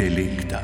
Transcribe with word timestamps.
intelekta. 0.00 0.62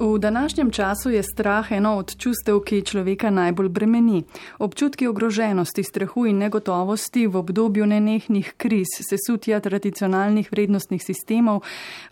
V 0.00 0.18
današnjem 0.18 0.70
času 0.70 1.10
je 1.10 1.22
strah 1.22 1.72
eno 1.72 1.96
od 1.96 2.16
čustev, 2.16 2.60
ki 2.60 2.82
človeka 2.82 3.30
najbolj 3.30 3.68
bremeni. 3.68 4.22
Občutki 4.58 5.06
ogroženosti, 5.06 5.82
strahu 5.82 6.24
in 6.26 6.38
negotovosti 6.38 7.26
v 7.26 7.36
obdobju 7.36 7.86
nenehnih 7.86 8.54
kriz, 8.56 8.88
sesutja 8.96 9.60
tradicionalnih 9.60 10.48
vrednostnih 10.52 11.02
sistemov, 11.04 11.60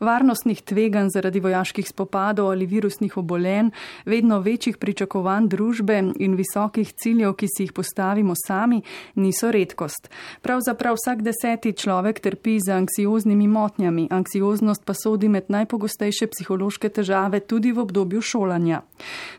varnostnih 0.01 0.61
tveganj 0.63 1.09
zaradi 1.15 1.41
vojaških 1.41 1.89
spopadov 1.89 2.51
ali 2.51 2.67
virusnih 2.67 3.17
obolenj, 3.17 3.71
vedno 4.05 4.41
večjih 4.41 4.77
pričakovanj 4.77 5.49
družbe 5.49 6.13
in 6.19 6.37
visokih 6.37 6.93
ciljev, 6.93 7.33
ki 7.41 7.49
si 7.49 7.63
jih 7.63 7.73
postavimo 7.73 8.35
sami, 8.47 8.83
niso 9.15 9.51
redkost. 9.51 10.11
Pravzaprav 10.43 11.01
vsak 11.01 11.23
deseti 11.23 11.73
človek 11.73 12.21
trpi 12.21 12.59
za 12.61 12.77
anksioznimi 12.77 13.49
motnjami, 13.49 14.09
anksioznost 14.11 14.85
pa 14.85 14.93
sodi 14.95 15.29
med 15.29 15.49
najpogostejše 15.49 16.27
psihološke 16.27 16.89
težave 16.89 17.41
tudi 17.41 17.73
v 17.73 17.78
v 17.79 17.87
obdobju 17.87 18.21
šolanja. 18.21 18.83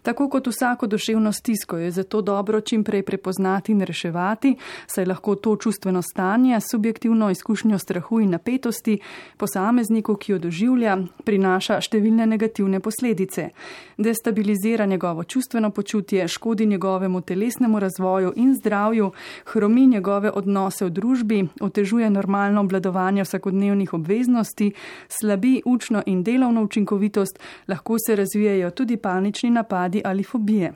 Tako 0.02 0.29
kot 0.29 0.47
vsako 0.47 0.88
duševno 0.88 1.31
stisko 1.31 1.77
je 1.77 1.91
zato 1.91 2.21
dobro 2.21 2.61
čim 2.61 2.84
prej 2.84 3.03
prepoznati 3.03 3.71
in 3.71 3.81
reševati, 3.81 4.55
saj 4.88 5.05
lahko 5.05 5.35
to 5.35 5.55
čustveno 5.55 6.02
stanje, 6.02 6.59
subjektivno 6.71 7.30
izkušnjo 7.30 7.80
strahu 7.80 8.20
in 8.20 8.30
napetosti 8.30 8.99
posamezniku, 9.38 10.16
ki 10.16 10.31
jo 10.31 10.39
doživlja, 10.39 10.97
prinaša 11.25 11.81
številne 11.81 12.25
negativne 12.25 12.80
posledice. 12.80 13.49
Destabilizira 13.97 14.85
njegovo 14.85 15.23
čustveno 15.23 15.71
počutje, 15.71 16.27
škodi 16.27 16.66
njegovemu 16.66 17.21
telesnemu 17.21 17.80
razvoju 17.80 18.33
in 18.35 18.55
zdravju, 18.55 19.11
hromi 19.45 19.88
njegove 19.88 20.31
odnose 20.31 20.85
v 20.85 20.89
družbi, 20.89 21.39
otežuje 21.61 22.09
normalno 22.09 22.61
obladovanje 22.61 23.23
vsakodnevnih 23.23 23.94
obveznosti, 23.94 24.72
slabi 25.08 25.61
učno 25.66 26.03
in 26.06 26.23
delovno 26.23 26.63
učinkovitost, 26.63 27.39
lahko 27.67 27.97
se 28.00 28.16
razvija 28.16 28.28
razvijajo 28.30 28.72
tudi 28.72 28.97
panični 28.97 29.49
napadi 29.49 30.02
ali 30.05 30.23
fobije. 30.23 30.73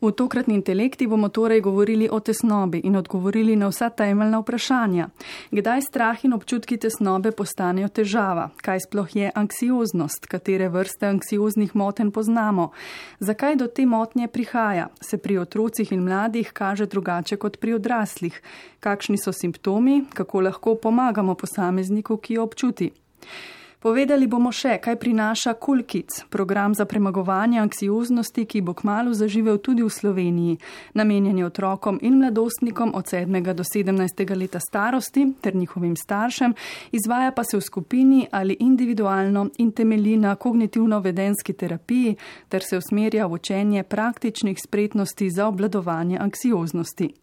V 0.00 0.12
tokratni 0.12 0.54
intelekti 0.54 1.06
bomo 1.06 1.28
torej 1.28 1.60
govorili 1.60 2.08
o 2.12 2.20
tesnobi 2.20 2.80
in 2.84 2.96
odgovorili 2.96 3.56
na 3.56 3.68
vsa 3.68 3.90
temeljna 3.90 4.38
vprašanja. 4.38 5.08
Kdaj 5.50 5.80
strah 5.82 6.24
in 6.24 6.32
občutki 6.32 6.76
tesnobe 6.76 7.30
postanejo 7.30 7.88
težava? 7.88 8.48
Kaj 8.62 8.80
sploh 8.86 9.16
je 9.16 9.32
anksioznost? 9.34 10.26
Katere 10.26 10.68
vrste 10.68 11.06
anksioznih 11.06 11.76
moten 11.76 12.10
poznamo? 12.10 12.70
Zakaj 13.18 13.56
do 13.56 13.66
te 13.66 13.86
motnje 13.86 14.28
prihaja? 14.28 14.88
Se 15.00 15.18
pri 15.18 15.38
otrocih 15.38 15.92
in 15.92 16.00
mladih 16.00 16.52
kaže 16.52 16.86
drugače 16.86 17.36
kot 17.36 17.60
pri 17.60 17.74
odraslih? 17.74 18.42
Kakšni 18.80 19.18
so 19.18 19.32
simptomi? 19.32 20.04
Kako 20.14 20.40
lahko 20.40 20.74
pomagamo 20.74 21.34
posamezniku, 21.34 22.16
ki 22.16 22.34
jo 22.34 22.42
občuti? 22.42 22.92
Povedali 23.80 24.26
bomo 24.28 24.50
še, 24.52 24.74
kaj 24.76 24.98
prinaša 25.00 25.54
Kulkic, 25.56 26.26
program 26.28 26.74
za 26.76 26.84
premagovanje 26.84 27.62
anksioznosti, 27.62 28.42
ki 28.44 28.60
bo 28.60 28.74
kmalo 28.76 29.14
zaživel 29.16 29.56
tudi 29.56 29.80
v 29.80 29.88
Sloveniji, 29.88 30.58
namenjen 31.00 31.38
je 31.40 31.46
otrokom 31.48 31.96
in 32.04 32.18
mladostnikom 32.20 32.92
od 32.92 33.08
7. 33.08 33.40
do 33.56 33.64
17. 33.64 34.20
leta 34.36 34.60
starosti 34.60 35.24
ter 35.40 35.56
njihovim 35.56 35.96
staršem, 35.96 36.52
izvaja 36.92 37.32
pa 37.32 37.40
se 37.40 37.56
v 37.56 37.64
skupini 37.64 38.26
ali 38.30 38.58
individualno 38.60 39.46
in 39.64 39.72
temelji 39.72 40.18
na 40.20 40.34
kognitivno-vedenski 40.36 41.56
terapiji 41.56 42.18
ter 42.52 42.60
se 42.60 42.76
usmerja 42.76 43.32
v 43.32 43.40
učenje 43.40 43.82
praktičnih 43.88 44.60
spretnosti 44.60 45.30
za 45.30 45.48
obladovanje 45.48 46.20
anksioznosti. 46.20 47.14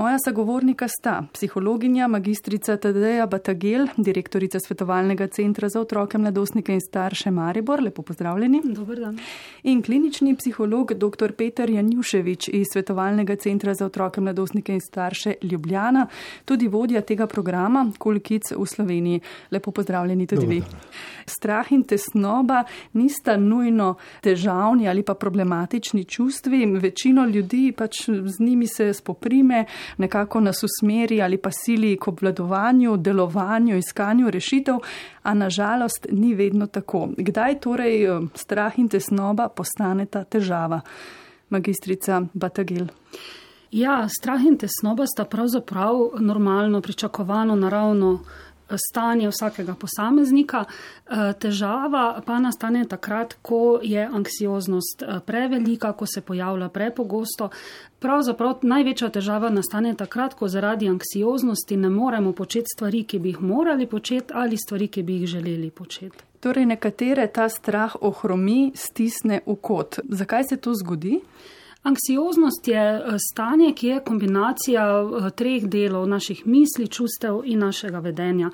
Moja 0.00 0.16
sagovornika 0.24 0.88
sta 0.88 1.22
psihologinja 1.32 2.06
magistrica 2.08 2.76
Tadeja 2.76 3.26
Batagel, 3.26 3.86
direktorica 3.96 4.60
svetovalnega 4.60 5.26
centra 5.26 5.68
za 5.68 5.80
otroke, 5.80 6.18
mladostnike 6.18 6.72
in 6.72 6.80
starše 6.80 7.30
Maribor. 7.30 7.82
Lepo 7.82 8.02
pozdravljeni. 8.02 8.62
Dobar 8.64 8.96
dan. 9.00 9.18
In 9.62 9.82
klinični 9.82 10.36
psiholog 10.36 10.94
dr. 10.94 11.32
Peter 11.32 11.70
Janjuševič 11.70 12.48
iz 12.48 12.66
svetovalnega 12.72 13.36
centra 13.36 13.74
za 13.74 13.86
otroke, 13.86 14.20
mladostnike 14.20 14.72
in 14.72 14.80
starše 14.80 15.34
Ljubljana, 15.42 16.06
tudi 16.44 16.68
vodja 16.68 17.00
tega 17.00 17.26
programa 17.26 17.92
Kulkic 17.98 18.52
v 18.56 18.66
Sloveniji. 18.66 19.20
Lepo 19.50 19.70
pozdravljeni 19.70 20.26
tudi 20.26 20.40
Dobar 20.40 20.54
vi. 20.54 20.60
Dan. 20.60 20.80
Strah 21.26 21.72
in 21.72 21.82
tesnoba 21.84 22.64
nista 22.92 23.36
nujno 23.36 23.94
težavni 24.20 24.88
ali 24.88 25.02
pa 25.02 25.14
problematični 25.14 26.04
čustvi. 26.04 26.66
Večino 26.66 27.26
ljudi 27.26 27.72
pač 27.76 28.08
z 28.08 28.40
njimi 28.40 28.66
se 28.66 28.92
spoprime 28.92 29.64
nekako 29.96 30.40
nas 30.40 30.62
usmeri 30.62 31.22
ali 31.22 31.38
pa 31.38 31.50
sili 31.50 31.96
k 31.96 32.08
obvladovanju, 32.08 32.96
delovanju, 32.96 33.76
iskanju 33.76 34.30
rešitev, 34.30 34.76
a 35.22 35.34
nažalost 35.34 36.06
ni 36.12 36.34
vedno 36.34 36.66
tako. 36.66 37.08
Kdaj 37.16 37.60
torej 37.60 38.04
eh, 38.04 38.20
strah 38.34 38.78
in 38.78 38.88
tesnoba 38.88 39.48
postaneta 39.48 40.24
težava? 40.24 40.80
Magistrica 41.50 42.22
Batagil. 42.32 42.86
Ja, 43.70 44.08
strah 44.08 44.42
in 44.46 44.56
tesnoba 44.58 45.06
sta 45.06 45.24
pravzaprav 45.24 45.94
normalno, 46.18 46.80
pričakovano, 46.80 47.54
naravno 47.56 48.18
stanje 48.76 49.28
vsakega 49.28 49.74
posameznika. 49.74 50.64
Eh, 50.64 51.32
težava 51.38 52.22
pa 52.26 52.38
nastane 52.38 52.84
takrat, 52.88 53.34
ko 53.42 53.80
je 53.82 54.06
anksioznost 54.06 55.02
eh, 55.02 55.20
prevelika, 55.26 55.92
ko 55.92 56.06
se 56.06 56.20
pojavlja 56.20 56.68
prepogosto. 56.68 57.50
Pravzaprav 57.98 58.62
največja 58.62 59.10
težava 59.10 59.50
nastane 59.50 59.94
takrat, 59.94 60.34
ko 60.34 60.48
zaradi 60.48 60.88
anksioznosti 60.88 61.76
ne 61.76 61.90
moremo 61.90 62.32
početi 62.32 62.66
stvari, 62.74 63.04
ki 63.04 63.18
bi 63.18 63.34
jih 63.34 63.40
morali 63.40 63.86
početi 63.86 64.32
ali 64.34 64.56
stvari, 64.56 64.88
ki 64.88 65.02
bi 65.02 65.20
jih 65.20 65.26
želeli 65.26 65.70
početi. 65.70 66.24
Torej, 66.40 66.66
nekatere 66.66 67.26
ta 67.26 67.48
strah 67.48 67.96
ohromi, 68.00 68.72
stisne 68.74 69.42
v 69.46 69.56
kot. 69.60 69.98
Zakaj 70.08 70.44
se 70.48 70.56
to 70.56 70.72
zgodi? 70.74 71.20
Anksioznost 71.82 72.68
je 72.68 72.80
eh, 72.96 73.16
stanje, 73.32 73.72
ki 73.74 73.86
je 73.86 74.00
kombinacija 74.04 74.84
eh, 75.00 75.30
treh 75.30 75.64
delov 75.64 76.08
naših 76.08 76.46
misli, 76.46 76.88
čustev 76.88 77.40
in 77.44 77.58
našega 77.58 77.98
vedenja. 77.98 78.50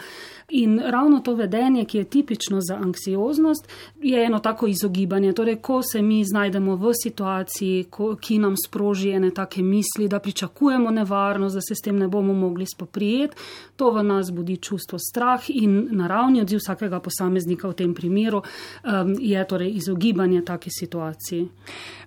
In 0.49 0.79
ravno 0.79 1.21
to 1.21 1.35
vedenje, 1.35 1.85
ki 1.85 1.99
je 1.99 2.05
tipično 2.05 2.61
za 2.61 2.77
anksioznost, 2.77 3.69
je 4.03 4.25
eno 4.25 4.39
tako 4.39 4.67
izogibanje. 4.67 5.33
Torej, 5.33 5.57
ko 5.57 5.83
se 5.83 6.03
mi 6.03 6.25
znajdemo 6.25 6.77
v 6.77 6.93
situaciji, 7.03 7.85
ko, 7.91 8.15
ki 8.17 8.39
nam 8.39 8.55
sproži 8.67 9.11
ene 9.11 9.31
take 9.31 9.63
misli, 9.63 10.09
da 10.09 10.19
pričakujemo 10.19 10.91
nevarnost, 10.91 11.55
da 11.55 11.61
se 11.61 11.75
s 11.75 11.83
tem 11.85 11.99
ne 11.99 12.09
bomo 12.09 12.33
mogli 12.33 12.67
spoprijeti, 12.67 13.37
to 13.77 13.91
v 13.91 14.03
nas 14.03 14.31
budi 14.31 14.57
čustvo 14.57 14.99
strah 14.99 15.43
in 15.49 15.89
naravni 15.91 16.41
odziv 16.41 16.59
vsakega 16.63 17.01
posameznika 17.01 17.69
v 17.69 17.75
tem 17.75 17.95
primeru 17.95 18.39
um, 18.39 19.17
je 19.21 19.47
torej 19.49 19.73
izogibanje 19.75 20.45
take 20.45 20.71
situaciji. 20.71 21.49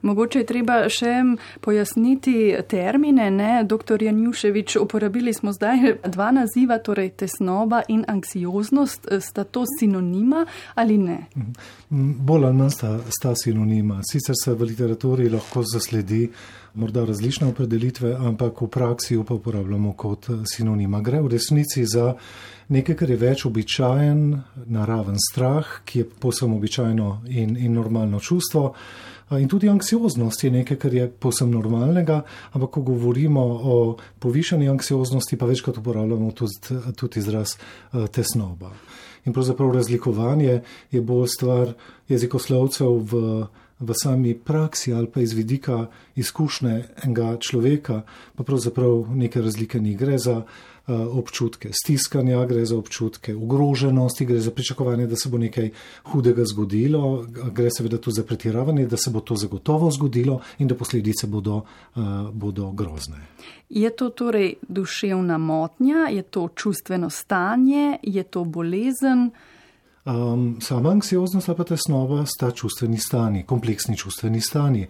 Mogoče 0.02 0.40
je 0.40 0.46
treba 0.46 0.80
še 0.90 1.14
pojasniti 1.62 2.56
termine. 2.68 3.32
Ne? 3.32 3.64
Dr. 3.64 4.04
Janjuševič, 4.04 4.76
uporabili 4.76 5.34
smo 5.34 5.52
zdaj 5.52 5.98
dva 6.08 6.32
naziva, 6.32 6.80
torej 6.80 7.10
tesnoba 7.10 7.84
in 7.88 8.06
anksioznost. 8.08 8.29
Sta 9.20 9.44
to 9.44 9.64
sinonima 9.80 10.46
ali 10.76 10.98
ne? 10.98 11.18
Bolj 11.90 12.46
ali 12.46 12.58
manj 12.58 12.70
sta, 12.70 13.00
sta 13.10 13.34
sinonima. 13.36 14.02
Sicer 14.12 14.36
se 14.44 14.54
v 14.54 14.70
literaturi 14.70 15.30
lahko 15.30 15.64
zasledi 15.64 16.30
morda 16.74 17.06
različne 17.06 17.48
opredelitve, 17.48 18.14
ampak 18.16 18.62
v 18.62 18.68
praksi 18.68 19.14
jo 19.14 19.24
pa 19.24 19.34
uporabljamo 19.34 19.94
kot 19.94 20.30
sinonima. 20.46 21.02
Gre 21.02 21.22
v 21.22 21.34
resnici 21.34 21.86
za 21.86 22.14
nekaj, 22.70 22.96
kar 22.96 23.10
je 23.10 23.18
več 23.18 23.46
običajen, 23.50 24.42
naraven 24.70 25.18
strah, 25.32 25.80
ki 25.86 26.04
je 26.04 26.10
posebno 26.10 26.56
običajno 26.56 27.10
in, 27.28 27.58
in 27.58 27.74
normalno 27.74 28.20
čustvo. 28.20 28.74
In 29.38 29.48
tudi 29.48 29.70
anksioznost 29.70 30.44
je 30.44 30.52
nekaj, 30.52 30.78
kar 30.78 30.94
je 30.94 31.06
posebno 31.10 31.60
normalnega, 31.60 32.24
ampak 32.52 32.70
ko 32.70 32.82
govorimo 32.82 33.42
o 33.42 33.76
povišeni 34.20 34.70
anksioznosti, 34.70 35.38
pa 35.38 35.46
večkrat 35.46 35.78
uporabljamo 35.78 36.32
tudi, 36.32 36.80
tudi 36.96 37.20
izraz 37.20 37.54
eh, 37.54 38.08
tesnoba. 38.08 38.72
In 39.26 39.34
pravzaprav 39.34 39.72
razlikovanje 39.76 40.62
je 40.92 41.02
bolj 41.02 41.28
stvar 41.28 41.74
jezikoslovcev 42.10 42.90
v, 43.12 43.22
v 43.80 43.94
sami 43.94 44.34
praksi 44.34 44.94
ali 44.94 45.12
pa 45.12 45.22
iz 45.22 45.34
vidika 45.34 45.86
izkušnje 46.16 46.84
enega 47.04 47.38
človeka, 47.38 48.02
pa 48.36 48.44
pravzaprav 48.44 49.06
neke 49.14 49.42
razlike 49.42 49.80
ni. 49.80 49.94
Gre 49.96 50.18
za 50.18 50.42
Eh, 50.42 50.79
občutke 50.90 51.70
stiskanja, 51.74 52.46
gre 52.46 52.66
za 52.66 52.78
občutke 52.78 53.36
ogroženosti, 53.36 54.26
gre 54.26 54.40
za 54.40 54.52
pričakovanje, 54.52 55.08
da 55.08 55.16
se 55.16 55.30
bo 55.30 55.38
nekaj 55.38 55.70
hudega 56.04 56.44
zgodilo, 56.46 57.26
gre 57.52 57.70
seveda 57.78 57.98
tudi 57.98 58.16
za 58.16 58.24
pretiravanje, 58.24 58.88
da 58.88 58.98
se 58.98 59.10
bo 59.10 59.20
to 59.20 59.36
zagotovo 59.36 59.92
zgodilo 59.92 60.40
in 60.58 60.68
da 60.68 60.76
posledice 60.76 61.28
bodo, 61.28 61.56
uh, 61.96 62.04
bodo 62.34 62.72
grozne. 62.72 63.18
Je 63.70 63.90
to 63.90 64.10
torej 64.10 64.54
duševna 64.68 65.38
motnja, 65.38 66.08
je 66.12 66.22
to 66.22 66.48
čustveno 66.56 67.10
stanje, 67.10 67.98
je 68.04 68.24
to 68.24 68.44
bolezen? 68.44 69.32
Um, 70.06 70.58
sama 70.62 70.90
anksioznost 70.90 71.50
ali 71.50 71.58
pa 71.58 71.64
tesnova 71.64 72.26
sta 72.26 72.52
čustveni 72.52 72.98
stani, 72.98 73.44
kompleksni 73.46 73.98
čustveni 73.98 74.42
stani. 74.42 74.88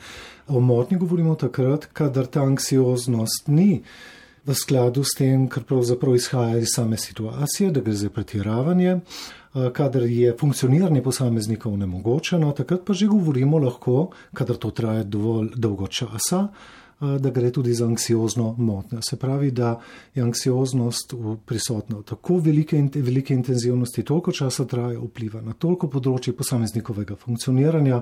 O 0.48 0.60
motnji 0.60 0.98
govorimo 0.98 1.36
takrat, 1.36 1.86
kadar 1.86 2.26
ta 2.26 2.42
anksioznost 2.42 3.48
ni 3.48 3.84
v 4.50 4.56
skladu 4.58 5.04
s 5.06 5.14
tem, 5.18 5.46
kar 5.48 5.64
pravzaprav 5.64 6.16
izhaja 6.18 6.58
iz 6.58 6.74
same 6.74 6.98
situacije, 6.98 7.70
da 7.72 7.84
gre 7.86 7.94
za 7.94 8.10
pretiravanje, 8.10 9.00
kadar 9.74 10.04
je 10.10 10.34
funkcioniranje 10.40 11.04
posameznikov 11.04 11.78
nemogočeno, 11.78 12.52
takrat 12.58 12.86
pa 12.86 12.94
že 12.94 13.08
govorimo 13.08 13.58
lahko, 13.62 14.10
kadar 14.34 14.58
to 14.58 14.72
traja 14.72 15.04
dovolj 15.04 15.54
dolgo 15.56 15.88
časa, 15.88 16.48
da 17.00 17.30
gre 17.30 17.52
tudi 17.52 17.74
za 17.74 17.86
anksiozno 17.86 18.56
motnjo. 18.58 19.00
Se 19.02 19.16
pravi, 19.16 19.52
da 19.52 19.80
je 20.16 20.24
anksioznost 20.24 21.14
prisotna 21.46 21.98
v 22.02 22.04
tako 22.04 22.38
velike, 22.44 22.82
velike 22.96 23.34
intenzivnosti, 23.34 24.04
toliko 24.04 24.32
časa 24.32 24.66
traja, 24.66 25.00
vpliva 25.00 25.42
na 25.42 25.54
toliko 25.54 25.88
področji 25.88 26.34
posameznikovega 26.36 27.16
funkcioniranja, 27.16 28.02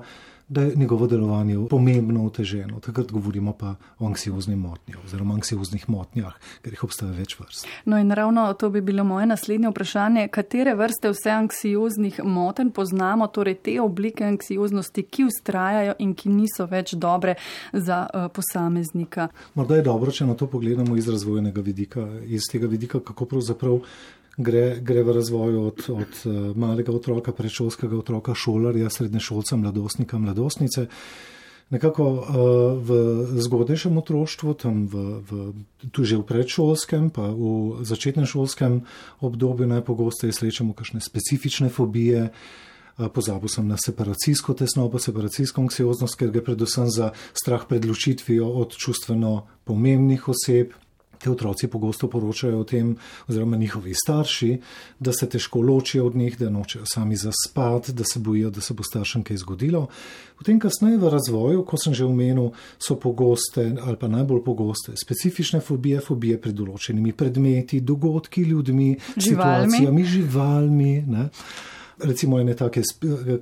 da 0.49 0.61
je 0.61 0.75
njegovo 0.75 1.07
delovanje 1.07 1.57
pomembno 1.69 2.25
oteženo. 2.25 2.79
Takrat 2.79 3.11
govorimo 3.11 3.53
pa 3.53 3.75
o 3.99 4.05
anksiozni 4.05 4.55
motnji 4.55 4.93
oziroma 5.05 5.33
anksioznih 5.33 5.89
motnjah, 5.89 6.33
ker 6.61 6.73
jih 6.73 6.83
obstaja 6.83 7.11
več 7.11 7.35
vrst. 7.39 7.67
No 7.85 7.97
in 7.97 8.11
ravno 8.11 8.53
to 8.53 8.69
bi 8.69 8.81
bilo 8.81 9.03
moje 9.03 9.25
naslednje 9.25 9.69
vprašanje. 9.69 10.27
Katere 10.27 10.75
vrste 10.75 11.11
vse 11.11 11.31
anksioznih 11.31 12.21
moten 12.23 12.71
poznamo, 12.71 13.27
torej 13.27 13.55
te 13.55 13.81
oblike 13.81 14.23
anksioznosti, 14.23 15.03
ki 15.03 15.27
ustrajajo 15.27 15.97
in 15.99 16.13
ki 16.15 16.29
niso 16.29 16.65
več 16.65 16.93
dobre 16.93 17.35
za 17.73 18.05
uh, 18.07 18.27
posameznika? 18.33 19.27
Morda 19.53 19.75
je 19.75 19.87
dobro, 19.89 20.11
če 20.11 20.25
na 20.25 20.35
to 20.35 20.47
pogledamo 20.47 20.95
iz 20.97 21.09
razvojnega 21.09 21.61
vidika, 21.61 22.07
iz 22.25 22.47
tega 22.51 22.67
vidika, 22.67 22.99
kako 22.99 23.25
pravzaprav 23.25 23.81
gre, 24.37 24.77
gre 24.81 25.03
v 25.03 25.15
razvoju 25.17 25.63
od, 25.67 25.89
od 25.89 26.13
eh, 26.25 26.29
malega 26.55 26.93
otroka, 26.93 27.33
predšolskega 27.33 27.97
otroka, 27.97 28.35
šolarja, 28.35 28.89
srednješolca, 28.89 29.57
mladostnika, 29.57 30.17
mladostnice. 30.17 30.87
Nekako 31.67 32.03
uh, 32.07 32.23
v 32.79 32.89
zgodnejšem 33.43 33.97
otroštvu, 33.99 34.53
tam 34.55 34.87
v, 34.87 35.19
v, 35.19 35.31
tudi 35.91 36.15
v 36.15 36.23
predšolskem, 36.23 37.11
pa 37.11 37.27
v 37.27 37.83
začetnem 37.83 38.23
šolskem 38.23 38.87
obdobju 39.19 39.67
najpogosteje 39.67 40.31
srečamo 40.31 40.71
kakšne 40.71 41.03
specifične 41.03 41.67
fobije. 41.67 42.31
Uh, 42.31 43.11
pozabil 43.11 43.51
sem 43.51 43.67
na 43.67 43.75
separacijsko 43.75 44.55
tesnobo, 44.55 44.95
separacijsko 44.95 45.67
anksioznost, 45.67 46.15
ker 46.15 46.31
gre 46.31 46.39
predvsem 46.47 46.87
za 46.87 47.11
strah 47.35 47.67
pred 47.67 47.83
ločitvijo 47.83 48.47
od 48.47 48.71
čustveno 48.71 49.43
pomembnih 49.67 50.23
oseb, 50.23 50.71
Ti 51.17 51.29
otroci 51.29 51.67
pogosto 51.67 52.09
poročajo 52.09 52.59
o 52.59 52.63
tem, 52.63 52.95
oziroma 53.27 53.57
njihovi 53.57 53.93
starši, 53.93 54.57
da 54.99 55.13
se 55.13 55.29
težko 55.29 55.61
ločijo 55.61 56.05
od 56.07 56.15
njih, 56.15 56.37
da 56.39 56.49
nočejo 56.49 56.85
sami 56.85 57.15
zaspati, 57.15 57.93
da 57.93 58.03
se 58.03 58.19
bojijo, 58.19 58.49
da 58.49 58.61
se 58.61 58.73
bo 58.73 58.83
staršem 58.83 59.23
kaj 59.23 59.37
zgodilo. 59.37 59.87
Potem, 60.37 60.59
kasneje 60.59 60.97
v 60.97 61.09
razvoju, 61.09 61.63
ko 61.65 61.77
sem 61.77 61.93
že 61.93 62.05
omenil, 62.05 62.51
so 62.79 62.95
pogoste 62.95 63.71
ali 63.81 63.97
pa 63.97 64.07
najbolj 64.07 64.43
pogoste 64.43 64.93
specifične 64.97 65.59
fobije, 65.59 66.01
fobije 66.01 66.37
pred 66.41 66.55
določenimi 66.55 67.13
predmeti, 67.13 67.81
dogodki, 67.81 68.41
ljudmi, 68.41 68.97
živalmi. 69.17 69.71
situacijami, 69.71 70.05
živalmi. 70.05 70.93
Ne? 71.07 71.29
Recimo, 72.03 72.39
ene 72.39 72.53
take 72.53 72.81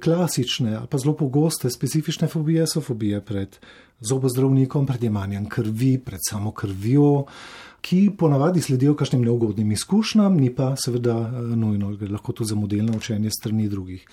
klasične, 0.03 0.79
pa 0.89 0.97
zelo 0.97 1.15
pogoste 1.15 1.69
specifične 1.69 2.27
fobije 2.27 2.67
so 2.67 2.81
fobije 2.81 3.19
pred 3.21 3.57
zobozdravnikom, 3.99 4.85
pred 4.87 5.03
jemanjem 5.03 5.49
krvi, 5.49 5.97
pred 5.99 6.19
samo 6.29 6.51
krvjo 6.51 7.25
ki 7.85 8.15
ponavadi 8.17 8.61
sledijo 8.61 8.95
kakšnim 8.97 9.21
neugodnim 9.21 9.71
izkušnjam, 9.71 10.37
ni 10.41 10.49
pa 10.55 10.73
seveda 10.79 11.17
eh, 11.21 11.41
nujno, 11.55 11.93
gre 11.99 12.09
lahko 12.15 12.33
tudi 12.33 12.49
za 12.49 12.55
modelno 12.57 12.97
učenje 12.97 13.29
strani 13.31 13.69
drugih. 13.69 14.07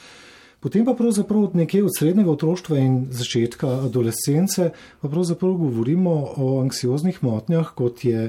Potem 0.60 0.84
pa 0.86 0.94
pravzaprav 0.94 1.48
od 1.48 1.56
nekje 1.56 1.84
od 1.84 1.96
srednjega 1.98 2.30
otroštva 2.30 2.78
in 2.78 2.98
začetka 3.10 3.70
adolescence 3.88 4.68
pa 5.00 5.08
pravzaprav 5.08 5.56
govorimo 5.58 6.12
o 6.36 6.60
anksioznih 6.60 7.18
motnjah, 7.24 7.72
kot 7.74 8.04
je 8.04 8.28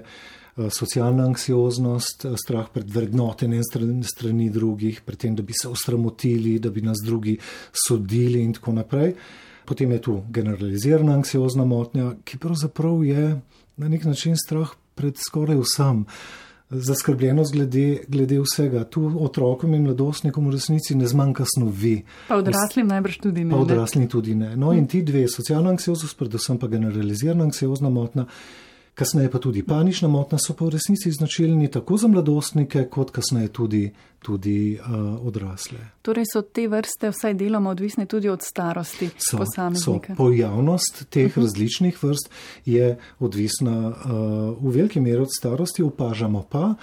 socialna 0.56 1.26
anksioznost, 1.26 2.26
eh, 2.26 2.38
strah 2.38 2.68
pred 2.74 2.90
vrednotenjem 2.90 3.64
strani 4.04 4.50
drugih, 4.50 5.02
pred 5.06 5.18
tem, 5.18 5.36
da 5.36 5.44
bi 5.44 5.54
se 5.62 5.70
osramotili, 5.70 6.60
da 6.60 6.70
bi 6.70 6.82
nas 6.82 6.98
drugi 7.06 7.38
sodili 7.88 8.44
in 8.44 8.54
tako 8.54 8.72
naprej. 8.72 9.14
Potem 9.66 9.92
je 9.92 10.02
tu 10.02 10.24
generalizirana 10.30 11.14
anksiozna 11.14 11.66
motnja, 11.66 12.16
ki 12.24 12.38
pravzaprav 12.38 13.04
je 13.04 13.42
na 13.78 13.90
nek 13.90 14.04
način 14.04 14.36
strah 14.38 14.70
pred 14.96 15.18
skoraj 15.18 15.58
vsem. 15.58 16.06
Zaskrbljenost 16.70 17.54
glede, 17.54 18.04
glede 18.08 18.40
vsega. 18.42 18.84
Tu 18.84 19.02
otrokom 19.20 19.74
in 19.74 19.84
mladostnikom 19.84 20.48
v 20.48 20.52
resnici 20.52 20.96
ne 20.96 21.08
zmanjka 21.08 21.46
snovi. 21.46 22.04
Pa 22.28 22.38
odraslim 22.42 22.88
najbrž 22.88 23.18
tudi 23.18 23.44
ne. 23.44 23.52
Pa 23.52 23.62
odraslim 23.62 24.08
tudi 24.10 24.36
ne. 24.36 24.56
No 24.58 24.74
in 24.74 24.88
ti 24.88 25.04
dve, 25.06 25.28
socialna 25.28 25.70
anksioznost, 25.70 26.18
predvsem 26.18 26.58
pa 26.58 26.68
generalizirana 26.68 27.44
anksiozna 27.44 27.90
motna, 27.90 28.26
kasneje 28.96 29.32
pa 29.32 29.40
tudi 29.40 29.64
panična 29.64 30.08
motna, 30.08 30.38
so 30.38 30.54
pa 30.54 30.66
v 30.66 30.70
resnici 30.70 31.12
značilni 31.12 31.68
tako 31.72 31.98
za 31.98 32.08
mladostnike, 32.08 32.86
kot 32.90 33.12
kasneje 33.12 33.48
tudi, 33.48 33.92
tudi 34.22 34.78
uh, 34.80 35.28
odrasle. 35.28 35.80
Torej 36.02 36.28
so 36.34 36.42
te 36.42 36.68
vrste 36.68 37.10
vsaj 37.10 37.34
deloma 37.34 37.72
odvisne 37.74 38.06
tudi 38.06 38.30
od 38.30 38.42
starosti 38.42 39.10
so, 39.18 39.38
posameznika. 39.38 40.14
So. 40.14 40.18
Pojavnost 40.18 41.06
teh 41.10 41.26
uh 41.26 41.32
mhm. 41.32 41.40
-huh. 41.40 41.44
različnih 41.44 42.04
vrst 42.04 42.30
je 42.66 42.98
odvisna 43.20 43.88
uh, 43.88 43.96
v 44.62 44.76
veliki 44.76 45.00
meri 45.00 45.22
od 45.22 45.30
starosti, 45.38 45.84
opažamo 45.84 46.44
pa, 46.50 46.74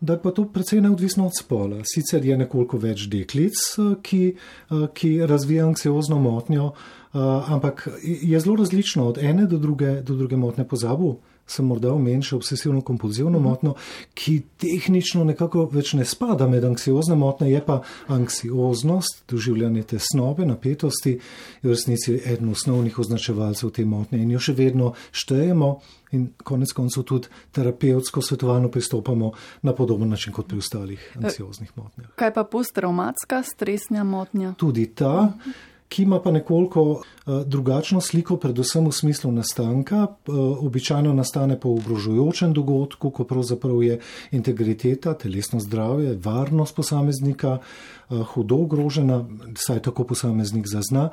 da 0.00 0.18
pa 0.18 0.30
to 0.30 0.48
precej 0.48 0.80
neodvisno 0.80 1.26
od 1.26 1.32
spola. 1.38 1.82
Sicer 1.84 2.24
je 2.24 2.36
nekoliko 2.36 2.78
več 2.78 3.06
deklic, 3.06 3.54
ki, 4.02 4.34
uh, 4.70 4.88
ki 4.94 5.26
razvijajo 5.26 5.68
anksiozno 5.68 6.18
motnjo, 6.18 6.64
uh, 6.64 7.52
ampak 7.52 7.88
je 8.02 8.40
zelo 8.40 8.56
različno 8.56 9.08
od 9.08 9.18
ene 9.18 9.46
do 9.46 9.58
druge, 9.58 10.02
do 10.02 10.14
druge 10.14 10.36
motne 10.36 10.68
pozabu 10.68 11.18
sem 11.50 11.66
morda 11.66 11.92
omenil 11.94 12.22
še 12.24 12.36
obsesivno 12.38 12.82
kompulzivno 12.86 13.38
mm. 13.38 13.42
motnjo, 13.42 13.74
ki 14.14 14.36
tehnično 14.62 15.24
nekako 15.28 15.66
več 15.72 15.94
ne 15.98 16.06
spada 16.08 16.48
med 16.50 16.64
anksiozne 16.66 17.16
motnje, 17.18 17.50
je 17.50 17.62
pa 17.66 17.80
anksioznost, 18.12 19.24
doživljanje 19.30 19.86
tesnobe, 19.94 20.46
napetosti, 20.46 21.16
je 21.60 21.68
v 21.68 21.74
resnici 21.74 22.18
eden 22.24 22.52
osnovnih 22.54 22.98
označevalcev 22.98 23.74
te 23.76 23.84
motnje 23.84 24.22
in 24.22 24.36
jo 24.36 24.42
še 24.42 24.56
vedno 24.58 24.94
štejemo. 25.12 25.78
In 26.10 26.24
konec 26.42 26.72
koncev 26.74 27.04
tudi 27.06 27.28
terapevtsko 27.54 28.18
svetovalno 28.18 28.66
pristopamo 28.66 29.28
na 29.62 29.70
podoben 29.78 30.10
način 30.10 30.34
kot 30.34 30.48
pri 30.50 30.58
ostalih 30.58 31.04
anksioznih 31.20 31.70
motnjah. 31.78 32.08
Kaj 32.18 32.32
pa 32.34 32.42
posttraumatska 32.50 33.44
stresna 33.46 34.02
motnja? 34.02 34.56
Tudi 34.58 34.88
ta. 34.90 35.30
Mhm 35.30 35.69
ki 35.90 36.02
ima 36.02 36.20
pa 36.22 36.30
nekoliko 36.30 36.82
uh, 36.82 37.02
drugačno 37.46 38.00
sliko, 38.00 38.36
predvsem 38.38 38.86
v 38.86 38.92
smislu 38.94 39.32
nastanka. 39.32 40.06
Uh, 40.06 40.36
običajno 40.66 41.12
nastane 41.14 41.58
po 41.60 41.74
ogrožujočem 41.74 42.52
dogodku, 42.54 43.10
ko 43.10 43.24
pravzaprav 43.24 43.82
je 43.82 43.98
integriteta, 44.30 45.14
telesno 45.18 45.60
zdravje, 45.60 46.14
varnost 46.22 46.76
posameznika 46.76 47.58
uh, 47.58 48.22
hudo 48.34 48.62
ogrožena, 48.62 49.24
saj 49.58 49.82
tako 49.82 50.04
posameznik 50.04 50.70
zazna. 50.70 51.08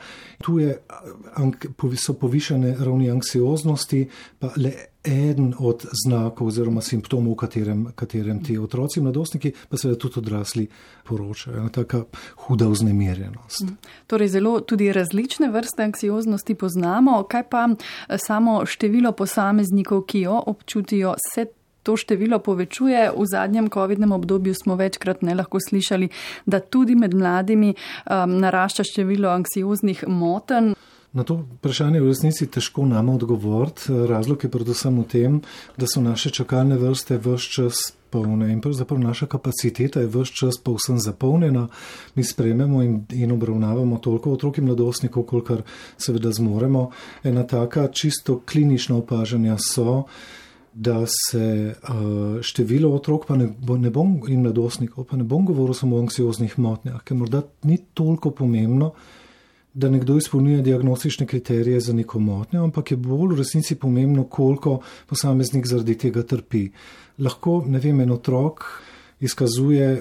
Tu 0.45 0.59
je, 0.59 0.77
so 1.97 2.13
povišene 2.13 2.75
ravni 2.79 3.09
anksioznosti, 3.11 4.05
pa 4.39 4.53
le 4.57 4.75
eden 5.07 5.53
od 5.59 5.85
znakov 6.05 6.47
oziroma 6.47 6.81
simptomov, 6.81 7.33
v 7.33 7.35
katerem, 7.35 7.85
katerem 7.95 8.43
ti 8.43 8.57
otroci, 8.57 9.01
mladostniki, 9.01 9.53
pa 9.69 9.77
seveda 9.77 9.99
tudi 9.99 10.19
odrasli 10.19 10.67
poročajo. 11.07 11.57
Ena 11.57 11.69
taka 11.69 12.03
huda 12.47 12.67
vznemirjenost. 12.67 13.63
Mm. 13.63 13.77
Torej, 14.07 14.27
zelo 14.27 14.59
tudi 14.59 14.91
različne 14.93 15.49
vrste 15.49 15.83
anksioznosti 15.83 16.55
poznamo. 16.55 17.23
Kaj 17.23 17.43
pa 17.49 17.67
eh, 17.69 18.17
samo 18.17 18.65
število 18.65 19.11
posameznikov, 19.11 20.03
ki 20.05 20.25
jo 20.27 20.41
občutijo, 20.45 21.15
se 21.33 21.45
to 21.83 21.95
število 21.95 22.39
povečuje? 22.39 23.11
V 23.15 23.25
zadnjem 23.25 23.69
COVID-nem 23.69 24.11
obdobju 24.11 24.53
smo 24.53 24.75
večkrat 24.75 25.21
ne 25.21 25.35
lahko 25.35 25.59
slišali, 25.69 26.09
da 26.45 26.59
tudi 26.59 26.95
med 26.95 27.15
mladimi 27.15 27.71
um, 27.71 28.39
narašča 28.43 28.83
število 28.83 29.29
anksioznih 29.29 30.03
motenj. 30.07 30.73
Na 31.17 31.23
to 31.23 31.35
vprašanje 31.57 31.97
je 31.97 32.01
v 32.01 32.07
resnici 32.07 32.45
težko 32.45 32.83
nam 32.85 33.09
odgovoriti. 33.09 33.89
Razlog 33.89 34.43
je 34.43 34.49
predvsem 34.53 34.99
v 35.01 35.05
tem, 35.09 35.39
da 35.73 35.89
so 35.89 36.01
naše 36.01 36.29
čakalne 36.29 36.77
vrste 36.77 37.17
vse 37.17 37.49
čas 37.55 37.79
polne 38.13 38.51
in 38.53 38.61
pravzaprav 38.61 38.99
naša 39.01 39.25
kapaciteta 39.25 40.03
je 40.03 40.11
vse 40.13 40.35
čas 40.37 40.61
povsem 40.61 40.99
zapolnjena. 41.01 41.67
Mi 42.15 42.23
sprememo 42.23 42.83
in, 42.83 43.01
in 43.17 43.33
obravnavamo 43.33 43.97
toliko 43.97 44.35
otrok 44.37 44.61
in 44.61 44.69
mladostnikov, 44.69 45.25
kolikor 45.25 45.65
seveda 45.97 46.31
zmoremo. 46.31 46.91
Ena 47.23 47.47
taka 47.47 47.87
čisto 47.87 48.37
klinična 48.45 49.01
opažanja 49.01 49.57
so, 49.73 50.03
da 50.73 51.01
se 51.09 51.73
uh, 51.73 52.41
število 52.41 52.93
otrok 52.93 53.29
ne 53.29 53.49
bo, 53.57 53.77
ne 53.77 53.89
bom, 53.89 54.19
in 54.27 54.45
mladostnikov, 54.45 55.09
pa 55.09 55.17
ne 55.17 55.23
bom 55.23 55.45
govoril 55.45 55.73
samo 55.73 55.97
o 55.97 56.05
anksioznih 56.05 56.59
motnjah, 56.59 57.01
ker 57.01 57.17
morda 57.17 57.41
ni 57.63 57.79
toliko 57.97 58.29
pomembno, 58.29 58.93
da 59.77 59.89
nekdo 59.89 60.17
izpolnjuje 60.17 60.61
diagnostične 60.61 61.25
kriterije 61.27 61.79
za 61.79 61.93
neko 61.93 62.19
motnjo, 62.19 62.63
ampak 62.63 62.91
je 62.91 62.97
bolj 62.97 63.35
v 63.35 63.37
resnici 63.37 63.75
pomembno, 63.75 64.23
koliko 64.23 64.79
posameznik 65.05 65.67
zaradi 65.67 65.97
tega 65.97 66.23
trpi. 66.23 66.63
Lahko, 67.21 67.59
ne 67.67 67.79
vem, 67.79 68.01
en 68.01 68.11
otrok 68.11 68.65
izkazuje 69.19 69.91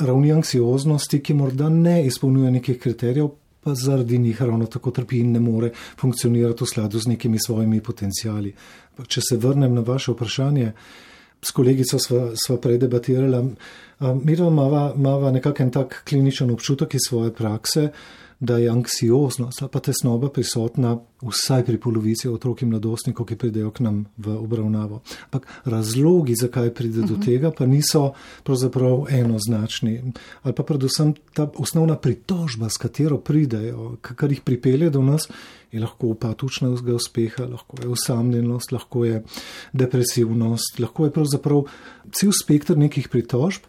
ravni 0.00 0.32
anksioznosti, 0.32 1.22
ki 1.24 1.34
morda 1.34 1.68
ne 1.72 2.02
izpolnjuje 2.06 2.50
nekih 2.58 2.78
kriterijev, 2.78 3.30
pa 3.64 3.74
zaradi 3.74 4.18
njih 4.18 4.42
ravno 4.42 4.66
tako 4.66 4.90
trpi 4.90 5.22
in 5.24 5.32
ne 5.32 5.40
more 5.40 5.70
funkcionirati 6.00 6.64
v 6.64 6.68
skladu 6.68 7.00
z 7.00 7.14
nekimi 7.14 7.40
svojimi 7.40 7.80
potencijali. 7.80 8.52
Če 9.08 9.20
se 9.24 9.40
vrnem 9.40 9.74
na 9.74 9.80
vaše 9.80 10.12
vprašanje, 10.12 10.72
s 11.44 11.52
kolegico 11.52 11.98
sva, 11.98 12.30
sva 12.34 12.56
prej 12.60 12.78
debatirala. 12.84 13.42
Mi 14.12 14.32
imamo 14.32 15.30
nekakšen 15.30 15.70
tak 15.70 16.02
kliničen 16.08 16.50
občutek 16.50 16.94
iz 16.94 17.08
svoje 17.08 17.32
prakse, 17.34 17.88
da 18.40 18.58
je 18.58 18.70
anksioznost 18.70 19.62
ali 19.62 19.70
pa 19.70 19.80
tesnoba 19.80 20.28
prisotna 20.28 20.98
vsaj 21.22 21.64
pri 21.64 21.78
polovici 21.80 22.28
otrok 22.28 22.62
in 22.62 22.68
mladostnikov, 22.68 23.26
ki 23.26 23.36
pridejo 23.40 23.70
k 23.70 23.86
nam 23.86 24.04
v 24.20 24.34
obravnavo. 24.36 25.00
Ampak 25.30 25.46
razlogi, 25.64 26.34
zakaj 26.36 26.74
pride 26.74 27.06
do 27.06 27.16
mhm. 27.16 27.22
tega, 27.24 27.50
pa 27.50 27.66
niso 27.66 28.12
pravzaprav 28.44 29.06
enoznačni. 29.10 30.12
Ali 30.42 30.54
pa 30.54 30.62
predvsem 30.62 31.14
ta 31.32 31.48
osnovna 31.56 31.96
pritožba, 31.96 32.68
s 32.68 32.76
katero 32.76 33.18
pridejo, 33.18 33.96
kar 34.02 34.32
jih 34.32 34.44
pripelje 34.44 34.90
do 34.90 35.02
nas, 35.02 35.28
je 35.72 35.80
lahko 35.80 36.12
upad 36.12 36.44
učnega 36.44 36.94
uspeha, 36.94 37.48
lahko 37.48 37.80
je 37.82 37.88
osamljenost, 37.88 38.72
lahko 38.72 39.04
je 39.04 39.24
depresivnost, 39.72 40.78
lahko 40.78 41.08
je 41.08 41.16
pravzaprav 41.16 41.64
cel 42.12 42.32
spektr 42.36 42.76
nekih 42.76 43.08
pritožb. 43.08 43.64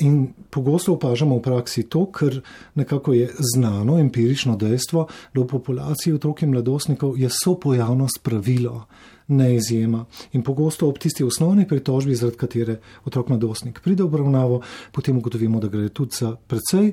In 0.00 0.32
pogosto 0.50 0.94
opažamo 0.94 1.38
v 1.38 1.42
praksi 1.42 1.82
to, 1.88 2.06
ker 2.12 2.40
nekako 2.74 3.12
je 3.12 3.28
znano 3.54 3.98
empirično 3.98 4.56
dejstvo, 4.56 5.06
da 5.34 5.40
v 5.40 5.46
populaciji 5.46 6.14
otrok 6.14 6.42
in 6.42 6.50
mladostnikov 6.50 7.18
je 7.18 7.28
sopojavnost 7.32 8.22
pravilo, 8.22 8.86
ne 9.28 9.54
izjema. 9.56 10.04
In 10.32 10.42
pogosto 10.42 10.88
ob 10.88 10.98
tisti 10.98 11.24
osnovni 11.24 11.68
pritožbi, 11.68 12.14
zaradi 12.14 12.36
katere 12.36 12.80
otrok 13.04 13.28
mladostnik 13.28 13.80
pride 13.84 14.02
v 14.02 14.06
obravnavo, 14.06 14.62
potem 14.92 15.18
ugotovimo, 15.18 15.60
da 15.60 15.68
gre 15.68 15.88
tudi 15.88 16.16
za 16.16 16.36
precej 16.36 16.92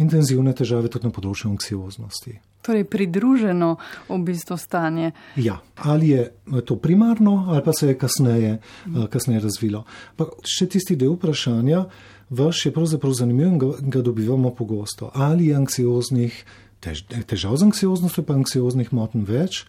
intenzivne 0.00 0.54
težave 0.56 0.88
tudi 0.88 1.08
na 1.08 1.14
področju 1.14 1.50
anksioznosti. 1.52 2.38
Torej, 2.64 2.84
pridruženo 2.92 3.70
v 4.08 4.18
bistvu 4.24 4.56
stanje. 4.60 5.12
Ja, 5.40 5.60
ali 5.80 6.12
je 6.12 6.62
to 6.68 6.76
primarno, 6.76 7.46
ali 7.48 7.64
pa 7.64 7.72
se 7.72 7.88
je 7.88 7.98
kasneje, 8.00 8.52
kasneje 9.12 9.44
razvilo. 9.46 9.84
Pa 10.16 10.28
še 10.44 10.68
tisti 10.68 10.96
del 11.00 11.16
vprašanja, 11.16 11.86
Vaš 12.30 12.66
je 12.66 12.72
pravzaprav 12.72 13.12
zanimiv 13.12 13.46
in 13.46 13.58
ga, 13.58 13.72
ga 13.80 14.02
dobivamo 14.02 14.54
pogosto. 14.54 15.10
Ali 15.14 15.46
je 15.46 15.56
anksioznih, 15.56 16.44
tež, 16.80 17.02
težav 17.26 17.56
z 17.56 17.68
anksioznostjo, 17.68 18.24
pa 18.24 18.38
anksioznih 18.38 18.92
motenj 18.94 19.26
več? 19.26 19.64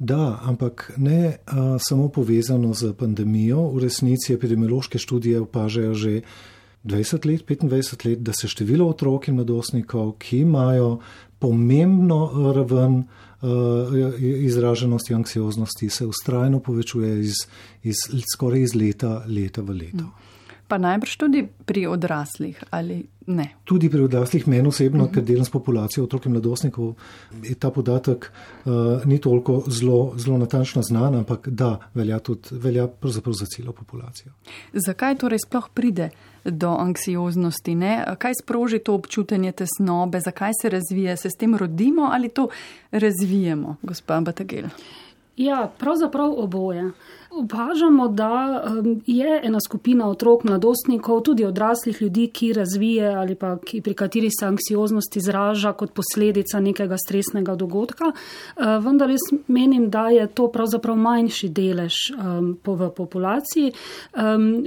Da, 0.00 0.40
ampak 0.48 0.94
ne 0.96 1.36
a, 1.44 1.76
samo 1.78 2.08
povezano 2.08 2.72
z 2.74 2.94
pandemijo. 2.96 3.68
V 3.74 3.84
resnici 3.84 4.32
epidemiološke 4.32 4.98
študije 4.98 5.44
opažajo 5.44 5.94
že 5.94 6.22
20 6.84 7.26
let, 7.28 7.44
25 7.44 8.06
let, 8.08 8.22
da 8.24 8.32
se 8.32 8.48
število 8.48 8.88
otrok 8.88 9.28
in 9.28 9.36
mladostnikov, 9.36 10.14
ki 10.18 10.38
imajo 10.48 10.98
pomembno 11.38 12.52
raven 12.56 13.04
izraženosti 14.18 15.14
anksioznosti, 15.14 15.88
se 15.88 16.06
ustrajno 16.06 16.60
povečuje 16.60 17.20
iz, 17.20 17.34
iz, 17.82 17.96
skoraj 18.34 18.60
iz 18.60 18.74
leta, 18.74 19.24
leta 19.28 19.62
v 19.62 19.70
leto. 19.70 20.08
Pa 20.70 20.78
najbrž 20.78 21.16
tudi 21.18 21.42
pri 21.66 21.88
odraslih 21.90 22.60
ali 22.70 23.02
ne? 23.26 23.46
Tudi 23.64 23.90
pri 23.90 24.04
odraslih, 24.06 24.46
meni 24.48 24.68
osebno, 24.68 25.04
uh 25.04 25.10
-huh. 25.10 25.14
ker 25.14 25.24
delam 25.24 25.44
s 25.44 25.50
populacijo 25.50 26.04
otrok 26.04 26.26
in 26.26 26.32
mladostnikov, 26.32 26.94
je 27.42 27.54
ta 27.54 27.70
podatek 27.70 28.32
uh, 28.64 28.72
ni 29.06 29.18
toliko 29.18 29.62
zelo, 29.66 30.12
zelo 30.16 30.38
natančno 30.38 30.82
znan, 30.82 31.14
ampak 31.14 31.48
da 31.48 31.78
velja 31.94 32.18
tudi 32.18 32.48
velja 32.50 32.88
za 33.30 33.46
celo 33.56 33.72
populacijo. 33.72 34.32
Zakaj 34.72 35.18
torej 35.18 35.38
sploh 35.46 35.68
pride 35.74 36.10
do 36.44 36.68
anksioznosti? 36.68 37.74
Ne? 37.74 38.04
Kaj 38.18 38.32
sproži 38.42 38.78
to 38.78 38.94
občutenje 38.94 39.52
tesnobe, 39.52 40.20
zakaj 40.20 40.50
se 40.62 40.68
razvije? 40.68 41.16
Se 41.16 41.30
s 41.30 41.36
tem 41.38 41.56
rodimo 41.56 42.08
ali 42.12 42.28
to 42.28 42.48
razvijemo, 42.90 43.76
gospod 43.82 44.24
Batagel? 44.24 44.64
Ja, 45.36 45.70
pravzaprav 45.78 46.32
oboje. 46.36 46.90
Opažamo, 47.30 48.08
da 48.08 48.64
je 49.06 49.40
ena 49.42 49.58
skupina 49.66 50.08
otrok, 50.10 50.44
mladostnikov, 50.44 51.20
tudi 51.20 51.44
odraslih 51.44 52.02
ljudi, 52.02 52.26
ki 52.26 52.52
razvije 52.52 53.14
ali 53.14 53.34
pa 53.34 53.58
ki, 53.58 53.80
pri 53.80 53.94
kateri 53.94 54.28
se 54.30 54.46
anksioznost 54.46 55.16
izraža 55.16 55.72
kot 55.72 55.92
posledica 55.92 56.60
nekega 56.60 56.96
stresnega 56.98 57.54
dogodka. 57.54 58.04
Eh, 58.12 58.78
vendar 58.82 59.10
jaz 59.10 59.20
menim, 59.46 59.90
da 59.90 60.08
je 60.08 60.26
to 60.26 60.48
pravzaprav 60.48 60.96
manjši 60.96 61.48
delež 61.48 61.94
v 62.66 62.90
populaciji. 62.96 63.72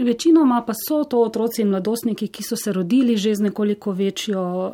Večinoma 0.05 0.63
pa 0.67 0.73
so 0.87 1.03
to 1.03 1.21
otroci 1.21 1.61
in 1.61 1.69
mladostniki, 1.69 2.27
ki 2.27 2.43
so 2.43 2.55
se 2.55 2.71
rodili 2.73 3.17
že 3.17 3.35
z 3.35 3.41
nekoliko 3.41 3.91
večjo 3.91 4.71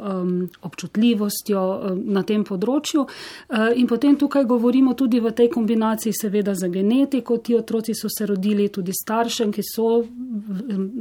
občutljivostjo 0.61 1.61
na 1.95 2.23
tem 2.23 2.43
področju. 2.43 3.05
Eh, 3.49 3.73
in 3.75 3.87
potem 3.87 4.15
tukaj 4.15 4.45
govorimo 4.45 4.93
tudi 4.93 5.19
v 5.19 5.31
tej 5.31 5.49
kombinaciji 5.49 6.13
seveda 6.13 6.53
za 6.55 6.67
genetiko, 6.67 7.37
ti 7.37 7.55
otroci 7.55 7.78
otroci 7.79 7.95
so 7.95 8.07
se 8.09 8.25
rodili 8.25 8.67
tudi 8.67 8.91
staršem, 8.93 9.51
ki 9.51 9.61
so 9.63 10.03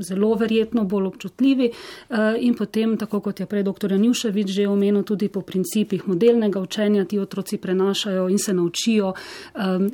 zelo 0.00 0.34
verjetno 0.34 0.84
bolj 0.84 1.06
občutljivi 1.06 1.70
eh, 1.70 2.16
in 2.40 2.54
potem, 2.54 2.96
tako 2.96 3.20
kot 3.20 3.40
je 3.40 3.46
prej 3.46 3.62
dr. 3.62 3.98
Njuševič 3.98 4.48
že 4.48 4.68
omenil, 4.68 5.02
tudi 5.02 5.28
po 5.28 5.40
principih 5.40 6.08
modelnega 6.08 6.60
učenja 6.60 7.04
ti 7.04 7.18
otroci 7.18 7.58
prenašajo 7.58 8.28
in 8.28 8.38
se 8.38 8.54
naučijo 8.54 9.12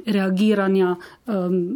reagiranja 0.06 0.96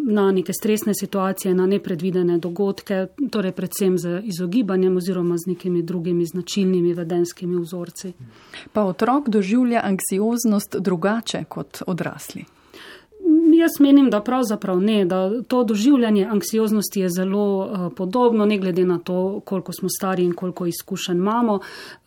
na 0.07 0.33
neke 0.33 0.53
stresne 0.53 0.95
situacije, 0.95 1.55
na 1.55 1.67
nepredvidene 1.67 2.39
dogodke, 2.39 3.07
torej 3.31 3.53
predvsem 3.53 3.99
z 3.99 4.21
izogibanjem 4.25 4.97
oziroma 4.97 5.37
z 5.39 5.47
nekimi 5.47 5.83
drugimi 5.83 6.27
značilnimi 6.27 6.95
vedenskimi 6.95 7.61
vzorci. 7.61 8.13
Pa 8.73 8.85
otrok 8.85 9.29
doživlja 9.29 9.81
anksioznost 9.85 10.77
drugače 10.81 11.45
kot 11.49 11.83
odrasli. 11.87 12.58
Jaz 13.59 13.71
menim, 13.81 14.11
da 14.11 14.21
pravzaprav 14.21 14.81
ne, 14.81 15.05
da 15.05 15.43
to 15.43 15.65
doživljanje 15.65 16.27
anksioznosti 16.31 17.01
je 17.01 17.09
zelo 17.09 17.59
uh, 17.59 17.93
podobno, 17.97 18.47
ne 18.47 18.59
glede 18.59 18.85
na 18.85 18.99
to, 18.99 19.41
koliko 19.45 19.73
smo 19.73 19.89
stari 19.89 20.25
in 20.25 20.33
koliko 20.33 20.67
izkušenj 20.67 21.17
imamo. 21.17 21.59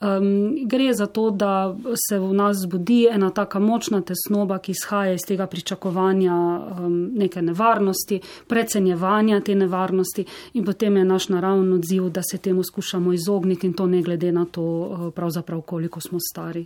Um, 0.01 0.55
gre 0.65 0.93
za 0.93 1.05
to, 1.05 1.29
da 1.29 1.75
se 2.09 2.19
v 2.19 2.33
nas 2.33 2.57
zbudi 2.57 3.07
ena 3.11 3.29
taka 3.29 3.59
močna 3.59 4.01
tesnoba, 4.01 4.57
ki 4.57 4.71
izhaja 4.71 5.13
iz 5.13 5.27
tega 5.27 5.47
pričakovanja 5.47 6.35
um, 6.35 7.11
neke 7.15 7.41
nevarnosti, 7.41 8.21
precenjevanja 8.47 9.39
te 9.39 9.55
nevarnosti 9.55 10.25
in 10.53 10.65
potem 10.65 10.97
je 10.97 11.05
naš 11.05 11.29
naravni 11.29 11.75
odziv, 11.75 12.09
da 12.09 12.21
se 12.31 12.37
temu 12.37 12.63
skušamo 12.63 13.13
izogniti 13.13 13.67
in 13.67 13.73
to 13.73 13.87
ne 13.87 14.01
glede 14.01 14.31
na 14.31 14.45
to, 14.45 14.63
uh, 14.63 15.13
pravzaprav 15.13 15.61
koliko 15.61 16.01
smo 16.01 16.19
stari. 16.31 16.65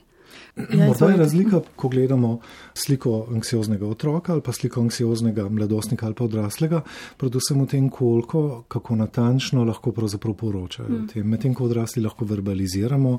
Ja, 0.56 0.88
Morda 0.88 1.10
je 1.10 1.18
razlika, 1.18 1.60
ko 1.76 1.90
gledamo 1.90 2.40
sliko 2.74 3.28
anksioznega 3.32 3.88
otroka 3.88 4.34
ali 4.34 4.42
pa 4.42 4.52
sliko 4.52 4.82
anksioznega 4.82 5.50
mladostnika 5.50 6.06
ali 6.06 6.16
pa 6.16 6.24
odraslega, 6.24 6.82
predvsem 7.18 7.62
v 7.62 7.68
tem, 7.68 7.90
koliko, 7.90 8.64
kako 8.68 8.96
natančno 8.96 9.64
lahko 9.64 9.92
pravzaprav 9.92 10.34
poročajo. 10.34 10.90
Mm. 10.90 11.28
Medtem, 11.30 11.54
ko 11.54 11.66
odrasli 11.66 12.04
lahko 12.04 12.26
verbaliziramo, 12.26 13.18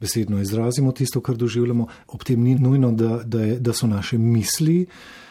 besedno 0.00 0.40
izrazimo 0.40 0.92
tisto, 0.92 1.20
kar 1.20 1.36
doživljamo, 1.36 1.86
ob 2.08 2.24
tem 2.24 2.40
ni 2.42 2.54
nujno, 2.54 2.92
da, 2.92 3.20
da, 3.24 3.42
je, 3.44 3.58
da 3.60 3.72
so 3.72 3.86
naše 3.86 4.18
misli, 4.18 4.86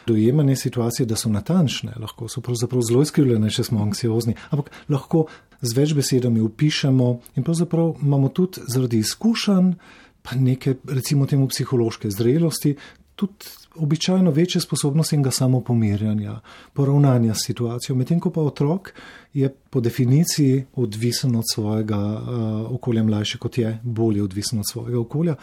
dojemanje 0.07 0.55
situacije, 0.55 1.05
da 1.05 1.15
so 1.15 1.29
natančne, 1.29 1.93
lahko 1.99 2.27
so 2.27 2.41
pravzaprav 2.41 2.81
zelo 2.81 3.01
izkrivljene, 3.01 3.49
če 3.49 3.63
smo 3.63 3.81
anksiozni, 3.83 4.35
ampak 4.49 4.71
lahko 4.89 5.25
z 5.61 5.75
več 5.75 5.93
besedami 5.93 6.41
upišemo 6.41 7.09
in 7.35 7.43
pravzaprav 7.43 7.95
imamo 8.01 8.29
tudi 8.29 8.63
zaradi 8.67 9.01
izkušenj, 9.03 9.73
pa 10.21 10.35
neke, 10.35 10.75
recimo, 10.87 11.25
temu 11.25 11.47
psihološke 11.47 12.09
zrelosti, 12.09 12.75
tudi 13.15 13.45
običajno 13.75 14.31
večje 14.31 14.61
sposobnosti 14.61 15.15
in 15.15 15.23
ga 15.23 15.31
samo 15.31 15.61
pomirjanja, 15.61 16.39
poravnanja 16.73 17.33
s 17.33 17.45
situacijo. 17.45 17.95
Medtem 17.95 18.19
ko 18.19 18.29
pa 18.29 18.41
otrok 18.41 18.93
je 19.33 19.49
po 19.69 19.81
definiciji 19.81 20.65
odvisen 20.75 21.35
od 21.35 21.43
svojega 21.53 21.97
uh, 21.97 22.71
okolja, 22.75 23.03
mlajši 23.03 23.37
kot 23.37 23.57
je, 23.57 23.79
bolje 23.83 24.23
odvisen 24.23 24.59
od 24.59 24.65
svojega 24.71 24.99
okolja. 24.99 25.35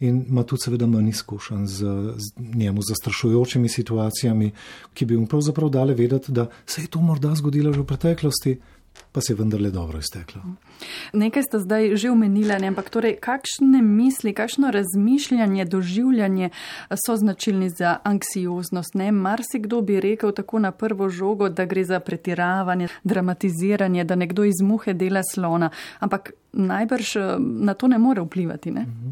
In 0.00 0.24
ima 0.28 0.42
tudi, 0.42 0.62
seveda, 0.64 0.86
manj 0.86 1.08
izkušenj 1.08 1.66
z, 1.66 1.78
z 2.16 2.32
njemu 2.54 2.82
zastrašujočimi 2.82 3.68
situacijami, 3.68 4.50
ki 4.94 5.06
bi 5.06 5.16
mu 5.16 5.26
pravzaprav 5.26 5.70
dale 5.70 5.94
vedeti, 5.94 6.32
da 6.32 6.46
se 6.66 6.82
je 6.82 6.86
to 6.86 7.00
morda 7.00 7.34
zgodilo 7.34 7.72
že 7.72 7.80
v 7.80 7.86
preteklosti, 7.86 8.58
pa 9.12 9.20
se 9.20 9.32
je 9.32 9.36
vendarle 9.36 9.70
dobro 9.70 9.98
izteklo. 9.98 10.42
Nekaj 11.12 11.42
ste 11.42 11.58
zdaj 11.58 11.96
že 11.96 12.10
omenili, 12.10 12.52
ampak 12.52 12.90
torej, 12.90 13.16
kakšne 13.20 13.82
misli, 13.82 14.32
kakšno 14.34 14.70
razmišljanje, 14.70 15.64
doživljanje 15.64 16.50
so 17.06 17.16
značilni 17.16 17.70
za 17.70 17.96
anksioznost? 18.02 18.94
Ne, 18.94 19.12
marsikdo 19.12 19.80
bi 19.80 20.00
rekel 20.00 20.32
tako 20.32 20.58
na 20.58 20.72
prvo 20.72 21.08
žogo, 21.08 21.48
da 21.48 21.64
gre 21.64 21.84
za 21.84 22.00
pretiravanje, 22.00 22.88
dramatiziranje, 23.04 24.04
da 24.04 24.14
nekdo 24.14 24.44
iz 24.44 24.60
muhe 24.62 24.94
dela 24.94 25.22
slona, 25.34 25.70
ampak 25.98 26.32
najbrž 26.52 27.16
eh, 27.16 27.36
na 27.38 27.74
to 27.74 27.88
ne 27.88 27.98
more 27.98 28.22
vplivati. 28.22 28.70
Ne? 28.70 28.82
Mhm. 28.82 29.10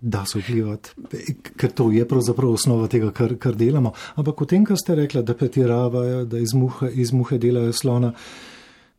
Da 0.00 0.24
so 0.26 0.38
vplivati, 0.38 0.90
ker 1.56 1.70
to 1.70 1.90
je 1.94 2.02
pravzaprav 2.08 2.50
osnova 2.50 2.88
tega, 2.90 3.12
kar, 3.14 3.36
kar 3.38 3.54
delamo. 3.54 3.92
Ampak 4.18 4.40
o 4.42 4.46
tem, 4.50 4.64
kar 4.66 4.76
ste 4.76 4.96
rekli, 4.98 5.22
da 5.22 5.34
pretiravajo, 5.34 6.24
da 6.24 6.40
iz 6.42 6.54
muhe, 6.58 6.90
iz 6.90 7.12
muhe 7.14 7.38
delajo 7.38 7.72
slona, 7.72 8.10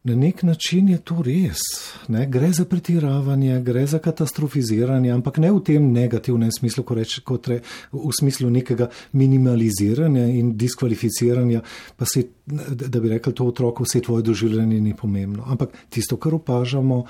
Na 0.03 0.15
nek 0.15 0.43
način 0.43 0.89
je 0.89 0.97
to 0.97 1.21
res. 1.23 1.59
Ne? 2.07 2.25
Gre 2.27 2.51
za 2.51 2.65
pretiravanje, 2.65 3.61
gre 3.63 3.85
za 3.87 3.99
katastrofiziranje, 4.03 5.11
ampak 5.11 5.37
ne 5.39 5.51
v 5.51 5.61
tem 5.63 5.85
negativnem 5.93 6.51
smislu, 6.51 6.83
ko 6.83 6.97
reče, 6.99 7.21
kot 7.23 7.47
re, 7.47 7.61
v 7.91 8.11
smislu 8.19 8.49
nekega 8.51 8.89
minimaliziranja 9.15 10.25
in 10.27 10.57
diskvalificiranja, 10.59 11.61
pa 11.95 12.05
se, 12.05 12.25
da 12.45 12.99
bi 12.99 13.13
rekel 13.15 13.33
to 13.33 13.47
otroku, 13.47 13.87
vse 13.87 14.01
tvoje 14.03 14.27
doživljanje 14.27 14.81
ni 14.81 14.95
pomembno. 14.95 15.47
Ampak 15.47 15.71
tisto, 15.89 16.19
kar 16.19 16.35
opažamo, 16.35 17.05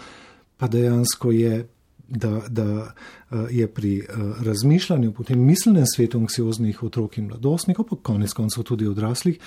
pa 0.57 0.69
dejansko 0.69 1.31
je 1.31 1.63
da, 2.09 2.41
da 2.49 2.93
eh, 3.31 3.35
je 3.51 3.67
pri 3.67 3.97
eh, 3.99 4.03
razmišljanju, 4.45 5.11
potem 5.13 5.39
miselnem 5.39 5.85
svetu 5.95 6.19
anksioznih 6.19 6.83
otrok 6.83 7.17
in 7.17 7.27
mladostnikov, 7.27 7.85
pa 7.89 7.95
konec 7.95 8.33
koncev 8.33 8.63
tudi 8.63 8.87
odraslih, 8.87 9.39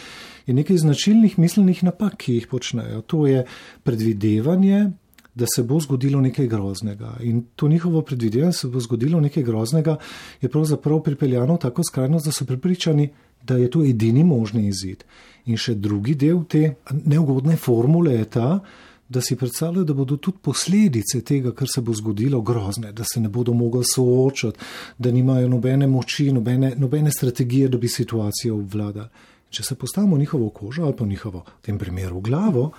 je 0.47 0.55
nekaj 0.55 0.77
značilnih 0.77 1.39
miselnih 1.39 1.85
napak, 1.85 2.17
ki 2.17 2.35
jih 2.35 2.47
počnejo. 2.47 3.03
To 3.03 3.27
je 3.27 3.45
predvidevanje, 3.83 4.91
da 5.35 5.45
se 5.55 5.63
bo 5.63 5.81
zgodilo 5.81 6.21
nekaj 6.21 6.47
groznega. 6.47 7.17
In 7.21 7.45
to 7.57 7.69
njihovo 7.69 8.03
predvidevanje, 8.03 8.49
da 8.49 8.59
se 8.59 8.69
bo 8.69 8.81
zgodilo 8.81 9.21
nekaj 9.21 9.43
groznega, 9.43 9.97
je 10.41 10.49
pravzaprav 10.49 11.03
pripeljano 11.03 11.57
tako 11.57 11.85
skrajno, 11.85 12.21
da 12.25 12.33
so 12.33 12.45
pripričani, 12.45 13.11
da 13.43 13.57
je 13.57 13.71
to 13.71 13.85
edini 13.85 14.25
možni 14.25 14.69
izid. 14.69 15.05
In 15.47 15.57
še 15.57 15.75
drugi 15.75 16.15
del 16.15 16.45
te 16.49 16.75
neugodne 17.05 17.57
formule 17.57 18.15
je 18.15 18.25
ta, 18.25 18.49
da 18.49 18.86
si 19.21 19.37
predstavljajo, 19.37 19.85
da 19.85 19.95
bodo 19.95 20.17
tudi 20.17 20.39
posledice 20.43 21.21
tega, 21.25 21.53
kar 21.55 21.69
se 21.75 21.81
bo 21.81 21.95
zgodilo, 21.95 22.41
grozne, 22.41 22.93
da 22.93 23.05
se 23.05 23.21
ne 23.21 23.29
bodo 23.29 23.53
mogli 23.53 23.85
soočati, 23.95 24.59
da 24.99 25.11
nimajo 25.11 25.49
nobene 25.49 25.87
moči, 25.87 26.33
nobene, 26.33 26.73
nobene 26.77 27.11
strategije, 27.11 27.69
da 27.69 27.79
bi 27.79 27.89
situacijo 27.89 28.59
obvladali. 28.59 29.09
Če 29.51 29.63
se 29.63 29.75
postavimo 29.75 30.19
njihovo 30.19 30.49
kožo 30.51 30.83
ali 30.83 30.97
pa 30.97 31.07
njihovo, 31.07 31.45
v 31.59 31.63
tem 31.63 31.79
primeru, 31.79 32.21
glavo, 32.21 32.71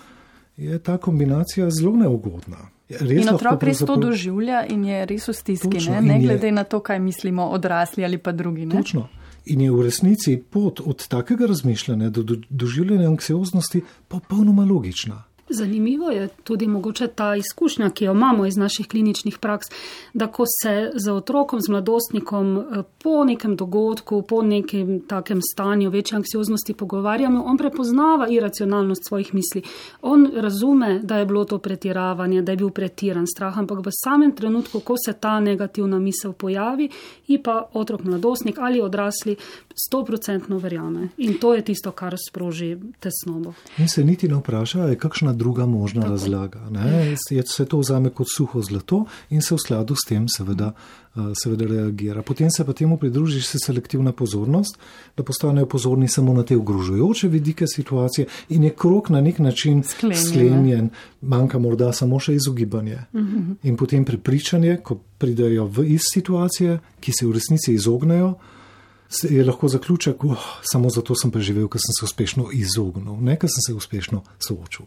je 0.58 0.80
ta 0.80 0.98
kombinacija 0.98 1.70
zelo 1.70 1.96
neugodna. 1.96 2.70
Res 2.90 3.24
in 3.24 3.30
otrok 3.34 3.64
res 3.68 3.80
to 3.84 3.96
doživlja 4.00 4.64
in 4.72 4.86
je 4.88 5.06
res 5.06 5.28
v 5.28 5.34
stiski, 5.36 5.80
ne, 5.92 6.02
ne 6.02 6.20
glede 6.24 6.48
je, 6.48 6.56
na 6.56 6.64
to, 6.64 6.80
kaj 6.80 7.00
mislimo 7.00 7.50
odrasli 7.52 8.06
ali 8.06 8.18
pa 8.18 8.32
drugi. 8.32 8.66
Ne? 8.66 8.76
Točno. 8.76 9.08
In 9.48 9.62
je 9.62 9.72
v 9.72 9.84
resnici 9.84 10.38
pot 10.38 10.82
od 10.84 11.08
takega 11.08 11.48
razmišljanja 11.48 12.10
do 12.10 12.24
doživljanja 12.50 13.08
anksioznosti 13.08 13.82
popolnoma 14.08 14.66
logična. 14.66 15.24
Zanimivo 15.50 16.10
je 16.10 16.28
tudi 16.44 16.68
mogoče 16.68 17.08
ta 17.08 17.36
izkušnja, 17.36 17.90
ki 17.90 18.06
jo 18.06 18.12
imamo 18.12 18.46
iz 18.46 18.58
naših 18.58 18.88
kliničnih 18.88 19.38
praks, 19.38 19.68
da 20.14 20.28
ko 20.28 20.44
se 20.64 20.92
z 20.96 21.12
otrokom, 21.12 21.62
z 21.62 21.70
mladostnikom 21.70 22.58
eh, 22.58 22.84
po 23.04 23.24
nekem 23.24 23.56
dogodku, 23.56 24.22
po 24.22 24.42
nekem 24.42 25.00
takem 25.08 25.40
stanju 25.54 25.90
večje 25.90 26.16
anksioznosti 26.16 26.74
pogovarjamo, 26.74 27.44
on 27.44 27.58
prepoznava 27.58 28.28
iracionalnost 28.28 29.08
svojih 29.08 29.34
misli. 29.34 29.62
On 30.02 30.32
razume, 30.36 31.00
da 31.00 31.18
je 31.18 31.26
bilo 31.26 31.46
to 31.46 31.58
pretiravanje, 31.58 32.42
da 32.42 32.52
je 32.52 32.58
bil 32.58 32.70
pretiran 32.70 33.28
strah, 33.28 33.58
ampak 33.58 33.86
v 33.86 33.92
samem 34.04 34.32
trenutku, 34.36 34.80
ko 34.80 34.96
se 35.06 35.14
ta 35.14 35.40
negativna 35.40 36.00
misel 36.00 36.34
pojavi, 36.34 36.90
ji 37.28 37.44
pa 37.44 37.70
otrok, 37.74 38.04
mladostnik 38.04 38.58
ali 38.60 38.82
odrasli 38.82 39.36
stoprocentno 39.86 40.58
verjame. 40.58 41.10
In 41.18 41.38
to 41.40 41.54
je 41.54 41.62
tisto, 41.62 41.92
kar 41.92 42.16
sproži 42.30 42.78
tesnobo. 43.00 43.54
In 43.78 43.88
se 43.88 44.04
niti 44.04 44.28
ne 44.28 44.36
vpraša, 44.36 44.84
je 44.84 44.98
kakšna 44.98 45.34
druga 45.38 45.66
možna 45.66 46.02
Tako. 46.02 46.12
razlaga. 46.12 46.70
Ne? 46.70 47.16
Se 47.46 47.66
to 47.66 47.80
vzame 47.80 48.10
kot 48.10 48.28
suho 48.36 48.62
zlato 48.62 49.06
in 49.30 49.42
se 49.42 49.56
v 49.56 49.58
skladu 49.58 49.96
s 49.96 50.08
tem 50.08 50.26
seveda, 50.30 50.72
eh, 51.16 51.20
seveda 51.44 51.66
reagira. 51.66 52.22
Potem 52.22 52.52
se 52.52 52.66
pa 52.66 52.74
temu 52.74 52.98
pridruži 52.98 53.42
še 53.42 53.60
selektivna 53.60 54.12
pozornost, 54.12 54.78
da 55.18 55.24
postanejo 55.24 55.66
pozorni 55.66 56.08
samo 56.08 56.34
na 56.34 56.44
te 56.44 56.58
ogrožujoče 56.58 57.28
vidike 57.28 57.68
situacije 57.68 58.28
in 58.50 58.64
je 58.64 58.70
krok 58.70 59.10
na 59.10 59.22
nek 59.22 59.40
način 59.40 59.84
sklenjen. 59.84 60.26
sklenjen. 60.26 60.90
Manjka 61.22 61.60
morda 61.60 61.94
samo 61.94 62.20
še 62.20 62.36
izogibanje. 62.36 63.00
Uh 63.14 63.22
mhm. 63.22 63.38
-huh. 63.38 63.56
In 63.64 63.78
potem 63.78 64.06
prepričanje, 64.06 64.78
ko 64.84 65.00
pridejo 65.18 65.66
v 65.66 65.88
iz 65.94 66.02
situacije, 66.14 66.80
ki 67.00 67.12
se 67.12 67.26
v 67.26 67.32
resnici 67.32 67.74
izognejo 67.74 68.36
je 69.30 69.46
lahko 69.46 69.68
zaključek, 69.68 70.24
oh, 70.24 70.46
samo 70.62 70.90
zato 70.90 71.16
sem 71.16 71.32
preživel, 71.32 71.68
ker 71.68 71.82
sem 71.82 71.96
se 72.00 72.06
uspešno 72.06 72.50
izognil, 72.54 73.16
ne 73.22 73.38
ker 73.40 73.50
sem 73.52 73.64
se 73.68 73.74
uspešno 73.74 74.24
soočil. 74.40 74.86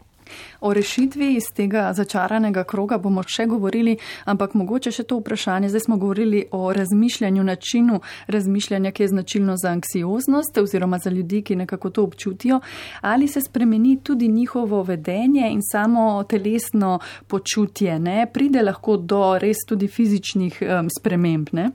O 0.60 0.72
rešitvi 0.74 1.34
iz 1.34 1.48
tega 1.56 1.92
začaranega 1.92 2.64
kroga 2.64 2.98
bomo 2.98 3.22
še 3.22 3.46
govorili, 3.46 3.96
ampak 4.24 4.54
mogoče 4.54 4.92
še 4.92 5.04
to 5.08 5.20
vprašanje. 5.20 5.68
Zdaj 5.68 5.80
smo 5.80 5.96
govorili 5.96 6.44
o 6.52 6.72
razmišljanju, 6.72 7.44
načinu 7.44 8.00
razmišljanja, 8.26 8.92
ki 8.92 9.02
je 9.02 9.08
značilno 9.08 9.56
za 9.56 9.70
anksioznost 9.70 10.58
oziroma 10.58 10.98
za 10.98 11.10
ljudi, 11.10 11.42
ki 11.42 11.56
nekako 11.56 11.90
to 11.90 12.04
občutijo. 12.04 12.60
Ali 13.00 13.28
se 13.28 13.40
spremeni 13.40 13.98
tudi 14.02 14.28
njihovo 14.28 14.82
vedenje 14.82 15.50
in 15.52 15.60
samo 15.62 16.22
telesno 16.22 16.98
počutje? 17.26 17.98
Ne? 17.98 18.26
Pride 18.32 18.62
lahko 18.62 18.96
do 18.96 19.38
res 19.38 19.64
tudi 19.68 19.88
fizičnih 19.88 20.62
um, 20.62 20.88
sprememb. 20.98 21.48
Ne? 21.52 21.70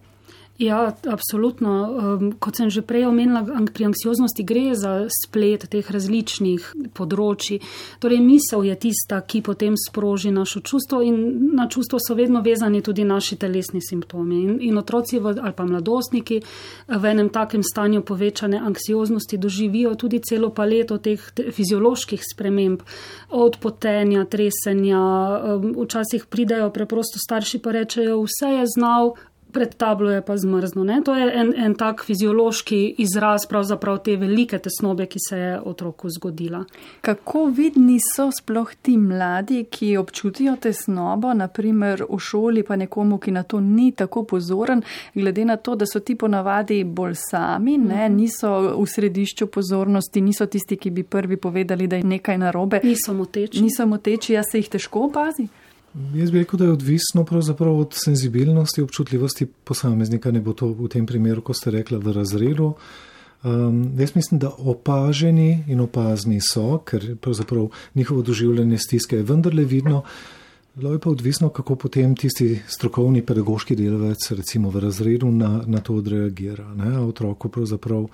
Ja, 0.57 0.95
absolutno. 1.07 1.71
Um, 1.83 2.31
kot 2.39 2.55
sem 2.55 2.69
že 2.71 2.79
prej 2.79 3.11
omenila, 3.11 3.43
pri 3.75 3.91
anksioznosti 3.91 4.39
gre 4.39 4.71
za 4.71 5.11
splet 5.11 5.67
teh 5.67 5.83
različnih 5.83 6.95
področji. 6.95 7.59
Torej, 7.99 8.23
misel 8.23 8.63
je 8.63 8.75
tista, 8.87 9.19
ki 9.19 9.43
potem 9.43 9.75
sproži 9.75 10.31
našo 10.31 10.63
čustvo 10.63 11.01
in 11.03 11.51
na 11.59 11.67
čustvo 11.67 11.99
so 11.99 12.15
vedno 12.15 12.39
vezani 12.39 12.79
tudi 12.79 13.03
naši 13.03 13.35
telesni 13.35 13.83
simptomi. 13.83 14.39
In, 14.47 14.55
in 14.63 14.79
otroci 14.79 15.19
v, 15.19 15.35
ali 15.35 15.51
pa 15.51 15.67
mladostniki 15.67 16.39
v 16.87 17.03
enem 17.03 17.27
takem 17.35 17.59
stanju 17.59 18.07
povečane 18.07 18.55
anksioznosti 18.55 19.35
doživijo 19.35 19.91
tudi 19.99 20.23
celo 20.23 20.55
paleto 20.55 21.03
teh 21.03 21.19
te, 21.35 21.51
fizioloških 21.51 22.23
sprememb, 22.23 22.79
od 23.35 23.59
potenja, 23.59 24.23
tresenja. 24.23 25.03
Um, 25.59 25.75
včasih 25.83 26.31
pridejo 26.31 26.71
preprosto 26.71 27.19
starši 27.19 27.59
pa 27.59 27.75
rečejo, 27.75 28.23
vse 28.23 28.55
je 28.55 28.67
znal, 28.79 29.17
pred 29.55 29.75
tablo 29.75 30.11
je 30.11 30.21
pa 30.21 30.37
zmrzno. 30.37 30.83
Ne? 30.83 30.99
To 31.05 31.15
je 31.15 31.31
en, 31.39 31.53
en 31.57 31.75
tak 31.79 32.03
fiziološki 32.03 32.95
izraz 32.99 33.45
pravzaprav 33.47 34.01
te 34.03 34.17
velike 34.19 34.59
tesnobe, 34.59 35.05
ki 35.07 35.19
se 35.29 35.37
je 35.37 35.53
otroku 35.63 36.09
zgodila. 36.11 36.65
Kako 37.01 37.45
vidni 37.55 37.95
so 38.03 38.27
sploh 38.35 38.73
ti 38.81 38.97
mladi, 38.97 39.63
ki 39.71 39.95
občutijo 39.97 40.57
tesnobo, 40.61 41.33
naprimer 41.33 42.03
v 42.09 42.19
šoli, 42.19 42.65
pa 42.67 42.75
nekomu, 42.75 43.17
ki 43.17 43.31
na 43.31 43.43
to 43.43 43.61
ni 43.63 43.93
tako 43.95 44.25
pozoren, 44.27 44.83
glede 45.15 45.45
na 45.45 45.55
to, 45.55 45.75
da 45.79 45.87
so 45.87 46.03
ti 46.03 46.17
ponavadi 46.19 46.83
bolj 46.83 47.15
sami, 47.29 47.77
ne? 47.77 48.09
Mhm. 48.09 48.15
niso 48.17 48.51
v 48.75 48.87
središču 48.87 49.47
pozornosti, 49.47 50.21
niso 50.21 50.45
tisti, 50.45 50.75
ki 50.77 50.89
bi 50.91 51.03
prvi 51.03 51.37
povedali, 51.37 51.87
da 51.87 51.95
je 51.95 52.03
nekaj 52.03 52.37
narobe. 52.37 52.83
Niso 52.83 53.13
moteči. 53.13 53.63
Niso 53.63 53.87
moteči, 53.87 54.33
jaz 54.33 54.51
se 54.51 54.59
jih 54.59 54.69
težko 54.69 55.07
opazi. 55.07 55.47
Jaz 55.95 56.31
bi 56.31 56.39
rekel, 56.39 56.59
da 56.59 56.65
je 56.65 56.71
odvisno 56.71 57.25
od 57.59 57.93
senzibilnosti, 57.93 58.81
občutljivosti 58.81 59.45
posameznika, 59.45 60.31
ne 60.31 60.41
bo 60.41 60.53
to 60.53 60.67
v 60.67 60.89
tem 60.91 61.05
primeru, 61.05 61.41
ko 61.41 61.53
ste 61.53 61.71
rekli, 61.71 61.97
v 61.97 62.11
razredu. 62.11 62.73
Um, 63.43 63.91
jaz 63.97 64.15
mislim, 64.15 64.39
da 64.39 64.51
opaženi 64.57 65.63
in 65.67 65.79
opazni 65.79 66.41
so, 66.41 66.77
ker 66.77 67.15
pravzaprav 67.15 67.69
njihovo 67.95 68.21
doživljanje 68.21 68.77
stiske 68.77 69.15
je 69.15 69.23
vendarle 69.23 69.63
vidno. 69.63 70.03
Lo 70.81 70.91
je 70.91 70.99
pa 70.99 71.09
odvisno, 71.09 71.49
kako 71.49 71.75
potem 71.75 72.15
tisti 72.15 72.59
strokovni 72.67 73.21
pedagoški 73.25 73.75
delavec, 73.75 74.31
recimo 74.31 74.69
v 74.69 74.79
razredu, 74.79 75.31
na, 75.31 75.61
na 75.65 75.79
to 75.79 75.95
odreagira. 75.95 76.73
Ne? 76.75 76.99
Otroku 76.99 77.49
pravzaprav 77.49 78.07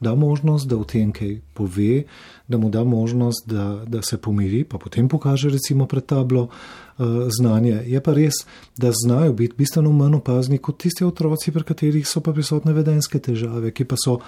da 0.00 0.14
možnost, 0.14 0.68
da 0.68 0.76
v 0.76 0.84
tem 0.84 1.12
kaj 1.12 1.38
pove, 1.54 2.04
da 2.48 2.58
mu 2.58 2.70
da 2.70 2.84
možnost, 2.84 3.48
da, 3.48 3.84
da 3.86 4.02
se 4.02 4.18
pomiri, 4.18 4.64
pa 4.64 4.78
potem 4.78 5.08
pokaže 5.08 5.50
recimo 5.50 5.86
pred 5.86 6.06
tablo 6.06 6.42
uh, 6.42 7.06
znanje. 7.38 7.82
Je 7.86 8.00
pa 8.00 8.12
res, 8.12 8.44
da 8.76 8.92
znajo 8.92 9.32
biti 9.32 9.54
bistveno 9.58 9.92
manj 9.92 10.20
opazni 10.20 10.58
kot 10.58 10.78
tisti 10.82 11.04
otroci, 11.04 11.52
pri 11.52 11.64
katerih 11.64 12.08
so 12.08 12.20
pa 12.20 12.32
prisotne 12.32 12.72
vedenske 12.76 13.18
težave, 13.18 13.72
ki 13.72 13.84
pa 13.84 13.96
so 14.04 14.20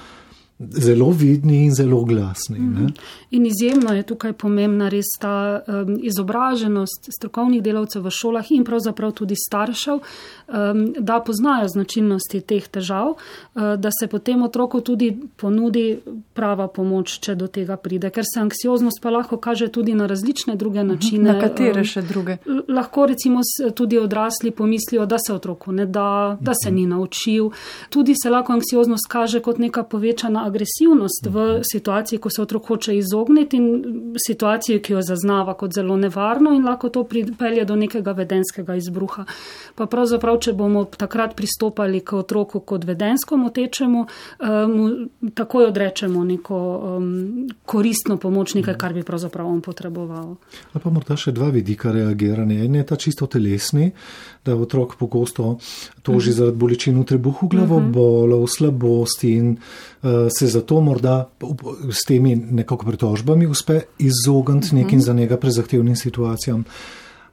zelo 0.59 1.11
vidni 1.11 1.64
in 1.64 1.75
zelo 1.75 2.05
glasni. 2.05 2.59
Mm 2.59 2.77
-hmm. 2.77 2.92
In 3.31 3.47
izjemno 3.47 3.94
je 3.94 4.03
tukaj 4.03 4.33
pomembna 4.33 4.88
res 4.88 5.07
ta 5.21 5.61
um, 5.66 5.99
izobraženost 6.03 7.09
strokovnih 7.18 7.62
delavcev 7.62 8.03
v 8.03 8.11
šolah 8.11 8.51
in 8.51 8.64
pravzaprav 8.64 9.12
tudi 9.12 9.35
staršev, 9.49 9.94
um, 9.94 10.94
da 10.99 11.21
poznajo 11.21 11.68
značilnosti 11.68 12.40
teh 12.40 12.68
težav, 12.68 13.09
uh, 13.09 13.62
da 13.79 13.88
se 14.01 14.07
potem 14.07 14.42
otroku 14.42 14.81
tudi 14.81 15.18
ponudi 15.37 15.99
prava 16.35 16.68
pomoč, 16.68 17.18
če 17.21 17.35
do 17.35 17.47
tega 17.47 17.77
pride. 17.77 18.11
Ker 18.11 18.25
se 18.35 18.40
anksioznost 18.40 19.03
pa 19.03 19.11
lahko 19.11 19.37
kaže 19.37 19.68
tudi 19.68 19.94
na 19.94 20.07
različne 20.07 20.57
druge 20.57 20.85
mhm. 20.85 20.88
načine. 20.88 21.33
Na 21.33 21.40
katere 21.40 21.81
um, 21.81 21.85
še 21.85 22.03
druge? 22.03 22.37
Lahko 22.68 23.07
recimo 23.07 23.40
tudi 23.75 23.99
odrasli 23.99 24.51
pomislijo, 24.51 25.07
da 25.07 25.16
se 25.27 25.33
otroku 25.33 25.73
ne 25.73 25.87
da, 25.87 26.37
da 26.40 26.53
se 26.64 26.71
ni 26.71 26.87
naučil. 26.87 27.51
Tudi 27.90 28.14
se 28.23 28.31
lahko 28.31 28.53
anksioznost 28.53 29.07
kaže 29.09 29.40
kot 29.40 29.59
neka 29.59 29.83
povečana 29.83 30.47
agresivnost 30.48 31.28
v 31.30 31.46
situaciji, 31.72 32.18
ko 32.18 32.30
se 32.30 32.42
otrok 32.42 32.66
hoče 32.72 32.96
izogniti 32.96 33.56
in 33.56 34.14
situaciji, 34.26 34.82
ki 34.82 34.92
jo 34.92 35.02
zaznava 35.02 35.54
kot 35.54 35.74
zelo 35.74 35.96
nevarno 35.96 36.52
in 36.56 36.64
lahko 36.64 36.88
to 36.88 37.04
pripelje 37.04 37.64
do 37.64 37.76
nekega 37.76 38.12
vedenskega 38.12 38.76
izbruha. 38.78 39.24
Pa 39.78 39.87
pravzaprav, 39.87 40.40
če 40.42 40.52
bomo 40.58 40.84
takrat 40.84 41.37
pristopali 41.37 42.00
k 42.00 42.18
otroku 42.18 42.61
kot 42.61 42.84
vedensko 42.88 43.37
motečemu, 43.37 44.06
mu 44.68 44.88
takoj 45.34 45.68
odrečemo 45.68 46.24
neko 46.24 46.58
um, 46.58 47.11
koristno 47.66 48.16
pomoč, 48.16 48.54
nekaj, 48.58 48.78
kar 48.78 48.94
bi 48.96 49.04
pravzaprav 49.06 49.46
on 49.46 49.61
potreboval. 49.64 50.34
Ali 50.72 50.82
pa 50.82 50.90
morda 50.90 51.16
še 51.16 51.32
dva 51.37 51.50
vidika 51.54 51.92
reagiranja. 51.94 52.64
En 52.64 52.80
je 52.80 52.87
ta 52.87 52.96
čisto 52.96 53.26
telesni, 53.26 53.92
da 54.44 54.56
otrok 54.56 54.96
pogosto 54.98 55.58
toži 56.02 56.30
uh 56.30 56.34
-huh. 56.34 56.38
zaradi 56.38 56.56
bolečin 56.56 57.00
v 57.00 57.04
trebuhu, 57.04 57.48
glavobolov, 57.48 58.46
slabosti 58.48 59.32
in 59.32 59.50
uh, 59.50 59.88
se 60.38 60.46
zato 60.46 60.80
morda 60.80 61.28
s 61.90 62.06
temi 62.06 62.37
nekako 62.37 62.87
pritožbami 62.87 63.46
uspe 63.46 63.80
izogniti 63.98 64.66
uh 64.66 64.72
-huh. 64.72 64.74
nekim 64.74 65.00
za 65.00 65.12
njega 65.12 65.37
prezahtevnim 65.37 65.96
situacijam. 65.96 66.64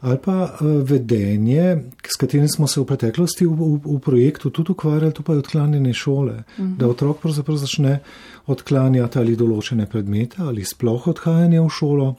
Ali 0.02 0.18
pa 0.18 0.44
uh, 0.44 0.90
vedenje, 0.90 1.78
s 2.14 2.16
katerim 2.16 2.48
smo 2.48 2.68
se 2.68 2.82
v 2.82 2.86
preteklosti 2.86 3.46
v, 3.46 3.52
v, 3.52 3.80
v 3.96 4.00
projektu 4.00 4.50
tudi 4.50 4.72
ukvarjali, 4.72 5.14
to 5.14 5.24
pa 5.24 5.34
je 5.34 5.40
odklanjanje 5.40 5.94
šole. 5.94 6.34
Uh 6.34 6.66
-huh. 6.66 6.78
Da 6.78 6.88
otrok 6.88 7.18
pravzaprav 7.18 7.58
začne 7.58 8.00
odklanjati 8.46 9.20
ali 9.20 9.36
določene 9.36 9.86
predmete 9.86 10.36
ali 10.40 10.66
sploh 10.66 11.08
odhajanje 11.08 11.62
v 11.62 11.70
šolo 11.70 12.16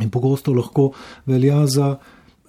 in 0.00 0.10
pogosto 0.10 0.52
lahko 0.52 0.92
velja 1.26 1.66
za 1.66 1.96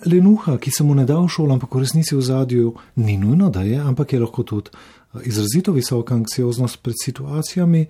lenuha, 0.05 0.57
ki 0.57 0.71
se 0.71 0.83
mu 0.83 0.95
ne 0.95 1.05
da 1.05 1.19
v 1.19 1.27
šolo, 1.27 1.53
ampak 1.53 1.75
v 1.75 1.79
resnici 1.79 2.15
v 2.15 2.21
zadju 2.21 2.73
ni 2.95 3.17
nujno, 3.17 3.49
da 3.49 3.61
je, 3.61 3.79
ampak 3.79 4.13
je 4.13 4.19
lahko 4.19 4.43
tudi 4.43 4.69
eh, 4.69 4.98
izrazito 5.25 5.71
visoka 5.71 6.15
anksioznost 6.15 6.81
pred 6.81 6.95
situacijami, 7.03 7.85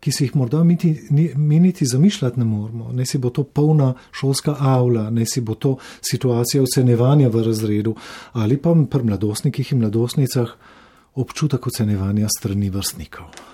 ki 0.00 0.12
si 0.12 0.24
jih 0.24 0.36
morda 0.36 0.62
mi 0.64 1.60
niti 1.60 1.86
zamišljati 1.86 2.38
ne 2.38 2.44
moramo. 2.44 2.92
Ne 2.92 3.06
si 3.06 3.18
bo 3.18 3.30
to 3.30 3.44
polna 3.44 3.94
šolska 4.12 4.56
avla, 4.58 5.10
ne 5.10 5.26
si 5.26 5.40
bo 5.40 5.54
to 5.54 5.76
situacija 6.00 6.62
ocenevanja 6.62 7.28
v 7.28 7.42
razredu 7.44 7.94
ali 8.32 8.56
pa 8.56 8.74
pri 8.90 9.04
mladostnikih 9.04 9.72
in 9.72 9.78
mladostnicah 9.78 10.48
občutek 11.14 11.66
ocenevanja 11.66 12.28
strani 12.38 12.70
vrstnikov. 12.70 13.49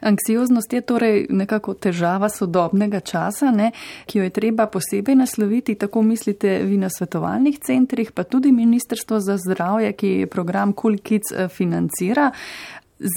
Anksioznost 0.00 0.72
je 0.72 0.80
torej 0.80 1.26
nekako 1.30 1.74
težava 1.74 2.28
sodobnega 2.28 3.00
časa, 3.00 3.50
ne, 3.50 3.70
ki 4.06 4.18
jo 4.18 4.24
je 4.24 4.30
treba 4.30 4.66
posebej 4.66 5.14
nasloviti, 5.14 5.74
tako 5.74 6.02
mislite 6.02 6.58
vi 6.64 6.76
na 6.76 6.90
svetovalnih 6.90 7.58
centrih, 7.58 8.12
pa 8.12 8.24
tudi 8.24 8.52
Ministrstvo 8.52 9.20
za 9.20 9.36
zdravje, 9.36 9.92
ki 9.92 10.26
program 10.30 10.72
Cool 10.72 10.98
Kids 10.98 11.32
eh, 11.32 11.48
financira. 11.48 12.30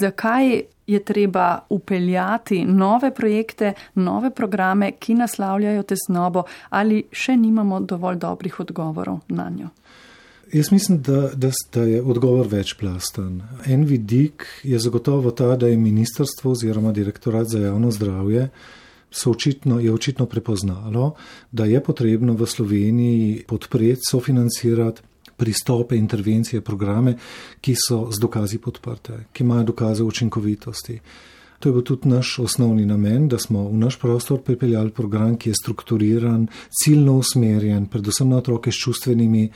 Zakaj 0.00 0.62
je 0.86 1.04
treba 1.04 1.58
upeljati 1.68 2.64
nove 2.64 3.14
projekte, 3.14 3.72
nove 3.94 4.30
programe, 4.30 4.92
ki 4.92 5.14
naslavljajo 5.14 5.82
tesnobo 5.82 6.42
ali 6.70 7.02
še 7.12 7.36
nimamo 7.36 7.80
dovolj 7.80 8.16
dobrih 8.16 8.60
odgovorov 8.60 9.18
na 9.28 9.50
njo? 9.50 9.68
Jaz 10.52 10.72
mislim, 10.72 11.02
da, 11.02 11.30
da, 11.34 11.50
da 11.72 11.82
je 11.82 12.02
odgovor 12.02 12.46
večplasten. 12.46 13.42
En 13.66 13.84
vidik 13.84 14.46
je 14.62 14.78
zagotovo 14.78 15.30
ta, 15.30 15.56
da 15.56 15.66
je 15.66 15.76
ministrstvo 15.76 16.50
oziroma 16.50 16.92
direktorat 16.92 17.46
za 17.48 17.58
javno 17.58 17.90
zdravje 17.90 18.48
očitno, 19.26 19.80
je 19.80 19.92
očitno 19.92 20.26
prepoznalo, 20.26 21.14
da 21.52 21.64
je 21.64 21.82
potrebno 21.82 22.34
v 22.34 22.46
Sloveniji 22.46 23.44
podpreti, 23.48 24.00
sofinancirati 24.10 25.02
pristope, 25.36 25.96
intervencije, 25.96 26.60
programe, 26.60 27.16
ki 27.60 27.74
so 27.76 28.10
z 28.12 28.20
dokazi 28.20 28.58
podprte, 28.58 29.24
ki 29.32 29.44
imajo 29.44 29.64
dokaze 29.64 30.04
učinkovitosti. 30.04 31.00
To 31.58 31.68
je 31.68 31.72
bil 31.72 31.82
tudi 31.82 32.08
naš 32.08 32.38
osnovni 32.38 32.86
namen, 32.86 33.28
da 33.28 33.38
smo 33.38 33.68
v 33.68 33.76
naš 33.76 33.98
prostor 34.00 34.42
pripeljali 34.42 34.90
program, 34.90 35.36
ki 35.36 35.50
je 35.50 35.60
strukturiran, 35.62 36.46
ciljno 36.82 37.16
usmerjen, 37.16 37.86
predvsem 37.86 38.28
na 38.28 38.36
otroke 38.36 38.72
s 38.72 38.80
čustvenimi 38.84 39.50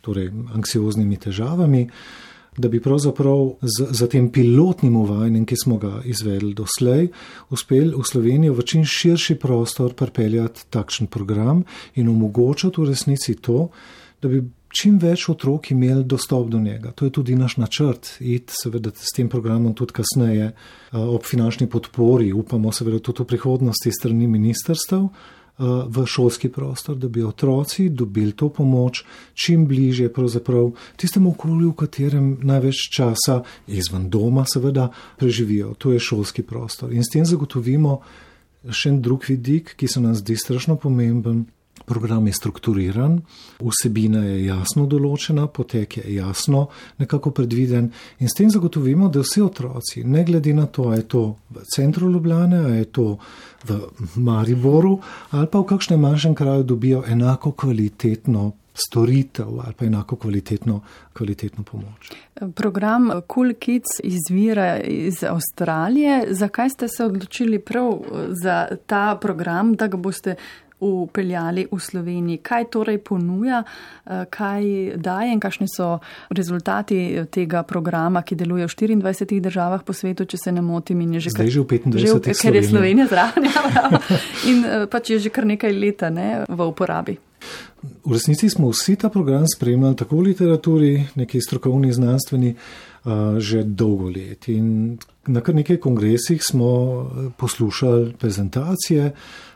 torej 0.00 0.30
anksioznimi 0.54 1.16
težavami, 1.16 1.86
da 2.56 2.68
bi 2.68 2.80
pravzaprav 2.82 3.56
z, 3.62 3.86
z 3.94 4.08
tem 4.10 4.28
pilotnim 4.32 4.96
uvajanjem, 4.96 5.46
ki 5.46 5.56
smo 5.56 5.78
ga 5.78 6.00
izvedli 6.04 6.52
doslej, 6.54 7.08
uspeli 7.50 7.94
v 7.94 8.04
Slovenijo 8.04 8.56
v 8.58 8.66
čim 8.66 8.84
širši 8.84 9.38
prostor 9.40 9.94
pripeljati 9.94 10.66
takšen 10.70 11.06
program 11.06 11.64
in 11.94 12.08
omogočiti 12.08 12.80
v 12.80 12.90
resnici 12.90 13.36
to, 13.38 13.68
da 14.22 14.28
bi 14.28 14.42
čim 14.76 14.98
več 15.02 15.26
otrok 15.30 15.70
imeli 15.72 16.04
dostop 16.04 16.48
do 16.50 16.60
njega. 16.60 16.92
To 16.92 17.06
je 17.06 17.14
tudi 17.14 17.36
naš 17.38 17.56
načrt, 17.58 18.16
iti 18.20 18.54
seveda 18.54 18.92
s 18.94 19.14
tem 19.16 19.28
programom 19.28 19.74
tudi 19.74 19.96
kasneje 19.98 20.52
ob 20.92 21.26
finančni 21.26 21.66
podpori, 21.70 22.32
upamo 22.32 22.72
seveda 22.72 23.00
tudi 23.02 23.24
v 23.24 23.30
prihodnosti 23.34 23.92
strani 23.94 24.28
ministrstev 24.30 25.08
v 25.60 26.06
šolski 26.06 26.48
prostor, 26.48 26.96
da 26.96 27.08
bi 27.08 27.22
otroci 27.22 27.88
dobili 27.88 28.32
to 28.32 28.48
pomoč 28.48 29.04
čim 29.34 29.66
bliže 29.68 30.08
pravzaprav 30.08 30.70
tistemu 30.96 31.30
okolju, 31.30 31.70
v 31.70 31.76
katerem 31.76 32.30
največ 32.42 32.88
časa 32.96 33.42
izven 33.66 34.08
doma 34.10 34.46
seveda 34.48 34.88
preživijo. 35.18 35.74
To 35.78 35.92
je 35.92 36.00
šolski 36.00 36.42
prostor. 36.42 36.92
In 36.92 37.04
s 37.04 37.12
tem 37.12 37.24
zagotovimo 37.24 38.00
še 38.70 38.94
en 38.94 39.00
drug 39.04 39.24
vidik, 39.28 39.74
ki 39.76 39.88
se 39.88 40.00
nam 40.00 40.14
zdi 40.16 40.36
strašno 40.36 40.76
pomemben, 40.76 41.44
Program 41.84 42.26
je 42.26 42.32
strukturiran, 42.32 43.16
vsebina 43.58 44.20
je 44.22 44.44
jasno 44.46 44.84
določena, 44.86 45.46
potek 45.50 45.96
je 45.96 46.14
jasno 46.14 46.68
nekako 47.02 47.32
predviden 47.34 47.88
in 48.20 48.28
s 48.28 48.36
tem 48.38 48.50
zagotovimo, 48.52 49.08
da 49.08 49.24
vsi 49.24 49.42
otroci, 49.42 50.04
ne 50.04 50.22
glede 50.24 50.54
na 50.54 50.66
to, 50.66 50.90
ali 50.90 51.00
je 51.00 51.08
to 51.16 51.24
v 51.50 51.64
centru 51.74 52.10
Ljubljane, 52.12 52.58
ali 52.58 52.76
je 52.76 52.84
to 52.84 53.06
v 53.66 53.80
Mariboru 54.16 55.00
ali 55.30 55.50
pa 55.50 55.58
v 55.58 55.68
kakšnem 55.72 56.00
manjšem 56.00 56.34
kraju, 56.34 56.62
dobijo 56.62 57.02
enako 57.08 57.52
kvalitetno 57.52 58.52
storitev 58.74 59.48
ali 59.64 59.74
pa 59.76 59.84
enako 59.84 60.16
kvalitetno, 60.16 60.80
kvalitetno 61.12 61.64
pomoč. 61.64 62.12
Program 62.54 63.10
Cool 63.34 63.52
Kids 63.58 64.00
izvira 64.04 64.78
iz 64.80 65.24
Avstralije. 65.24 66.26
Zakaj 66.30 66.70
ste 66.70 66.88
se 66.88 67.04
odločili 67.04 67.58
prav 67.58 68.00
za 68.42 68.66
ta 68.86 69.18
program, 69.20 69.74
da 69.74 69.86
ga 69.86 69.96
boste 69.96 70.34
upeljali 70.80 71.66
v 71.72 71.78
Sloveniji. 71.78 72.38
Kaj 72.42 72.64
torej 72.70 72.98
ponuja, 72.98 73.62
eh, 73.62 74.24
kaj 74.30 74.62
daje 74.96 75.32
in 75.32 75.40
kakšni 75.40 75.66
so 75.76 75.98
rezultati 76.30 77.24
tega 77.30 77.62
programa, 77.62 78.22
ki 78.22 78.36
deluje 78.36 78.66
v 78.66 78.70
24 78.70 79.40
državah 79.40 79.82
po 79.84 79.92
svetu, 79.92 80.24
če 80.24 80.36
se 80.36 80.52
ne 80.52 80.60
motim. 80.60 81.00
Že, 81.00 81.30
kar, 81.32 81.46
že 81.48 81.60
v 81.60 81.64
25, 81.64 81.98
že 81.98 82.34
ker 82.42 82.54
je 82.54 82.62
Slovenija 82.62 83.06
zraven. 83.06 83.48
Ja, 83.50 83.88
in 84.46 84.64
eh, 84.64 84.86
pač 84.86 85.10
je 85.10 85.18
že 85.18 85.30
kar 85.30 85.44
nekaj 85.46 85.72
leta 85.72 86.10
ne, 86.10 86.44
v 86.48 86.60
uporabi. 86.66 87.18
V 88.04 88.12
resnici 88.12 88.50
smo 88.50 88.68
vsi 88.70 88.96
ta 88.96 89.08
program 89.08 89.44
spremljali 89.48 89.96
tako 89.96 90.16
v 90.16 90.20
literaturi, 90.20 91.06
neki 91.14 91.40
strokovni, 91.40 91.92
znanstveni, 91.92 92.54
že 93.38 93.64
dolgo 93.64 94.10
let. 94.10 94.48
In 94.48 94.98
na 95.26 95.40
kar 95.40 95.54
nekaj 95.54 95.80
kongresih 95.80 96.42
smo 96.44 96.70
poslušali 97.36 98.14
prezentacije 98.18 99.12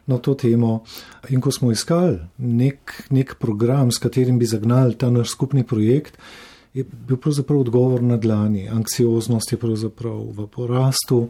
na 0.06 0.18
to 0.18 0.34
temo. 0.34 0.84
In 1.28 1.40
ko 1.40 1.50
smo 1.50 1.72
iskali 1.72 2.18
nek, 2.38 3.04
nek 3.10 3.36
program, 3.38 3.92
s 3.92 3.98
katerim 3.98 4.38
bi 4.38 4.46
zagnali 4.46 4.94
ta 4.94 5.10
naš 5.10 5.30
skupni 5.30 5.64
projekt, 5.64 6.18
je 6.74 6.84
bil 6.84 7.16
pravzaprav 7.16 7.60
odgovor 7.60 8.02
na 8.02 8.16
dlani. 8.16 8.68
Anksioznost 8.68 9.52
je 9.52 9.58
pravzaprav 9.58 10.18
v 10.34 10.46
porastu, 10.46 11.28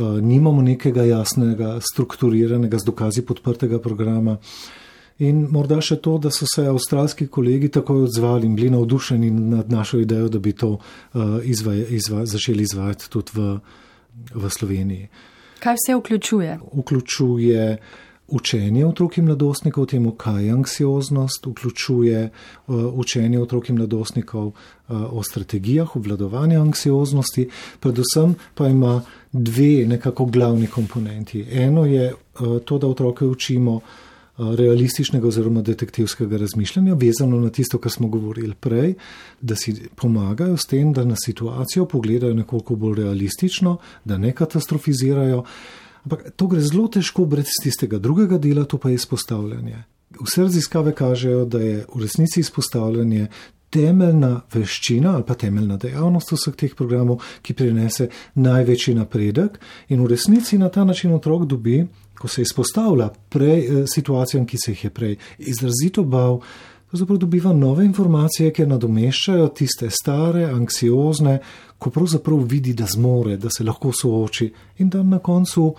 nimamo 0.00 0.62
nekega 0.62 1.04
jasnega, 1.04 1.78
strukturiranega, 1.92 2.78
z 2.78 2.84
dokazi 2.84 3.22
podprtega 3.22 3.78
programa. 3.78 4.38
In 5.20 5.42
morda 5.52 5.82
še 5.84 5.98
to, 6.00 6.16
da 6.16 6.30
so 6.32 6.46
se 6.48 6.64
avstralski 6.70 7.26
kolegi 7.28 7.68
takoj 7.68 8.06
odzvali 8.06 8.48
in 8.48 8.54
bili 8.56 8.70
navdušeni 8.72 9.30
nad 9.30 9.72
našo 9.72 10.00
idejo, 10.00 10.30
da 10.32 10.40
bi 10.40 10.54
to 10.56 10.78
uh, 10.78 11.40
izvaj, 11.44 11.84
izvaj, 12.00 12.24
začeli 12.26 12.64
izvajati 12.64 13.10
tudi 13.12 13.36
v, 13.36 13.50
v 14.32 14.50
Sloveniji. 14.50 15.10
Kaj 15.60 15.76
vse 15.76 15.98
vključuje? 16.00 16.56
Vključuje 16.72 17.66
učenje 18.30 18.86
otrok 18.86 19.18
in 19.18 19.28
mladostnikov 19.28 19.84
o 19.84 19.86
tem, 19.92 20.10
kaj 20.16 20.44
je 20.46 20.52
anksioznost, 20.56 21.46
vključuje 21.52 22.26
uh, 22.30 22.84
učenje 23.04 23.42
otrok 23.44 23.68
in 23.68 23.76
mladostnikov 23.76 24.46
uh, 24.46 24.54
o 25.12 25.22
strategijah 25.22 25.96
obvladovanja 25.96 26.62
anksioznosti, 26.62 27.50
predvsem 27.80 28.38
pa 28.54 28.72
ima 28.72 29.02
dve 29.32 29.84
nekako 29.86 30.32
glavni 30.32 30.66
komponenti. 30.66 31.44
Eno 31.50 31.84
je 31.84 32.14
uh, 32.14 32.62
to, 32.64 32.78
da 32.78 32.86
otroke 32.86 33.26
učimo, 33.26 33.82
realističnega 34.40 35.28
oziroma 35.28 35.62
detektivskega 35.62 36.36
razmišljanja, 36.36 36.94
vezano 36.94 37.40
na 37.40 37.50
tisto, 37.50 37.78
kar 37.78 37.92
smo 37.92 38.08
govorili 38.08 38.54
prej, 38.54 38.94
da 39.40 39.56
si 39.56 39.74
pomagajo 39.96 40.56
s 40.56 40.66
tem, 40.66 40.92
da 40.92 41.04
na 41.04 41.16
situacijo 41.16 41.86
pogledajo 41.86 42.34
nekoliko 42.34 42.76
bolj 42.76 43.02
realistično, 43.02 43.76
da 44.04 44.18
ne 44.18 44.32
katastrofizirajo. 44.32 45.44
Ampak 46.04 46.30
to 46.36 46.46
gre 46.46 46.60
zelo 46.60 46.88
težko 46.88 47.24
brez 47.24 47.52
tistega 47.62 47.98
drugega 47.98 48.38
dela, 48.38 48.64
to 48.64 48.78
pa 48.78 48.88
je 48.88 48.94
izpostavljanje. 48.94 49.84
Vse 50.20 50.42
raziskave 50.42 50.94
kažejo, 50.94 51.44
da 51.44 51.60
je 51.60 51.84
v 51.94 52.02
resnici 52.02 52.40
izpostavljanje 52.40 53.28
temeljna 53.70 54.40
veščina 54.54 55.14
ali 55.14 55.24
pa 55.26 55.34
temeljna 55.38 55.76
dejavnost 55.76 56.32
vseh 56.32 56.56
teh 56.58 56.74
programov, 56.74 57.22
ki 57.42 57.54
prinese 57.54 58.08
največji 58.34 58.96
napredek 58.98 59.60
in 59.88 60.02
v 60.02 60.10
resnici 60.10 60.58
na 60.58 60.68
ta 60.68 60.84
način 60.84 61.14
otrok 61.14 61.46
dobi, 61.46 61.84
ko 62.20 62.28
se 62.28 62.42
izpostavlja 62.42 63.08
prej 63.28 63.58
eh, 63.64 63.86
situacijam, 63.86 64.46
ki 64.46 64.58
se 64.64 64.74
jih 64.74 64.84
je 64.84 64.90
prej 64.90 65.16
izrazito 65.38 66.04
bal, 66.04 66.40
pravzaprav 66.90 67.18
dobiva 67.18 67.52
nove 67.52 67.84
informacije, 67.84 68.52
ki 68.52 68.66
nadomeščajo 68.66 69.48
tiste 69.56 69.88
stare, 69.90 70.44
anksiozne, 70.52 71.38
ko 71.78 71.90
pravzaprav 71.90 72.44
vidi, 72.44 72.74
da 72.76 72.86
zmore, 72.86 73.38
da 73.40 73.50
se 73.50 73.64
lahko 73.64 73.92
sooči 74.02 74.50
in 74.78 74.90
da 74.92 75.02
na 75.02 75.18
koncu 75.18 75.70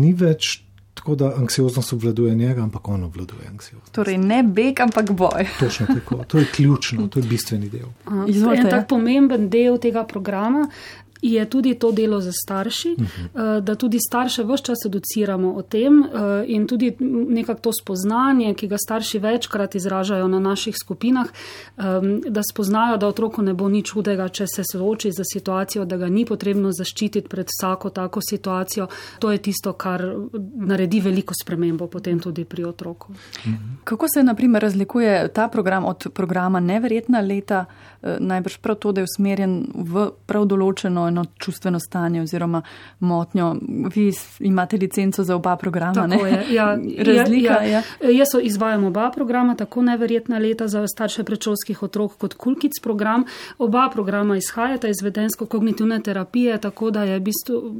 ni 0.00 0.14
več 0.16 0.64
tako, 0.94 1.14
da 1.14 1.32
anksioznost 1.36 1.92
obvladuje 1.92 2.34
njega, 2.34 2.62
ampak 2.62 2.88
on 2.88 3.04
obvladuje 3.04 3.48
anksioznost. 3.50 3.92
Torej 3.92 4.18
ne 4.18 4.42
beg, 4.42 4.80
ampak 4.80 5.10
boj. 5.10 5.48
Točno 5.60 5.86
tako, 5.86 6.24
to 6.24 6.38
je 6.38 6.46
ključno, 6.54 7.08
to 7.08 7.20
je 7.20 7.28
bistveni 7.28 7.68
del. 7.68 7.90
Izvolite. 8.28 8.62
En 8.62 8.70
tak 8.70 8.88
pomemben 8.88 9.48
del 9.50 9.78
tega 9.82 10.06
programa 10.06 10.68
je 11.24 11.44
tudi 11.50 11.74
to 11.74 11.92
delo 11.92 12.20
za 12.20 12.32
starši, 12.32 12.94
uh 12.98 13.02
mhm. 13.02 13.28
-huh. 13.34 13.60
da 13.60 13.74
tudi 13.74 13.98
starše 13.98 14.42
vse 14.42 14.64
čas 14.64 14.78
educiramo 14.86 15.52
o 15.52 15.62
tem 15.62 16.02
eh, 16.02 16.44
in 16.46 16.66
tudi 16.66 16.96
nekako 17.28 17.60
to 17.60 17.72
spoznanje, 17.72 18.54
ki 18.54 18.68
ga 18.68 18.76
starši 18.78 19.18
večkrat 19.18 19.74
izražajo 19.74 20.28
na 20.28 20.38
naših 20.38 20.74
skupinah, 20.84 21.26
da 22.28 22.42
spoznajo, 22.52 22.96
da 22.96 23.08
otroku 23.08 23.42
ne 23.42 23.54
bo 23.54 23.68
nič 23.68 23.90
hudega, 23.90 24.28
če 24.28 24.46
se 24.46 24.62
sooči 24.72 25.12
za 25.12 25.22
situacijo, 25.32 25.84
da 25.84 25.96
ga 25.96 26.08
ni 26.08 26.24
potrebno 26.24 26.72
zaščititi 26.72 27.28
pred 27.28 27.46
vsako 27.46 27.90
tako 27.90 28.20
situacijo. 28.20 28.86
To 29.18 29.32
je 29.32 29.38
tisto, 29.38 29.72
kar 29.72 30.04
naredi 30.54 31.00
veliko 31.00 31.34
spremembo 31.42 31.86
potem 31.86 32.20
tudi 32.20 32.44
pri 32.44 32.64
otroku. 32.64 33.12
Uh 33.12 33.52
-huh. 33.52 33.56
Kako 33.84 34.06
se 34.14 34.22
naprimer 34.22 34.62
razlikuje 34.62 35.28
ta 35.28 35.48
program 35.48 35.84
od 35.84 36.06
programa 36.14 36.60
Neverjetna 36.60 37.20
leta? 37.20 37.64
Eh, 38.04 38.16
najbrž 38.20 38.56
prav 38.56 38.76
to, 38.76 38.92
da 38.92 39.00
je 39.00 39.04
usmerjen 39.08 39.52
v 39.74 40.10
prav 40.26 40.44
določeno 40.44 41.06
eno 41.14 41.24
čustveno 41.38 41.80
stanje 41.80 42.22
oziroma 42.22 42.62
motnjo. 43.00 43.56
Vi 43.94 44.12
imate 44.40 44.76
licenco 44.76 45.24
za 45.24 45.36
oba 45.36 45.56
programa, 45.56 45.94
tako 45.94 46.24
ne? 46.24 46.30
Je, 46.30 46.54
ja, 46.54 46.78
Razlika 47.06 47.52
je. 47.62 47.70
Ja, 47.70 47.82
ja. 48.00 48.10
Jaz 48.10 48.28
izvajam 48.42 48.84
oba 48.84 49.10
programa, 49.14 49.54
tako 49.54 49.82
neverjetna 49.82 50.38
leta 50.38 50.68
za 50.68 50.86
starše 50.86 51.24
predšolskih 51.24 51.82
otrok 51.82 52.16
kot 52.18 52.34
Kulkic 52.34 52.72
program. 52.82 53.24
Oba 53.58 53.88
programa 53.92 54.36
izhajata 54.36 54.88
iz 54.88 55.02
vedensko-kognitivne 55.02 56.02
terapije, 56.02 56.60
tako 56.60 56.90
da 56.90 57.04
je 57.04 57.18
v 57.18 57.22
bistvu, 57.22 57.74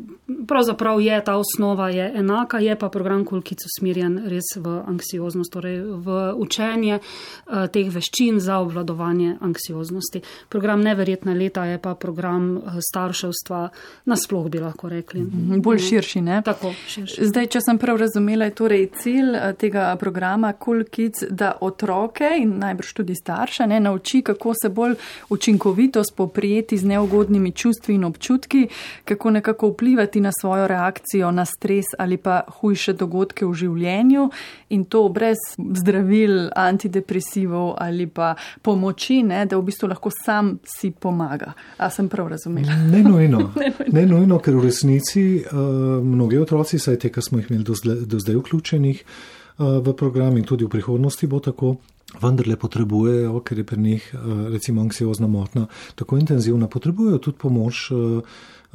pravzaprav 0.48 1.00
je 1.00 1.24
ta 1.24 1.36
osnova 1.36 1.88
je 1.88 2.12
enaka, 2.14 2.58
je 2.58 2.78
pa 2.78 2.88
program 2.88 3.24
Kulkic 3.24 3.58
usmerjen 3.66 4.18
res 4.28 4.54
v 4.56 4.82
anksioznost, 4.86 5.52
torej 5.52 5.80
v 5.82 6.32
učenje 6.36 7.00
uh, 7.00 7.66
teh 7.66 7.90
veščin 7.90 8.40
za 8.40 8.58
obvladovanje 8.62 9.36
anksioznosti. 9.40 10.22
Program 10.48 10.80
Neverjetna 10.84 11.34
leta 11.34 11.64
je 11.64 11.78
pa 11.78 11.94
program 11.94 12.56
eh, 12.56 12.78
starševstva, 13.14 13.68
nasploh 14.04 14.48
bi 14.48 14.58
lahko 14.58 14.88
rekli. 14.88 15.20
Mhm, 15.20 15.60
bolj 15.60 15.78
širši, 15.78 16.20
ne? 16.20 16.42
Tako, 16.44 16.72
širši. 16.88 17.26
Zdaj, 17.26 17.46
če 17.46 17.60
sem 17.60 17.78
prav 17.78 17.96
razumela, 17.96 18.44
je 18.44 18.54
torej 18.54 18.86
cilj 19.00 19.34
eh, 19.36 19.52
tega 19.58 19.96
programa 20.00 20.52
Cool 20.64 20.84
Kids, 20.84 21.24
da 21.30 21.54
otroke 21.60 22.28
in 22.38 22.58
najbrž 22.58 22.92
tudi 22.92 23.14
starše 23.14 23.66
ne, 23.66 23.80
nauči, 23.80 24.22
kako 24.22 24.54
se 24.62 24.68
bolj 24.68 24.94
učinkovito 25.30 26.04
spoprijeti 26.04 26.78
z 26.78 26.84
neugodnimi 26.84 27.52
čustvi 27.52 27.94
in 27.94 28.04
občutki, 28.04 28.68
kako 29.04 29.30
nekako 29.30 29.68
vplivati 29.68 30.20
na 30.20 30.30
svojo 30.40 30.66
reakcijo 30.68 31.30
na 31.30 31.44
stres 31.44 31.84
ali 31.98 32.16
pa 32.16 32.42
hujše 32.60 32.92
dogodke 32.92 33.46
v 33.46 33.54
življenju 33.54 34.28
in 34.68 34.84
to 34.84 35.08
brez 35.08 35.38
zdravil, 35.74 36.50
antidepresivov 36.56 37.74
ali 37.78 38.06
pa 38.06 38.34
pomoči, 38.62 39.22
ne, 39.22 39.44
da 39.46 39.58
v 39.58 39.66
bistvu 39.68 39.88
lahko 39.88 40.04
lahko 40.04 40.10
sam 40.24 40.58
si 40.64 40.90
pomaga. 40.90 41.52
A 41.78 41.90
sem 41.90 42.08
prav 42.08 42.28
razumela? 42.28 42.72
Ne 42.74 43.02
nujno, 43.10 43.50
ne 43.92 44.06
nujno 44.06 44.38
ker 44.38 44.56
v 44.58 44.66
resnici 44.66 45.24
uh, 45.40 45.58
mnogi 46.04 46.38
otroci, 46.38 46.78
saj 46.78 47.00
te, 47.02 47.12
ki 47.12 47.22
smo 47.22 47.40
jih 47.40 47.50
imeli 47.50 47.64
do 47.64 47.76
zdaj, 47.78 48.04
do 48.10 48.20
zdaj 48.22 48.38
vključenih 48.40 49.02
uh, 49.04 49.78
v 49.84 49.96
program 49.96 50.38
in 50.40 50.46
tudi 50.48 50.66
v 50.66 50.72
prihodnosti 50.76 51.26
bo 51.30 51.40
tako. 51.44 51.76
Vendarle 52.20 52.54
potrebujejo, 52.60 53.40
ker 53.42 53.58
je 53.58 53.64
pri 53.66 53.80
njih, 53.80 54.04
recimo, 54.52 54.84
anksiozna 54.84 55.26
motnja 55.26 55.64
tako 55.98 56.18
intenzivna, 56.20 56.68
potrebujejo 56.70 57.18
tudi 57.18 57.40
pomoč 57.42 57.88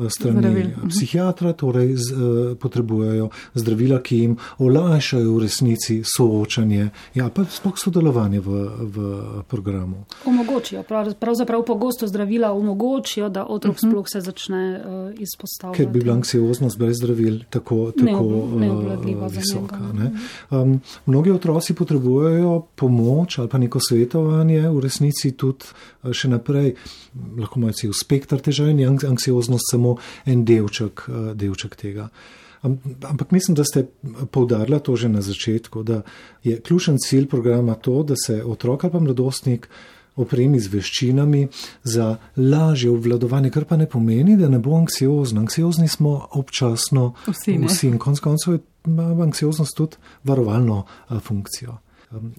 strani 0.09 0.39
Zdravil. 0.39 0.67
Mhm. 0.67 0.89
psihiatra, 0.89 1.53
torej 1.53 1.95
z, 1.95 2.12
uh, 2.12 2.57
potrebujejo 2.57 3.29
zdravila, 3.53 3.99
ki 4.01 4.17
jim 4.17 4.38
olajšajo 4.57 5.33
v 5.35 5.39
resnici 5.43 6.01
soočanje, 6.03 6.89
ja, 7.15 7.29
pa 7.29 7.45
sploh 7.45 7.77
sodelovanje 7.77 8.39
v, 8.39 8.49
v 8.81 8.97
programu. 9.47 10.05
Omogočijo, 10.25 10.83
prav, 10.83 11.13
pravzaprav 11.19 11.65
pogosto 11.65 12.07
zdravila 12.07 12.51
omogočijo, 12.53 13.29
da 13.29 13.45
otrok 13.45 13.75
uh 13.75 13.83
mhm. 13.83 13.88
-huh. 13.88 13.91
sploh 13.91 14.05
se 14.07 14.21
začne 14.21 14.63
uh, 14.79 15.13
izpostavljati. 15.19 15.77
Ker 15.77 15.91
bi 15.91 15.99
bila 15.99 16.15
anksioznost 16.15 16.77
brez 16.77 16.97
zdravil 16.97 17.39
tako, 17.49 17.91
tako 17.91 18.23
uh, 18.23 19.31
visoka. 19.31 19.79
Ne? 19.93 20.12
Um, 20.49 20.81
mnogi 21.05 21.31
otroci 21.31 21.73
potrebujejo 21.73 22.65
pomoč 22.75 23.39
ali 23.39 23.49
pa 23.49 23.57
neko 23.57 23.79
svetovanje, 23.89 24.69
v 24.69 24.79
resnici 24.79 25.31
tudi 25.31 25.65
uh, 26.03 26.12
še 26.12 26.29
naprej, 26.29 26.75
lahko 27.38 27.59
imajo 27.59 27.73
cel 27.73 27.93
spektr 27.93 28.39
težav 28.43 28.69
in 28.69 28.99
anksioznost 29.07 29.71
samo 29.71 29.88
samo 29.89 29.97
en 30.25 30.45
delček, 30.45 31.08
eh, 31.08 31.34
delček 31.36 31.75
tega. 31.75 32.10
Ampak 32.62 33.32
mislim, 33.32 33.56
da 33.56 33.63
ste 33.63 33.88
povdarjali 34.32 34.84
to 34.84 34.95
že 34.95 35.10
na 35.10 35.21
začetku, 35.21 35.84
da 35.84 36.02
je 36.43 36.60
ključen 36.60 36.97
cilj 36.99 37.28
programa 37.28 37.75
to, 37.75 38.04
da 38.04 38.15
se 38.15 38.43
otrok 38.43 38.84
ali 38.84 38.91
pa 38.91 38.99
mladostnik 38.99 39.69
opremi 40.15 40.60
z 40.60 40.67
veščinami 40.67 41.47
za 41.84 42.17
lažje 42.36 42.91
obvladovanje, 42.91 43.49
kar 43.49 43.65
pa 43.65 43.78
ne 43.78 43.88
pomeni, 43.88 44.36
da 44.38 44.49
ne 44.49 44.60
bo 44.60 44.75
anksiozni. 44.75 45.39
Anksiozni 45.39 45.88
smo 45.88 46.28
občasno 46.32 47.13
vsi. 47.28 47.58
vsi. 47.67 47.88
In 47.88 47.97
konc 47.97 48.19
koncev 48.19 48.60
ima 48.86 49.23
anksioznost 49.23 49.78
tudi 49.78 49.95
varovalno 50.23 50.84
eh, 51.10 51.19
funkcijo. 51.19 51.78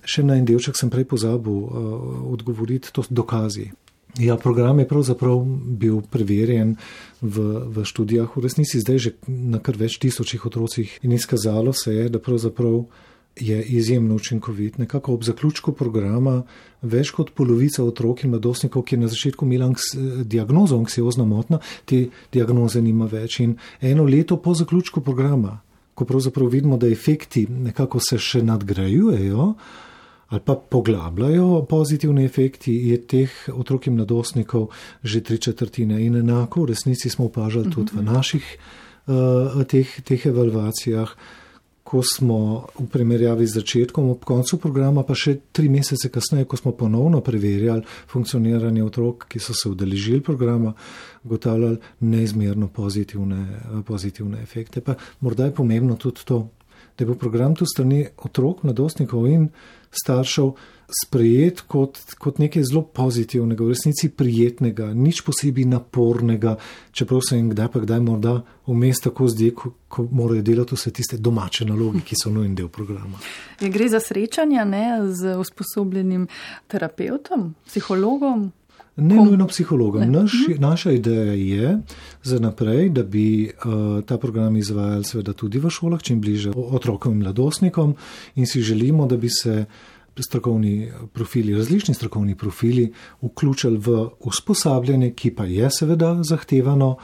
Še 0.05 0.23
na 0.23 0.37
en 0.37 0.45
delček 0.45 0.77
sem 0.77 0.91
prej 0.91 1.05
pozabil 1.07 1.53
uh, 1.55 2.33
odgovoriti, 2.33 2.91
to 2.93 3.05
so 3.07 3.15
dokazi. 3.15 3.71
Ja, 4.19 4.37
program 4.37 4.79
je 4.79 4.89
pravzaprav 4.89 5.45
bil 5.79 6.01
preverjen 6.11 6.75
v, 7.23 7.45
v 7.71 7.85
študijah, 7.85 8.33
v 8.37 8.43
resnici 8.43 8.81
zdaj 8.81 8.99
že 8.99 9.11
na 9.29 9.61
kar 9.63 9.79
več 9.79 10.01
tisočih 10.03 10.47
otrocih 10.47 10.99
in 11.03 11.13
izkazalo 11.13 11.73
se 11.73 11.95
je, 11.95 12.09
da 12.09 12.19
pravzaprav 12.19 12.85
je 13.37 13.63
izjemno 13.63 14.15
učinkovit. 14.15 14.79
Nekako 14.79 15.15
ob 15.15 15.25
zaključku 15.25 15.73
programa 15.73 16.43
več 16.83 17.11
kot 17.15 17.31
polovica 17.35 17.85
otrok 17.85 18.25
in 18.25 18.31
mladostnikov, 18.31 18.83
ki 18.83 18.95
je 18.95 19.01
na 19.01 19.09
začetku 19.09 19.47
imela 19.47 19.71
anks, 19.71 19.95
diagnozo 20.25 20.79
anksiozna 20.79 21.25
motna, 21.25 21.61
te 21.85 22.09
diagnoze 22.33 22.83
nima 22.83 23.07
več. 23.07 23.41
In 23.41 23.57
eno 23.81 24.05
leto 24.05 24.37
po 24.37 24.55
zaključku 24.55 25.01
programa, 25.01 25.61
ko 25.95 26.05
pravzaprav 26.05 26.51
vidimo, 26.51 26.77
da 26.77 26.89
efekti 26.89 27.47
nekako 27.47 28.01
se 28.01 28.19
še 28.19 28.43
nadgrajujejo, 28.43 29.55
ali 30.31 30.41
pa 30.45 30.55
poglabljajo 30.55 31.67
pozitivni 31.69 32.25
efekti, 32.25 32.73
je 32.89 32.99
teh 33.07 33.33
otrok 33.53 33.87
in 33.87 33.99
mladostnikov 33.99 34.69
že 35.03 35.21
tri 35.21 35.39
četrtine. 35.39 35.99
In 36.07 36.17
enako 36.17 36.63
v 36.63 36.71
resnici 36.71 37.11
smo 37.11 37.27
opažali 37.27 37.71
tudi 37.71 37.93
v 37.93 38.03
mhm. 38.03 38.13
naših 38.15 38.47
uh, 39.07 39.65
teh, 39.67 40.01
teh 40.07 40.27
evalvacijah, 40.27 41.15
ko 41.83 42.03
smo 42.07 42.71
v 42.79 42.87
primerjavi 42.87 43.47
z 43.47 43.59
začetkom, 43.59 44.13
ob 44.15 44.23
koncu 44.23 44.61
programa, 44.63 45.03
pa 45.03 45.17
še 45.19 45.51
tri 45.51 45.67
mesece 45.67 46.07
kasneje, 46.13 46.47
ko 46.47 46.55
smo 46.55 46.71
ponovno 46.79 47.19
preverjali 47.19 47.83
funkcioniranje 48.07 48.85
otrok, 48.85 49.27
ki 49.27 49.43
so 49.43 49.57
se 49.57 49.67
udeležili 49.73 50.23
programa, 50.23 50.71
gotavljali 51.27 51.81
neizmerno 52.07 52.69
pozitivne, 52.71 53.83
pozitivne 53.89 54.39
efekte. 54.39 54.85
Pa 54.87 54.95
morda 55.21 55.51
je 55.51 55.57
pomembno 55.59 55.99
tudi 55.99 56.23
to, 56.23 56.45
da 56.95 57.09
bo 57.09 57.19
program 57.19 57.59
tu 57.59 57.67
strani 57.67 58.05
otrok, 58.23 58.63
mladostnikov 58.63 59.27
in 59.27 59.51
staršev 59.91 60.53
sprejet 60.91 61.61
kot, 61.71 61.99
kot 62.19 62.39
nekaj 62.43 62.65
zelo 62.67 62.83
pozitivnega, 62.83 63.65
v 63.65 63.75
resnici 63.75 64.11
prijetnega, 64.11 64.91
nič 64.95 65.23
posebej 65.27 65.69
napornega, 65.71 66.57
čeprav 66.93 67.23
se 67.29 67.39
jim 67.39 67.51
kdaj 67.53 67.69
pa 67.71 67.83
kdaj 67.85 68.01
morda 68.03 68.35
vmes 68.67 69.03
tako 69.05 69.29
zdi, 69.31 69.53
ko, 69.55 69.73
ko 69.89 70.07
morajo 70.11 70.43
delati 70.47 70.75
vse 70.75 70.91
tiste 70.95 71.19
domače 71.19 71.69
naloge, 71.69 72.03
ki 72.07 72.19
so 72.19 72.33
nujen 72.35 72.57
del 72.59 72.69
programa. 72.69 73.23
Je 73.61 73.71
gre 73.71 73.89
za 73.89 74.01
srečanja 74.03 74.65
ne, 74.67 74.87
z 75.15 75.37
usposobljenim 75.39 76.27
terapeutom, 76.71 77.53
psihologom? 77.71 78.51
Ne 79.01 79.17
Kom? 79.17 79.27
nujno 79.27 79.47
psihologom. 79.47 80.11
Naš, 80.13 80.33
mhm. 80.49 80.61
naša 80.61 80.93
ideja 80.93 81.33
je 81.33 81.79
za 82.23 82.39
naprej, 82.39 82.89
da 82.89 83.03
bi 83.03 83.51
uh, 83.51 84.05
ta 84.05 84.19
program 84.19 84.57
izvajali 84.57 85.05
seveda 85.05 85.33
tudi 85.33 85.59
v 85.59 85.71
šolah, 85.71 86.03
čim 86.03 86.21
bliže 86.21 86.53
otrokom 86.57 87.13
in 87.13 87.25
mladostnikom 87.25 87.95
in 88.35 88.47
si 88.47 88.63
želimo, 88.63 89.07
da 89.07 89.17
bi 89.17 89.29
se 89.29 89.65
strokovni 90.19 90.93
profili, 91.13 91.55
različni 91.57 91.95
strokovni 91.95 92.35
profili 92.35 92.93
vključili 93.23 93.79
v 93.79 94.09
usposabljanje, 94.21 95.11
ki 95.11 95.35
pa 95.35 95.45
je 95.45 95.71
seveda 95.71 96.19
zahtevano 96.23 96.97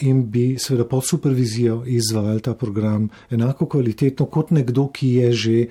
in 0.00 0.30
bi 0.30 0.58
seveda 0.58 0.84
pod 0.88 1.06
supervizijo 1.08 1.84
izvajali 1.86 2.40
ta 2.40 2.54
program 2.54 3.08
enako 3.30 3.66
kvalitetno 3.66 4.26
kot 4.26 4.50
nekdo, 4.50 4.88
ki 4.88 5.08
je 5.08 5.32
že, 5.32 5.66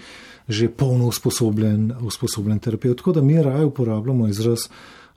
že 0.47 0.69
polno 0.69 1.07
usposobljen, 1.07 1.91
usposobljen 2.01 2.59
terapeut. 2.59 2.97
Tako 2.97 3.11
da 3.11 3.21
mi 3.21 3.41
raje 3.43 3.65
uporabljamo 3.65 4.27
izraz 4.27 4.59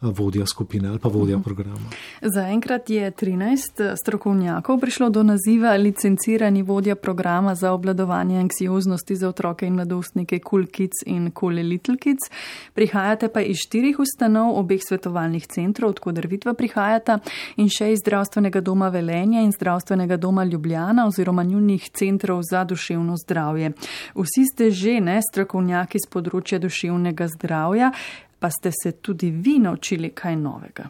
vodja 0.03 0.47
skupine 0.47 0.89
ali 0.89 0.99
pa 0.99 1.09
vodja 1.09 1.37
mhm. 1.37 1.45
programa. 1.45 1.91
Zaenkrat 2.23 2.91
je 2.91 3.11
13 3.11 3.97
strokovnjakov 4.03 4.81
prišlo 4.81 5.11
do 5.11 5.23
naziva 5.23 5.77
licencirani 5.77 6.63
vodja 6.63 6.95
programa 6.95 7.55
za 7.55 7.73
obladovanje 7.73 8.39
anksioznosti 8.39 9.17
za 9.17 9.29
otroke 9.29 9.67
in 9.67 9.75
mladostnike 9.75 10.41
Cool 10.51 10.67
Kids 10.67 11.07
in 11.07 11.31
Cool 11.41 11.53
Little 11.53 11.97
Kids. 11.97 12.31
Prihajate 12.75 13.29
pa 13.29 13.41
iz 13.41 13.57
štirih 13.57 13.99
ustanov, 13.99 14.59
obeh 14.59 14.81
svetovalnih 14.89 15.47
centrov, 15.47 15.91
odkudar 15.91 16.27
vidva 16.27 16.55
prihajata 16.55 17.19
in 17.57 17.69
še 17.69 17.93
iz 17.93 18.03
zdravstvenega 18.05 18.61
doma 18.61 18.89
Velenja 18.89 19.41
in 19.41 19.53
zdravstvenega 19.53 20.17
doma 20.17 20.45
Ljubljana 20.45 21.07
oziroma 21.07 21.43
njunih 21.43 21.91
centrov 21.91 22.43
za 22.51 22.65
duševno 22.65 23.17
zdravje. 23.17 23.73
Vsi 24.15 24.45
ste 24.53 24.71
že 24.71 25.01
ne 25.01 25.21
strokovnjaki 25.23 25.99
z 25.99 26.11
področja 26.11 26.59
duševnega 26.59 27.29
zdravja 27.29 27.93
pa 28.43 28.51
ste 28.51 28.71
se 28.83 28.93
tudi 28.93 29.31
vi 29.31 29.59
naučili 29.59 30.11
kaj 30.11 30.37
novega. 30.37 30.89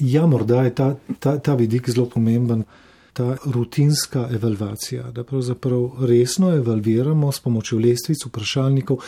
Ja, 0.00 0.26
morda 0.26 0.62
je 0.62 0.74
ta, 0.74 0.94
ta, 1.18 1.36
ta 1.38 1.54
vidik 1.54 1.90
zelo 1.90 2.08
pomemben, 2.10 2.64
ta 3.12 3.36
rutinska 3.44 4.26
evalvacija, 4.34 5.10
da 5.14 5.22
pravzaprav 5.24 6.02
resno 6.08 6.50
evalviramo 6.56 7.30
s 7.32 7.40
pomočjo 7.40 7.78
lestvic, 7.78 8.26
vprašalnikov, 8.26 8.98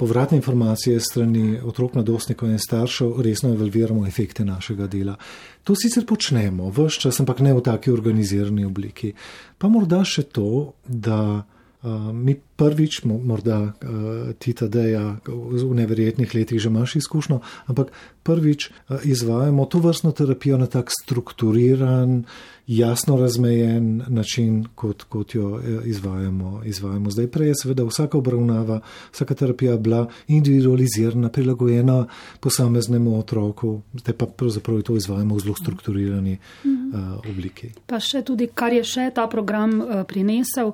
povratne 0.00 0.40
informacije 0.40 1.00
strani 1.00 1.60
otrok, 1.60 1.94
mladostnikov 1.94 2.48
in 2.48 2.58
staršev, 2.58 3.20
resno 3.22 3.52
evalviramo 3.52 4.06
efekte 4.06 4.44
našega 4.44 4.86
dela. 4.86 5.16
To 5.64 5.76
sicer 5.76 6.06
počnemo, 6.08 6.72
vse 6.72 7.04
čas, 7.04 7.20
ampak 7.20 7.44
ne 7.44 7.52
v 7.52 7.60
taki 7.60 7.92
organizirani 7.92 8.64
obliki. 8.64 9.12
Pa 9.58 9.68
morda 9.68 10.00
še 10.04 10.30
to, 10.32 10.72
da. 10.88 11.18
Uh, 11.82 12.12
mi 12.14 12.36
prvič, 12.62 13.02
morda 13.04 13.58
uh, 13.58 14.30
ti 14.38 14.54
tadeja 14.54 15.18
v 15.26 15.74
neverjetnih 15.74 16.30
letih 16.34 16.62
že 16.62 16.70
imaš 16.70 16.96
izkušnjo, 17.02 17.40
ampak 17.66 17.90
prvič 18.22 18.70
uh, 18.70 19.02
izvajamo 19.02 19.66
to 19.66 19.82
vrstno 19.82 20.12
terapijo 20.14 20.58
na 20.58 20.70
tak 20.70 20.94
strukturiran, 20.94 22.22
jasno 22.66 23.16
razmejen 23.16 24.02
način, 24.08 24.66
kot, 24.74 25.02
kot 25.02 25.34
jo 25.34 25.60
izvajamo, 25.84 26.62
izvajamo. 26.64 27.10
Zdaj 27.10 27.26
prej 27.26 27.48
je 27.48 27.54
seveda 27.62 27.84
vsaka 27.84 28.18
obravnava, 28.18 28.80
vsaka 29.12 29.34
terapija 29.34 29.76
bila 29.76 30.06
individualizirana, 30.28 31.28
prilagojena 31.28 32.06
posameznemu 32.40 33.18
otroku, 33.18 33.80
zdaj 33.94 34.14
pa 34.14 34.26
pravzaprav 34.26 34.82
to 34.82 34.96
izvajamo 34.96 35.34
v 35.34 35.40
zelo 35.40 35.54
strukturirani 35.54 36.38
uh, 36.38 37.18
obliki. 37.30 37.72
Pa 37.86 38.00
še 38.00 38.22
tudi, 38.22 38.46
kar 38.54 38.72
je 38.72 38.84
še 38.84 39.10
ta 39.14 39.26
program 39.26 39.80
uh, 39.80 40.06
prinesel. 40.06 40.72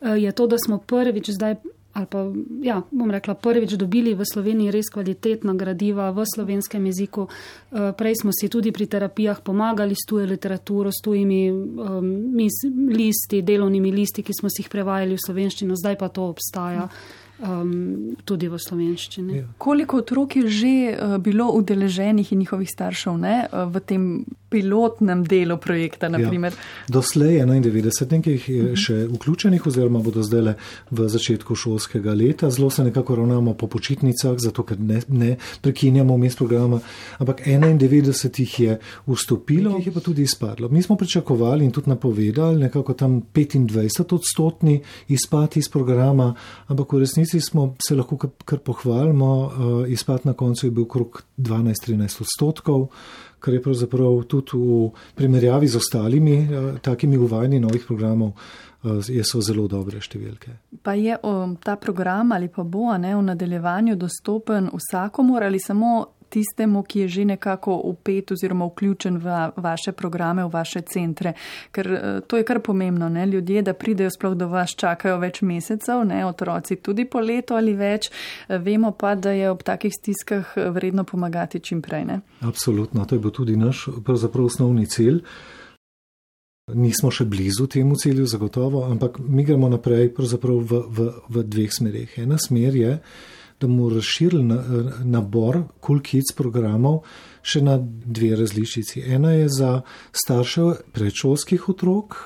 Eh, 0.00 0.08
je 0.08 0.32
to, 0.32 0.46
da 0.46 0.56
smo 0.58 0.78
prvič 0.78 1.25
zdaj, 1.32 1.56
ali 1.96 2.06
pa 2.06 2.26
ja, 2.62 2.82
bom 2.90 3.10
rekla, 3.10 3.34
prvič 3.34 3.72
dobili 3.80 4.12
v 4.14 4.24
Sloveniji 4.28 4.70
res 4.70 4.92
kvalitetna 4.92 5.56
gradiva 5.56 6.10
v 6.12 6.28
slovenskem 6.28 6.84
jeziku. 6.86 7.26
Eh, 7.26 7.92
prej 7.96 8.20
smo 8.20 8.30
si 8.36 8.52
tudi 8.52 8.72
pri 8.72 8.86
terapijah 8.86 9.40
pomagali 9.40 9.96
s 9.96 10.04
tujo 10.04 10.28
literaturo, 10.28 10.92
s 10.92 11.00
tujimi 11.00 11.48
um, 11.50 12.36
listi, 12.92 13.40
delovnimi 13.42 13.92
listi, 13.92 14.22
ki 14.22 14.32
smo 14.36 14.52
si 14.52 14.60
jih 14.60 14.68
prevajali 14.68 15.16
v 15.16 15.24
slovenščino, 15.24 15.72
zdaj 15.72 15.96
pa 15.96 16.12
to 16.12 16.28
obstaja. 16.28 16.90
Hmm 16.90 17.24
um, 17.38 18.16
tudi 18.24 18.48
v 18.48 18.58
slovenščini. 18.60 19.38
Ja. 19.38 19.46
Koliko 19.58 20.00
otrok 20.02 20.36
je 20.36 20.48
že 20.48 20.74
uh, 20.92 21.16
bilo 21.18 21.50
udeleženih 21.52 22.32
in 22.32 22.38
njihovih 22.44 22.70
staršev 22.70 23.18
ne, 23.18 23.36
uh, 23.50 23.66
v 23.72 23.80
tem 23.80 24.02
pilotnem 24.48 25.24
delu 25.24 25.58
projekta? 25.58 26.06
Ja. 26.06 26.50
Doslej 26.88 27.40
91 27.42 28.12
nekaj 28.12 28.32
je 28.32 28.38
uh. 28.38 28.46
-huh. 28.46 28.86
še 28.86 29.06
vključenih 29.06 29.66
oziroma 29.66 29.98
bodo 29.98 30.22
zdaj 30.22 30.54
v 30.90 31.08
začetku 31.08 31.54
šolskega 31.54 32.14
leta. 32.14 32.50
Zelo 32.50 32.70
se 32.70 32.84
nekako 32.84 33.16
ravnamo 33.16 33.54
po 33.54 33.66
počitnicah, 33.66 34.36
zato 34.38 34.62
ker 34.62 34.80
ne, 34.80 35.00
ne 35.08 35.36
prekinjamo 35.60 36.16
mest 36.16 36.38
programa, 36.38 36.80
ampak 37.18 37.46
91 37.46 38.40
jih 38.40 38.60
je 38.60 38.78
vstopilo, 39.06 39.76
jih 39.76 39.86
je 39.86 39.92
pa 39.92 40.00
tudi 40.00 40.22
izpadlo. 40.22 40.68
Mi 40.68 40.82
smo 40.82 40.96
pričakovali 40.96 41.64
in 41.64 41.70
tudi 41.70 41.88
napovedali 41.88 42.60
nekako 42.60 42.92
tam 42.92 43.22
25 43.34 44.14
odstotni 44.14 44.82
izpad 45.08 45.56
iz 45.56 45.68
programa, 45.68 46.34
ampak 46.68 46.92
v 46.92 46.98
resnici 46.98 47.36
resnici 47.36 47.40
smo 47.40 47.74
se 47.88 47.94
lahko 47.94 48.16
kar 48.44 48.58
pohvalimo, 48.58 49.44
uh, 49.44 49.90
izpad 49.90 50.26
na 50.26 50.32
koncu 50.32 50.66
je 50.66 50.70
bil 50.70 50.84
okrog 50.84 51.22
12-13 51.38 52.20
odstotkov, 52.20 52.88
kar 53.38 53.54
je 53.54 53.62
pravzaprav 53.62 54.22
tudi 54.28 54.58
v 54.58 54.90
primerjavi 55.14 55.68
z 55.68 55.76
ostalimi 55.76 56.38
uh, 56.38 56.78
takimi 56.80 57.18
uvajanji 57.18 57.60
novih 57.60 57.84
programov. 57.86 58.32
Je 58.86 59.24
so 59.26 59.40
zelo 59.42 59.64
dobre 59.66 59.98
številke. 59.98 60.52
Pa 60.84 60.92
je 60.94 61.16
o, 61.26 61.32
ta 61.58 61.74
program 61.80 62.30
ali 62.36 62.46
pa 62.52 62.62
bo 62.62 62.92
ne, 62.94 63.16
v 63.16 63.22
nadaljevanju 63.32 63.96
dostopen 63.98 64.68
vsakomor 64.70 65.42
ali 65.42 65.58
samo 65.58 66.04
tistemu, 66.28 66.82
ki 66.82 67.00
je 67.00 67.08
že 67.08 67.24
nekako 67.24 67.76
upet 67.84 68.32
oziroma 68.32 68.66
vključen 68.66 69.18
v 69.18 69.50
vaše 69.56 69.92
programe, 69.92 70.44
v 70.44 70.52
vaše 70.52 70.80
centre. 70.80 71.32
Ker 71.72 71.92
eh, 71.92 72.20
to 72.26 72.36
je 72.36 72.44
kar 72.44 72.60
pomembno, 72.60 73.08
ne? 73.08 73.26
ljudje, 73.26 73.62
da 73.62 73.74
pridejo 73.74 74.10
sploh 74.10 74.34
do 74.34 74.48
vas, 74.48 74.74
čakajo 74.76 75.18
več 75.18 75.42
mesecev, 75.42 76.04
ne? 76.04 76.24
otroci 76.26 76.76
tudi 76.76 77.04
po 77.04 77.20
leto 77.20 77.56
ali 77.56 77.74
več. 77.74 78.10
Eh, 78.48 78.58
vemo 78.58 78.92
pa, 78.92 79.14
da 79.14 79.30
je 79.30 79.50
ob 79.50 79.62
takih 79.62 79.92
stiskah 79.94 80.56
eh, 80.56 80.70
vredno 80.70 81.04
pomagati 81.04 81.60
čim 81.60 81.82
prej. 81.82 82.04
Ne? 82.04 82.20
Absolutno, 82.40 83.04
to 83.04 83.14
je 83.14 83.20
bil 83.20 83.30
tudi 83.30 83.56
naš 83.56 83.88
osnovni 84.46 84.86
cilj. 84.86 85.22
Nismo 86.74 87.12
še 87.14 87.24
blizu 87.30 87.68
temu 87.70 87.94
cilju, 87.94 88.26
zagotovo, 88.26 88.84
ampak 88.90 89.20
mi 89.22 89.44
gremo 89.46 89.68
naprej 89.70 90.10
v, 90.18 90.80
v, 90.90 91.04
v 91.30 91.44
dveh 91.46 91.70
smerih. 91.70 92.16
Ena 92.18 92.38
smer 92.42 92.74
je, 92.74 92.92
da 93.60 93.66
bomo 93.66 93.88
razširili 93.88 94.44
na, 94.44 94.58
nabor 95.04 95.62
Cool 95.86 96.00
Kids 96.00 96.34
programov 96.36 97.02
še 97.46 97.62
na 97.62 97.76
dve 97.80 98.34
različici. 98.36 99.04
Ena 99.06 99.32
je 99.32 99.48
za 99.48 99.70
starše 100.12 100.72
predšolskih 100.92 101.68
otrok, 101.68 102.16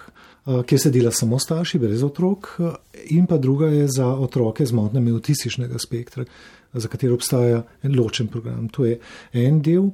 eh, 0.46 0.62
kjer 0.66 0.80
se 0.80 0.90
dela 0.90 1.12
samo 1.12 1.38
starši, 1.38 1.78
brez 1.78 2.02
otrok, 2.02 2.56
eh, 2.58 2.72
in 3.10 3.26
pa 3.26 3.38
druga 3.38 3.66
je 3.66 3.88
za 3.88 4.06
otroke 4.06 4.66
z 4.66 4.72
motnjami 4.72 5.12
avtističnega 5.12 5.78
spektra, 5.78 6.24
za 6.72 6.88
katero 6.88 7.14
obstaja 7.14 7.64
en 7.82 7.98
ločen 7.98 8.28
program. 8.28 8.68
To 8.68 8.84
je 8.84 8.98
en 9.32 9.62
del. 9.62 9.90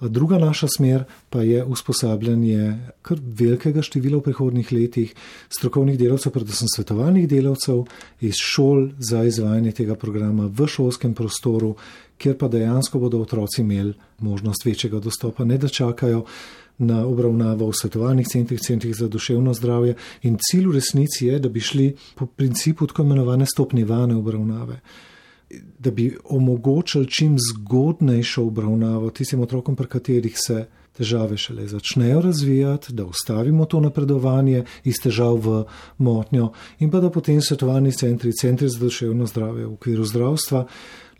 Druga 0.00 0.38
naša 0.38 0.66
smer 0.76 1.04
pa 1.30 1.42
je 1.42 1.64
usposabljanje 1.64 2.78
kar 3.02 3.18
velikega 3.22 3.82
števila 3.82 4.18
v 4.18 4.26
prihodnih 4.28 4.72
letih 4.72 5.14
strokovnih 5.48 5.98
delavcev, 5.98 6.32
predvsem 6.32 6.68
svetovalnih 6.74 7.28
delavcev 7.28 7.84
iz 8.20 8.40
šol 8.42 8.88
za 8.98 9.24
izvajanje 9.24 9.72
tega 9.72 9.94
programa 9.94 10.50
v 10.50 10.66
šolskem 10.66 11.14
prostoru, 11.14 11.74
kjer 12.18 12.36
pa 12.38 12.48
dejansko 12.48 12.98
bodo 12.98 13.20
otroci 13.22 13.62
imeli 13.62 13.94
možnost 14.18 14.64
večjega 14.64 15.00
dostopa, 15.00 15.44
ne 15.44 15.58
da 15.58 15.68
čakajo 15.68 16.24
na 16.78 17.06
obravnavo 17.06 17.68
v 17.70 17.78
svetovalnih 17.80 18.26
centrih, 18.26 18.60
centrih 18.60 18.94
za 18.96 19.08
duševno 19.08 19.54
zdravje. 19.54 19.94
In 20.22 20.38
cilj 20.42 20.66
v 20.66 20.74
resnici 20.74 21.26
je, 21.26 21.38
da 21.38 21.48
bi 21.48 21.60
šli 21.60 21.94
po 22.14 22.26
principu 22.26 22.86
tako 22.86 23.02
imenovane 23.02 23.46
stopnjevane 23.46 24.16
obravnave 24.16 24.80
da 25.78 25.90
bi 25.90 26.16
omogočili 26.24 27.10
čim 27.10 27.36
zgodnejšo 27.38 28.44
obravnavo 28.44 29.10
tistim 29.10 29.40
otrokom, 29.40 29.76
pri 29.76 29.86
katerih 29.86 30.36
se 30.46 30.66
težave 30.96 31.36
šele 31.36 31.66
začnejo 31.66 32.20
razvijati, 32.20 32.92
da 32.92 33.04
ustavimo 33.04 33.64
to 33.64 33.80
napredovanje 33.80 34.64
iz 34.84 35.00
težav 35.02 35.36
v 35.36 35.64
motnjo 35.98 36.52
in 36.78 36.90
pa 36.90 37.00
da 37.00 37.10
potem 37.10 37.40
svetovalni 37.42 37.92
centri, 37.92 38.32
centri 38.32 38.68
za 38.68 38.78
duševno 38.78 39.26
zdravje 39.26 39.66
v 39.66 39.72
okviru 39.72 40.04
zdravstva 40.04 40.66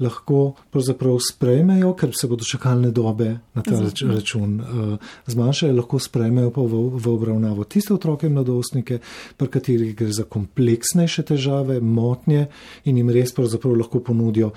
lahko 0.01 0.55
pravzaprav 0.73 1.19
sprejmejo, 1.23 1.93
ker 1.99 2.15
se 2.15 2.29
bodo 2.31 2.45
čakalne 2.45 2.91
dobe 2.91 3.29
na 3.55 3.63
ta 3.63 3.79
račun 4.11 4.57
uh, 4.61 5.13
zmanjšale, 5.27 5.73
lahko 5.73 5.99
sprejmejo 5.99 6.51
pa 6.55 6.63
v, 6.63 6.83
v 6.99 7.13
obravnavo 7.13 7.65
tiste 7.65 7.95
otroke 7.95 8.27
in 8.27 8.35
mladostnike, 8.35 8.99
pri 9.37 9.49
katerih 9.49 9.95
gre 9.97 10.11
za 10.13 10.25
kompleksnejše 10.25 11.23
težave, 11.23 11.81
motnje 11.81 12.49
in 12.85 12.99
jim 12.99 13.15
res 13.15 13.35
pravzaprav 13.35 13.79
lahko 13.85 14.03
ponudijo 14.05 14.53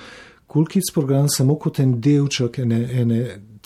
kulkic 0.47 0.84
program 0.93 1.28
samo 1.30 1.56
kot 1.60 1.80
en 1.80 1.97
delček 2.02 2.60
ene, 2.63 2.80
ene 3.02 3.23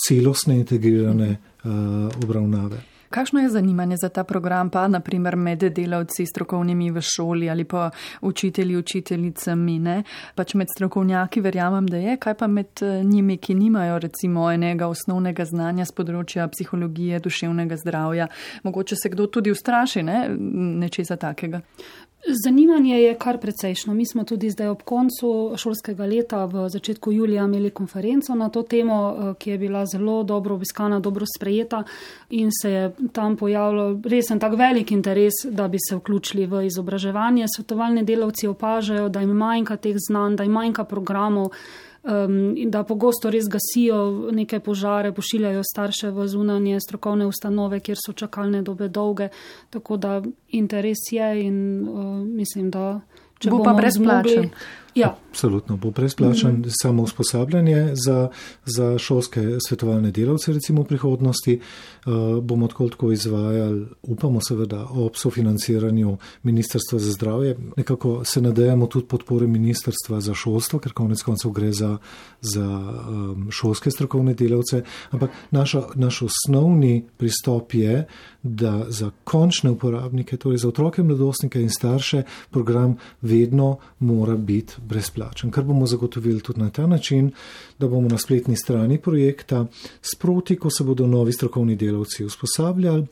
celostne 0.08 0.58
integrirane 0.58 1.30
uh, 1.32 1.72
obravnave. 2.24 2.82
Kakšno 3.12 3.40
je 3.40 3.50
zanimanje 3.50 3.98
za 3.98 4.10
ta 4.10 4.24
program, 4.24 4.70
pa 4.70 4.88
naprimer 4.88 5.36
med 5.36 5.60
delavci 5.60 6.26
strokovnimi 6.26 6.92
v 6.92 7.02
šoli 7.02 7.50
ali 7.50 7.64
pa 7.64 7.90
učitelji, 8.22 8.78
učiteljicami, 8.78 9.80
ne? 9.80 10.04
pač 10.36 10.54
med 10.54 10.68
strokovnjaki 10.76 11.42
verjamem, 11.42 11.88
da 11.88 11.98
je, 11.98 12.16
kaj 12.18 12.34
pa 12.40 12.48
med 12.48 12.82
eh, 12.82 13.04
njimi, 13.04 13.38
ki 13.38 13.56
nimajo 13.56 14.00
recimo 14.00 14.48
enega 14.52 14.88
osnovnega 14.88 15.46
znanja 15.46 15.86
z 15.86 15.96
področja 15.98 16.48
psihologije, 16.48 17.20
duševnega 17.20 17.78
zdravja, 17.84 18.30
mogoče 18.64 18.96
se 18.96 19.12
kdo 19.12 19.28
tudi 19.28 19.52
ustraši 19.52 20.04
ne? 20.08 20.24
nečesa 20.86 21.20
takega. 21.20 21.62
Zanimanje 22.28 23.02
je 23.02 23.16
kar 23.18 23.38
precejšno. 23.38 23.94
Mi 23.94 24.06
smo 24.06 24.24
tudi 24.24 24.50
zdaj 24.50 24.68
ob 24.68 24.82
koncu 24.82 25.54
šolskega 25.58 26.06
leta 26.06 26.46
v 26.46 26.70
začetku 26.70 27.12
julija 27.12 27.46
imeli 27.46 27.70
konferenco 27.70 28.36
na 28.36 28.50
to 28.50 28.62
temo, 28.64 29.16
eh, 29.18 29.34
ki 29.40 29.50
je 29.50 29.58
bila 29.58 29.86
zelo 29.86 30.24
dobro 30.24 30.56
obiskana, 30.56 31.00
dobro 31.00 31.26
sprejeta 31.36 31.84
in 32.30 32.50
se 32.62 32.72
je 32.72 32.92
tam 33.14 33.38
pojavilo 33.38 34.02
resen 34.06 34.40
tak 34.40 34.54
velik 34.54 34.92
interes, 34.92 35.34
da 35.50 35.68
bi 35.68 35.78
se 35.90 35.96
vključili 35.96 36.46
v 36.46 36.66
izobraževanje. 36.66 37.46
Svetovalni 37.56 38.04
delavci 38.04 38.48
opažajo, 38.48 39.10
da 39.10 39.20
jim 39.20 39.30
manjka 39.30 39.78
teh 39.78 39.96
znanj, 40.08 40.36
da 40.36 40.44
jim 40.44 40.52
manjka 40.52 40.84
programov 40.84 41.52
um, 42.04 42.56
da 42.72 42.84
pogosto 42.84 43.30
res 43.30 43.46
gasijo 43.50 44.32
neke 44.32 44.60
požare, 44.60 45.12
pošiljajo 45.12 45.64
starše 45.64 46.12
v 46.12 46.28
zunanje 46.28 46.80
strokovne 46.80 47.26
ustanove, 47.26 47.80
kjer 47.80 47.98
so 48.06 48.14
čakalne 48.14 48.62
dobe 48.62 48.88
dolge. 48.88 49.30
Tako 49.70 49.98
da 49.98 50.22
interes 50.48 51.12
je 51.12 51.32
in 51.44 51.88
uh, 51.88 52.06
mislim, 52.28 52.72
da 52.72 53.02
če 53.40 53.50
bo 53.50 53.64
pa 53.64 53.74
brezplačen. 53.74 54.52
Ja. 54.96 55.18
Absolutno 55.30 55.78
bo 55.78 55.92
brezplačen 55.92 56.52
mm 56.52 56.64
-hmm. 56.64 56.72
samo 56.82 57.04
usposabljanje 57.04 57.90
za, 57.94 58.30
za 58.66 58.98
šolske 58.98 59.42
svetovalne 59.68 60.12
delavce, 60.12 60.54
recimo 60.54 60.82
v 60.82 60.86
prihodnosti. 60.86 61.60
Uh, 62.06 62.44
bomo 62.44 62.68
tako 62.68 62.90
tako 62.90 63.12
izvajali, 63.12 63.86
upamo 64.04 64.42
seveda, 64.42 64.88
ob 64.90 65.16
sofinanciranju 65.16 66.18
Ministrstva 66.44 67.00
za 67.00 67.12
zdravje. 67.12 67.58
Nekako 67.78 68.26
se 68.26 68.42
nadejamo 68.42 68.88
tudi 68.88 69.06
podpore 69.06 69.48
Ministrstva 69.48 70.22
za 70.22 70.34
šolstvo, 70.34 70.80
ker 70.80 70.94
konec 70.94 71.22
koncev 71.22 71.52
gre 71.52 71.72
za, 71.72 71.98
za 72.42 72.66
um, 73.10 73.48
šolske 73.52 73.92
strokovne 73.92 74.34
delavce. 74.34 74.84
Ampak 75.12 75.32
naša, 75.52 75.84
naš 75.96 76.22
osnovni 76.22 77.06
pristop 77.18 77.74
je, 77.74 78.08
da 78.44 78.86
za 78.88 79.12
končne 79.24 79.70
uporabnike, 79.70 80.38
torej 80.38 80.58
za 80.58 80.68
otroke, 80.68 81.04
mladostnike 81.04 81.62
in 81.62 81.70
starše, 81.70 82.24
program 82.50 82.98
vedno 83.22 83.78
mora 84.00 84.36
biti 84.36 84.81
brezplačen, 84.88 85.52
kar 85.52 85.64
bomo 85.64 85.86
zagotovili 85.88 86.42
tudi 86.42 86.60
na 86.60 86.70
ta 86.70 86.88
način, 86.88 87.32
da 87.80 87.88
bomo 87.88 88.10
na 88.10 88.18
spletni 88.18 88.56
strani 88.56 88.98
projekta 88.98 89.66
sproti, 90.02 90.56
ko 90.56 90.70
se 90.70 90.84
bodo 90.84 91.08
novi 91.08 91.34
strokovni 91.34 91.76
delavci 91.76 92.26
usposabljali. 92.26 93.08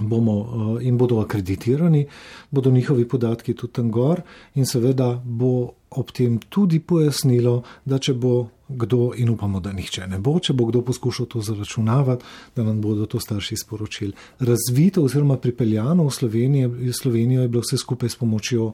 Bomo 0.00 0.32
uh, 0.32 0.82
in 0.86 0.98
bodo 0.98 1.18
akreditirani, 1.18 2.06
bodo 2.50 2.70
njihovi 2.70 3.08
podatki 3.08 3.54
tudi 3.54 3.72
tam 3.72 3.90
gor, 3.90 4.22
in 4.54 4.66
seveda 4.66 5.22
bo 5.24 5.72
ob 5.90 6.12
tem 6.14 6.38
tudi 6.38 6.78
pojasnilo, 6.80 7.62
da 7.84 7.98
če 7.98 8.14
bo 8.14 8.48
kdo, 8.68 9.10
in 9.16 9.30
upamo, 9.30 9.60
da 9.60 9.72
nihče 9.72 10.06
ne 10.06 10.18
bo, 10.22 10.36
če 10.38 10.54
bo 10.54 10.68
kdo 10.70 10.84
poskušal 10.86 11.26
to 11.26 11.42
zaračunavati, 11.42 12.24
da 12.56 12.64
nam 12.64 12.80
bodo 12.80 13.06
to 13.10 13.20
starši 13.20 13.56
sporočili. 13.64 14.12
Razvito 14.38 15.02
oziroma 15.02 15.36
pripeljano 15.36 16.06
v 16.06 16.14
Slovenijo, 16.14 16.70
Slovenijo 16.94 17.42
je 17.42 17.48
bilo 17.48 17.64
vse 17.66 17.78
skupaj 17.82 18.08
s 18.08 18.20
pomočjo 18.20 18.72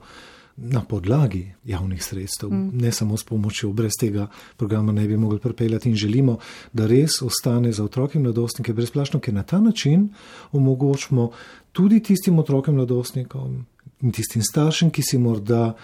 na 0.56 0.80
podlagi 0.80 1.52
javnih 1.64 2.04
sredstev, 2.04 2.50
mm. 2.50 2.70
ne 2.72 2.92
samo 2.92 3.16
s 3.16 3.24
pomočjo, 3.24 3.72
brez 3.72 3.92
tega 4.00 4.26
programa 4.56 4.92
ne 4.92 5.06
bi 5.08 5.16
mogli 5.16 5.38
pripeljati 5.38 5.88
in 5.88 5.96
želimo, 5.96 6.38
da 6.72 6.86
res 6.86 7.22
ostane 7.22 7.72
za 7.72 7.84
otroke 7.84 8.18
in 8.18 8.22
mladostnike 8.22 8.72
brezplačno, 8.72 9.20
ker 9.20 9.34
na 9.34 9.42
ta 9.42 9.60
način 9.60 10.08
omogočimo 10.52 11.30
tudi 11.72 12.02
tistim 12.02 12.38
otrokem 12.38 12.74
in 12.74 12.76
mladostnikom 12.76 13.66
in 14.00 14.12
tistim 14.12 14.42
staršem, 14.42 14.90
ki 14.90 15.02
si 15.02 15.18
morda, 15.18 15.74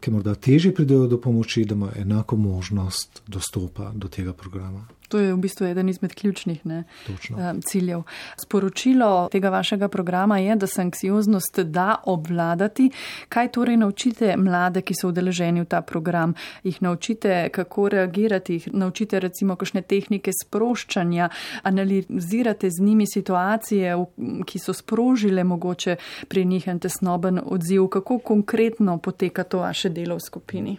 ki 0.00 0.10
morda 0.10 0.34
teže 0.34 0.74
pridejo 0.74 1.06
do 1.06 1.20
pomoči, 1.20 1.64
da 1.64 1.74
imajo 1.74 1.92
enako 1.96 2.36
možnost 2.36 3.22
dostopa 3.26 3.92
do 3.94 4.08
tega 4.08 4.32
programa. 4.32 4.86
To 5.10 5.18
je 5.18 5.34
v 5.34 5.38
bistvu 5.42 5.66
eden 5.66 5.88
izmed 5.88 6.14
ključnih 6.14 6.66
ne, 6.66 6.84
eh, 7.08 7.54
ciljev. 7.64 8.02
Sporočilo 8.42 9.28
tega 9.32 9.50
vašega 9.50 9.88
programa 9.88 10.38
je, 10.38 10.56
da 10.56 10.66
se 10.66 10.80
anksioznost 10.82 11.58
da 11.58 11.96
obvladati. 12.04 12.90
Kaj 13.28 13.48
torej 13.52 13.76
naučite 13.76 14.36
mlade, 14.36 14.82
ki 14.82 14.94
so 14.94 15.08
udeleženi 15.08 15.60
v 15.60 15.64
ta 15.64 15.80
program? 15.82 16.34
Jih 16.62 16.82
naučite, 16.82 17.48
kako 17.48 17.88
reagirati, 17.88 18.52
jih 18.52 18.68
naučite 18.72 19.20
recimo 19.20 19.56
kakšne 19.56 19.82
tehnike 19.82 20.30
sproščanja, 20.44 21.28
analizirate 21.62 22.70
z 22.70 22.82
njimi 22.82 23.06
situacije, 23.06 23.96
ki 24.46 24.58
so 24.58 24.72
sprožile 24.72 25.44
mogoče 25.44 25.96
pri 26.28 26.44
njih 26.44 26.68
en 26.68 26.78
tesnoben 26.78 27.40
odziv. 27.44 27.88
Kako 27.88 28.18
konkretno 28.18 28.98
poteka 28.98 29.44
to 29.44 29.58
vaše 29.58 29.88
delo 29.88 30.16
v 30.16 30.20
skupini? 30.20 30.78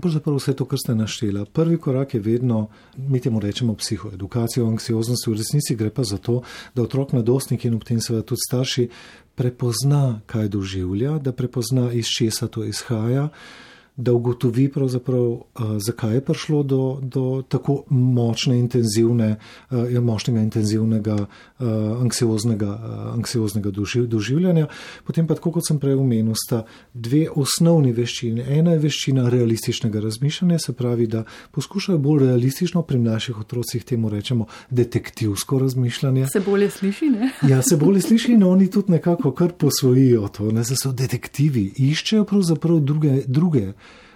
Pravzaprav 0.00 0.36
vse 0.36 0.54
to, 0.56 0.64
kar 0.64 0.78
ste 0.78 0.94
naštela. 0.94 1.44
Prvi 1.44 1.78
korak 1.78 2.14
je 2.14 2.20
vedno, 2.20 2.68
mi 2.96 3.20
temu 3.20 3.40
rečemo, 3.40 3.74
psihoedukacija 3.74 4.64
o 4.64 4.68
anksioznosti. 4.68 5.30
V 5.30 5.36
resnici 5.36 5.76
gre 5.76 5.90
pa 5.90 6.04
za 6.04 6.18
to, 6.18 6.42
da 6.74 6.82
otrok, 6.82 7.12
mladostnik 7.12 7.64
in 7.64 7.74
ob 7.74 7.84
tem 7.84 8.00
seveda 8.00 8.26
tudi 8.26 8.44
starši 8.48 8.88
prepozna, 9.34 10.20
kaj 10.26 10.48
doživlja, 10.48 11.18
da 11.18 11.32
prepozna, 11.32 11.92
iz 11.92 12.06
česa 12.18 12.48
to 12.48 12.64
izhaja 12.64 13.28
da 13.98 14.12
ugotovi, 14.12 14.70
zakaj 15.78 16.14
je 16.14 16.20
prišlo 16.20 16.62
do, 16.62 16.98
do 17.02 17.42
tako 17.48 17.82
močne, 17.90 18.58
intenzivne, 18.58 19.36
uh, 19.70 20.02
močnega, 20.02 20.40
intenzivnega, 20.40 21.16
uh, 21.16 21.66
anksioznega, 22.00 22.78
anksioznega 23.14 23.70
doživ, 23.70 24.06
doživljanja. 24.06 24.68
Potem 25.04 25.26
pa, 25.26 25.34
kot 25.34 25.66
sem 25.66 25.80
prej 25.82 25.98
omenil, 25.98 26.36
sta 26.38 26.62
dve 26.94 27.24
osnovni 27.34 27.90
veščini. 27.92 28.44
Ena 28.46 28.76
je 28.76 28.84
veščina 28.86 29.26
realističnega 29.34 30.00
razmišljanja, 30.04 30.60
se 30.62 30.76
pravi, 30.78 31.08
da 31.10 31.24
poskušajo 31.50 31.98
bolj 31.98 32.28
realistično 32.28 32.84
pri 32.86 33.02
naših 33.02 33.42
otrocih, 33.42 33.84
temu 33.84 34.14
rečemo 34.14 34.46
detektivsko 34.70 35.58
razmišljanje. 35.58 36.28
Se 36.32 36.44
bolje 36.46 36.70
sliši, 36.70 37.10
ne? 37.10 37.32
ja, 37.50 37.62
se 37.66 37.76
bolje 37.76 38.06
sliši 38.06 38.38
in 38.38 38.46
oni 38.46 38.70
tudi 38.70 38.92
nekako 38.94 39.34
kar 39.34 39.52
posvojijo 39.58 40.28
to, 40.28 40.52
ne, 40.52 40.62
da 40.62 40.78
so 40.78 40.94
detektivi, 40.94 41.72
iščejo 41.90 42.24
pravzaprav 42.30 42.78
druge. 42.78 43.22
druge 43.26 43.72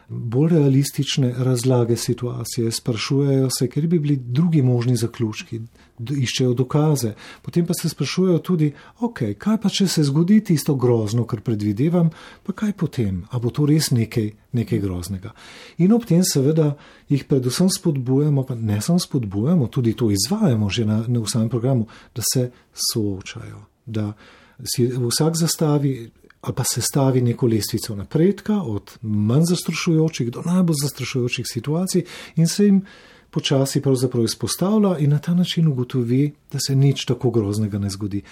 bolj 0.09 0.51
realistične 0.51 1.35
razlage 1.39 1.97
situacije, 1.97 2.71
sprašujejo 2.71 3.49
se, 3.59 3.69
ker 3.69 3.87
bi 3.87 3.99
bili 3.99 4.17
drugi 4.17 4.63
možni 4.63 4.97
zaključki, 4.97 5.61
iščejo 6.11 6.55
dokaze. 6.55 7.15
Potem 7.43 7.67
pa 7.67 7.75
se 7.75 7.89
sprašujejo 7.89 8.39
tudi, 8.39 8.73
ok, 9.01 9.23
kaj 9.39 9.59
pa 9.63 9.69
če 9.69 9.89
se 9.89 10.05
zgodi 10.05 10.41
tisto 10.45 10.75
grozno, 10.75 11.25
kar 11.27 11.41
predvidevam, 11.41 12.11
pa 12.43 12.53
kaj 12.53 12.73
potem, 12.73 13.23
a 13.31 13.39
bo 13.39 13.51
to 13.51 13.67
res 13.67 13.91
nekaj, 13.91 14.31
nekaj 14.53 14.83
groznega. 14.83 15.33
In 15.79 15.93
ob 15.93 16.07
tem 16.09 16.25
seveda 16.25 16.73
jih 17.09 17.25
predvsem 17.29 17.71
spodbujamo, 17.71 18.47
pa 18.49 18.55
ne 18.55 18.81
samo 18.81 18.99
spodbujamo, 18.99 19.69
tudi 19.69 19.95
to 19.95 20.11
izvajamo 20.11 20.71
že 20.71 20.85
na, 20.85 21.03
na 21.09 21.27
samem 21.27 21.49
programu, 21.49 21.87
da 22.15 22.23
se 22.33 22.51
soočajo, 22.93 23.67
da 23.87 24.13
si 24.65 24.87
vsak 24.87 25.37
zastavi 25.37 26.11
ali 26.43 26.55
pa 26.55 26.65
sestavi 26.67 27.23
neko 27.23 27.47
lestvico 27.47 27.95
napredka, 27.97 28.63
od 28.63 28.99
manj 29.03 29.45
zastrašujočih 29.49 30.31
do 30.31 30.43
najbolj 30.45 30.77
zastrašujočih 30.83 31.47
situacij 31.49 32.05
in 32.37 32.49
se 32.49 32.65
jim 32.65 32.83
počasi 33.31 33.81
pravzaprav 33.83 34.25
izpostavlja 34.25 34.99
in 34.99 35.11
na 35.11 35.19
ta 35.19 35.35
način 35.35 35.69
ugotovi, 35.69 36.33
da 36.53 36.59
se 36.67 36.77
nič 36.77 37.05
tako 37.05 37.31
groznega 37.31 37.79
ne 37.79 37.91
zgodi. 37.91 38.23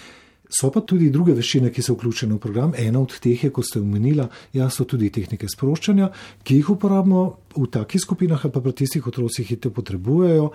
So 0.59 0.71
pa 0.71 0.81
tudi 0.81 1.09
druge 1.09 1.33
veščine, 1.33 1.71
ki 1.71 1.81
so 1.81 1.95
vključene 1.95 2.35
v 2.35 2.39
program. 2.43 2.73
Ena 2.77 2.99
od 2.99 3.15
teh 3.23 3.43
je, 3.43 3.49
kot 3.55 3.65
ste 3.65 3.79
omenila, 3.79 4.27
ja, 4.53 4.67
so 4.69 4.83
tudi 4.83 5.09
tehnike 5.09 5.47
sproščanja, 5.47 6.09
ki 6.43 6.57
jih 6.59 6.73
uporabljamo 6.75 7.21
v 7.55 7.67
takih 7.71 8.03
skupinah, 8.03 8.43
pa 8.51 8.61
pri 8.61 8.73
tistih 8.83 9.07
otrocih, 9.07 9.47
ki 9.47 9.55
te 9.55 9.71
potrebujejo 9.71 10.51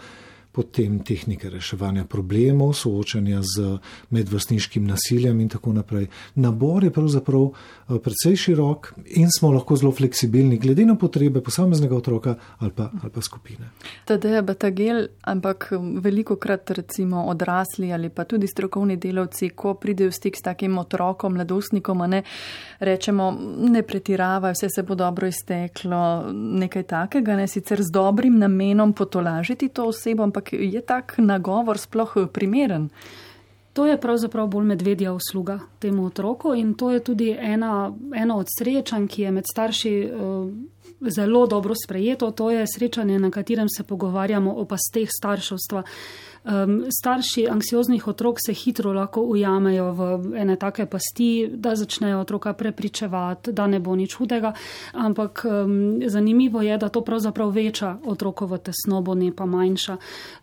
potem 0.57 0.99
tehnike 1.05 1.51
reševanja 1.53 2.07
problemov, 2.09 2.73
soočanja 2.73 3.43
z 3.45 3.77
medvrstniškim 4.11 4.87
nasiljem 4.89 5.41
in 5.41 5.51
tako 5.53 5.75
naprej. 5.77 6.07
Nabor 6.35 6.85
je 6.85 6.91
pravzaprav 6.91 7.43
eh, 7.45 7.99
precej 8.05 8.37
širok 8.37 8.93
in 9.21 9.29
smo 9.39 9.51
lahko 9.53 9.77
zelo 9.77 9.93
fleksibilni, 9.93 10.57
glede 10.59 10.87
na 10.87 10.95
potrebe 10.97 11.43
posameznega 11.45 11.97
otroka 11.97 12.35
ali 12.59 12.73
pa, 12.73 12.89
ali 13.03 13.13
pa 13.13 13.21
skupine. 13.21 13.69
Tadej 14.05 14.39
je 14.39 14.43
betagel, 14.43 15.03
ampak 15.23 15.69
um, 15.77 15.99
veliko 16.01 16.39
krat 16.41 16.71
recimo 16.71 17.27
odrasli 17.29 17.93
ali 17.93 18.09
pa 18.09 18.25
tudi 18.25 18.49
strokovni 18.49 18.97
delavci, 18.97 19.51
ko 19.53 19.75
pridejo 19.75 20.11
v 20.11 20.17
stik 20.17 20.41
s 20.41 20.43
takim 20.43 20.79
otrokom, 20.79 21.37
mladostnikom, 21.37 22.05
ne 22.09 22.23
rečemo, 22.81 23.29
ne 23.69 23.83
pretiravajo, 23.83 24.57
vse 24.57 24.73
se 24.73 24.83
bo 24.83 24.95
dobro 24.95 25.29
izteklo, 25.29 26.33
nekaj 26.33 26.83
takega, 26.83 27.37
ne 27.37 27.47
sicer 27.49 27.83
z 27.83 27.93
dobrim 27.93 28.39
namenom 28.39 28.93
potolažiti 28.93 29.69
to 29.69 29.89
osebo, 29.93 30.23
ampak 30.23 30.46
ampak 30.47 30.53
je 30.53 30.81
tak 30.81 31.19
nagovor 31.19 31.79
sploh 31.79 32.29
primeren? 32.33 32.91
To 33.73 33.87
je 33.87 34.01
pravzaprav 34.01 34.49
bolj 34.49 34.65
medvedja 34.65 35.13
usluga 35.13 35.61
temu 35.79 36.07
otroku 36.07 36.55
in 36.55 36.75
to 36.75 36.91
je 36.91 37.01
tudi 37.01 37.37
ena, 37.39 37.93
ena 38.15 38.37
od 38.37 38.47
srečanj, 38.49 39.07
ki 39.07 39.23
je 39.23 39.31
med 39.31 39.45
starši 39.45 40.11
uh, 40.11 40.51
zelo 41.11 41.47
dobro 41.47 41.75
sprejeto. 41.75 42.31
To 42.31 42.51
je 42.51 42.65
srečanje, 42.67 43.19
na 43.19 43.31
katerem 43.31 43.69
se 43.69 43.83
pogovarjamo 43.83 44.53
o 44.53 44.65
pasteh 44.65 45.09
starševstva. 45.11 45.83
Um, 46.47 46.85
starši 47.01 47.49
anksioznih 47.51 48.09
otrok 48.09 48.37
se 48.47 48.53
hitro 48.55 48.93
lahko 48.93 49.21
ujamejo 49.21 49.93
v 49.93 50.37
ene 50.39 50.57
take 50.57 50.87
pasti, 50.87 51.49
da 51.51 51.75
začnejo 51.75 52.21
otroka 52.21 52.53
prepričevati, 52.53 53.53
da 53.53 53.67
ne 53.67 53.81
bo 53.81 53.97
nič 53.97 54.15
hudega, 54.15 54.53
ampak 54.93 55.43
um, 55.45 56.01
zanimivo 56.07 56.63
je, 56.63 56.79
da 56.79 56.89
to 56.89 57.01
pravzaprav 57.01 57.51
veča 57.51 57.97
otrokovo 58.07 58.59
tesnobo, 58.59 59.15
ne 59.15 59.33
pa 59.35 59.47
manjša. 59.47 59.97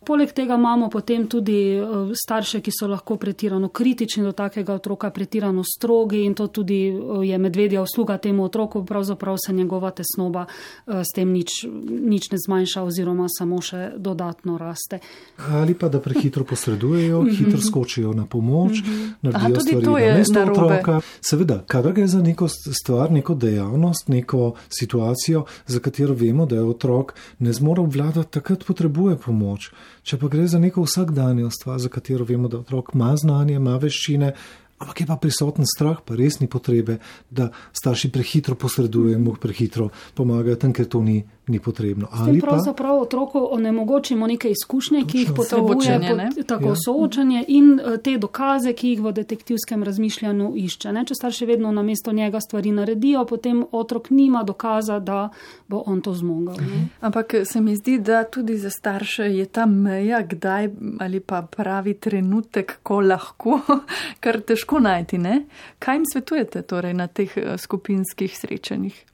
Poleg 0.04 0.34
tega 0.36 0.58
imamo 0.60 0.90
potem 0.90 1.28
tudi 1.28 1.80
starše, 2.24 2.60
ki 2.60 2.72
so 2.76 2.88
lahko 2.92 3.16
pretirano 3.16 3.70
kritični 3.70 4.24
do 4.24 4.32
takega 4.32 4.74
otroka, 4.74 5.10
pretirano 5.10 5.64
strogi 5.64 6.26
in 6.26 6.36
to 6.36 6.48
tudi 6.48 6.82
je 7.24 7.38
medvedja 7.38 7.82
usluga 7.82 8.18
temu 8.18 8.44
otroku, 8.44 8.84
pravzaprav 8.86 9.38
se 9.46 9.54
njegova 9.54 9.92
tesnoba 9.92 10.46
uh, 10.46 11.00
s 11.00 11.16
tem 11.16 11.32
nič, 11.32 11.64
nič 11.88 12.32
ne 12.32 12.38
zmanjša 12.46 12.84
oziroma 12.84 13.32
samo 13.32 13.62
še 13.62 13.94
dodatno 13.96 14.58
raste. 14.58 15.00
Ali 15.38 15.74
pa 15.74 15.93
da 15.94 16.00
prehitro 16.02 16.44
posredujejo, 16.44 17.22
mm 17.22 17.28
-hmm. 17.28 17.38
hitro 17.38 17.62
skočijo 17.62 18.14
na 18.14 18.26
pomoč, 18.26 18.82
mm 18.82 18.92
-hmm. 18.92 19.14
naredijo 19.22 19.56
Aha, 19.56 19.62
stvari 19.62 20.10
na 20.10 20.18
mesto 20.18 20.42
otroka. 20.42 21.02
Seveda, 21.22 21.64
kadar 21.68 21.94
gre 21.94 22.08
za 22.08 22.22
neko 22.22 22.48
stvar, 22.82 23.12
neko 23.12 23.36
dejavnost, 23.36 24.08
neko 24.08 24.54
situacijo, 24.70 25.46
za 25.68 25.80
katero 25.80 26.14
vemo, 26.14 26.46
da 26.46 26.56
je 26.56 26.64
otrok 26.64 27.14
ne 27.40 27.54
zmore 27.54 27.82
obvladati, 27.82 28.32
takrat 28.32 28.66
potrebuje 28.66 29.18
pomoč. 29.26 29.72
Če 30.04 30.18
pa 30.18 30.28
gre 30.28 30.48
za 30.48 30.60
neko 30.60 30.84
vsakdanjo 30.84 31.50
stvar, 31.50 31.80
za 31.80 31.90
katero 31.90 32.26
vemo, 32.26 32.48
da 32.48 32.58
otrok 32.58 32.92
ima 32.94 33.16
znanje, 33.16 33.54
ima 33.54 33.78
veščine, 33.78 34.34
ampak 34.84 35.02
je 35.02 35.08
pa 35.08 35.16
prisoten 35.16 35.66
strah, 35.66 36.04
pa 36.04 36.16
res 36.20 36.40
ni 36.44 36.48
potrebe, 36.52 37.00
da 37.32 37.50
starši 37.72 38.12
prehitro 38.12 38.56
mu 39.18 39.36
prehitro 39.36 39.90
pomagajo 40.16 40.56
tam, 40.56 40.74
ker 40.74 40.86
to 40.86 41.02
ni 41.02 41.24
ni 41.48 41.60
potrebno. 41.60 42.08
Ali 42.12 42.40
pa 42.40 42.48
pravzaprav 42.48 43.00
otroku 43.00 43.48
onemogočimo 43.52 44.28
neke 44.28 44.52
izkušnje, 44.52 45.00
Točno. 45.00 45.12
ki 45.12 45.20
jih 45.20 45.32
potrebuje, 45.36 46.00
pot, 46.10 46.48
tako 46.48 46.68
ja. 46.68 46.76
soočanje 46.86 47.46
in 47.48 47.80
eh, 47.80 47.98
te 47.98 48.18
dokaze, 48.18 48.74
ki 48.74 48.90
jih 48.90 49.02
v 49.02 49.12
detektivskem 49.12 49.84
razmišljanju 49.84 50.54
išče. 50.56 50.94
Ne? 50.94 51.06
Če 51.06 51.16
starši 51.16 51.46
vedno 51.46 51.72
na 51.72 51.84
mesto 51.84 52.12
njega 52.12 52.40
stvari 52.40 52.72
naredijo, 52.72 53.26
potem 53.26 53.66
otrok 53.72 54.10
nima 54.10 54.44
dokaza, 54.44 55.00
da 55.00 55.30
bo 55.68 55.84
on 55.86 56.02
to 56.02 56.14
zmogel. 56.14 56.56
Ne? 56.62 56.88
Ampak 57.02 57.36
se 57.44 57.62
mi 57.62 57.76
zdi, 57.76 58.00
da 58.00 58.24
tudi 58.24 58.58
za 58.58 58.70
starše 58.70 59.24
je 59.24 59.46
ta 59.46 59.66
meja, 59.66 60.22
kdaj 60.22 60.70
ali 61.00 61.20
pa 61.20 61.42
pravi 61.42 61.94
trenutek, 61.94 62.80
ko 62.84 63.02
lahko, 63.02 63.60
kar 64.24 64.42
težko 64.42 64.80
najti. 64.80 65.18
Ne? 65.18 65.46
Kaj 65.80 65.96
jim 65.96 66.06
svetujete 66.14 66.62
torej 66.62 66.94
na 66.94 67.08
teh 67.08 67.38
eh, 67.38 67.58
skupinskih 67.58 68.38
srečanjih? 68.38 69.13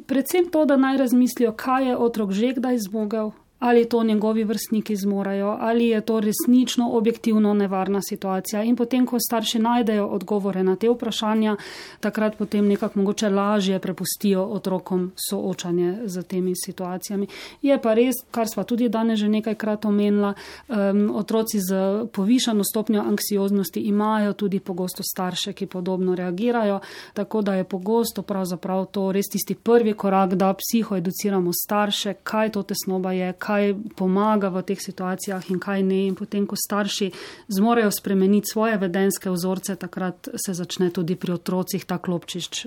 Predvsem 0.00 0.50
to, 0.50 0.64
da 0.64 0.76
naj 0.76 0.96
razmislijo, 0.96 1.52
kaj 1.52 1.88
je 1.88 1.96
otrok 1.96 2.32
že 2.32 2.54
kdaj 2.58 2.78
zmogel, 2.88 3.30
ali 3.64 3.88
to 3.88 4.02
njegovi 4.04 4.44
vrstniki 4.44 4.96
zmorajo, 4.96 5.56
ali 5.60 5.88
je 5.88 6.00
to 6.00 6.20
resnično 6.20 6.90
objektivno 6.92 7.54
nevarna 7.54 8.00
situacija. 8.02 8.62
In 8.62 8.76
potem, 8.76 9.06
ko 9.06 9.16
starši 9.20 9.58
najdejo 9.58 10.06
odgovore 10.06 10.62
na 10.62 10.76
te 10.76 10.88
vprašanja, 10.88 11.56
takrat 12.00 12.36
potem 12.36 12.68
nekako 12.68 12.98
mogoče 12.98 13.28
lažje 13.28 13.78
prepustijo 13.78 14.42
otrokom 14.44 15.12
soočanje 15.30 15.98
z 16.04 16.22
temi 16.22 16.52
situacijami. 16.64 17.26
Je 17.62 17.78
pa 17.80 17.94
res, 17.94 18.20
kar 18.30 18.48
sva 18.48 18.64
tudi 18.64 18.88
danes 18.88 19.18
že 19.18 19.28
nekajkrat 19.28 19.84
omenila, 19.84 20.34
um, 20.68 21.16
otroci 21.16 21.60
z 21.60 22.04
povišano 22.12 22.64
stopnjo 22.64 23.00
anksioznosti 23.00 23.80
imajo 23.80 24.32
tudi 24.32 24.60
pogosto 24.60 25.02
starše, 25.02 25.52
ki 25.52 25.66
podobno 25.66 26.14
reagirajo, 26.14 26.80
tako 27.14 27.42
da 27.42 27.54
je 27.54 27.64
pogosto 27.64 28.22
pravzaprav 28.22 28.86
to 28.86 29.12
res 29.12 29.32
tisti 29.32 29.54
prvi 29.54 29.94
korak, 29.94 30.34
da 30.34 30.52
psihoeduciramo 30.54 31.50
starše, 31.52 32.14
kaj 32.22 32.52
to 32.52 32.62
tesnoba 32.62 33.12
je, 33.12 33.32
kaj 33.32 33.53
pomaga 33.96 34.50
v 34.52 34.62
teh 34.66 34.80
situacijah 34.80 35.50
in 35.50 35.60
kaj 35.62 35.82
ne. 35.82 36.04
In 36.10 36.14
potem, 36.18 36.46
ko 36.46 36.58
starši 36.58 37.10
zmorejo 37.48 37.90
spremeniti 37.94 38.52
svoje 38.52 38.78
vedenske 38.78 39.30
vzorce, 39.30 39.76
takrat 39.76 40.28
se 40.34 40.54
začne 40.54 40.90
tudi 40.90 41.16
pri 41.16 41.38
otrocih 41.38 41.84
ta 41.84 41.98
klopčišč. 41.98 42.66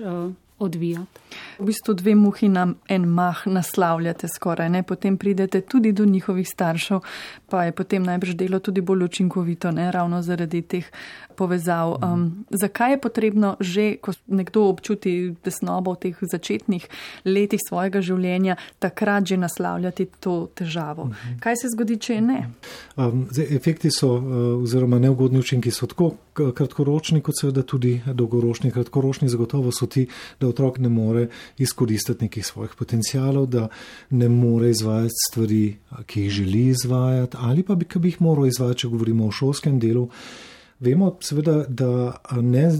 Odvijati. 0.58 1.20
V 1.58 1.64
bistvu 1.64 1.94
dve 1.94 2.14
muhi 2.14 2.48
nam 2.48 2.74
en 2.88 3.04
mah 3.04 3.46
naslavljate 3.46 4.28
skoraj, 4.28 4.68
ne? 4.70 4.82
potem 4.82 5.16
pridete 5.16 5.60
tudi 5.60 5.92
do 5.92 6.04
njihovih 6.04 6.48
staršev, 6.48 7.00
pa 7.48 7.64
je 7.64 7.72
potem 7.72 8.02
najbrž 8.02 8.34
delo 8.34 8.58
tudi 8.58 8.80
bolj 8.80 9.04
učinkovito, 9.04 9.70
ne? 9.70 9.92
ravno 9.92 10.22
zaradi 10.22 10.62
teh 10.62 10.90
povezav. 11.36 11.96
Um, 12.02 12.44
zakaj 12.50 12.92
je 12.92 13.00
potrebno 13.00 13.56
že, 13.60 13.96
ko 14.02 14.12
nekdo 14.26 14.66
občuti 14.68 15.34
tesnobo 15.42 15.94
v 15.94 16.00
teh 16.02 16.16
začetnih 16.32 16.88
letih 17.24 17.62
svojega 17.62 18.02
življenja, 18.02 18.56
takrat 18.78 19.26
že 19.26 19.36
naslavljati 19.36 20.08
to 20.20 20.48
težavo? 20.54 21.04
Mhm. 21.04 21.38
Kaj 21.40 21.56
se 21.62 21.70
zgodi, 21.74 21.98
če 22.02 22.20
ne? 22.20 22.40
Um, 22.96 23.28
zdaj, 23.30 23.46
efekti 23.54 23.90
so, 23.94 24.16
uh, 24.18 24.22
oziroma 24.62 24.98
neugodni 24.98 25.38
učinki 25.38 25.70
so 25.70 25.86
tako 25.86 26.16
kratkoročni, 26.34 27.22
kot 27.22 27.38
seveda 27.40 27.62
tudi 27.62 27.98
dolgoročni. 28.06 28.70
Kratkoročni 28.74 29.28
zagotovo 29.28 29.72
so 29.74 29.86
ti, 29.86 30.06
da 30.40 30.47
otrok 30.48 30.78
ne 30.78 30.88
more 30.88 31.28
izkoristiti 31.58 32.24
nekih 32.24 32.46
svojih 32.46 32.74
potencijalov, 32.78 33.46
da 33.46 33.68
ne 34.10 34.28
more 34.28 34.70
izvajati 34.70 35.14
stvari, 35.28 35.76
ki 36.06 36.22
jih 36.22 36.30
želi 36.40 36.66
izvajati, 36.66 37.36
ali 37.40 37.62
pa 37.62 37.74
bi, 37.74 37.86
bi 37.94 38.08
jih 38.08 38.22
moral 38.22 38.46
izvajati, 38.46 38.80
če 38.84 38.88
govorimo 38.88 39.26
o 39.26 39.32
šolskem 39.32 39.80
delu. 39.80 40.08
Vemo 40.80 41.16
seveda, 41.20 41.64
da 41.68 42.12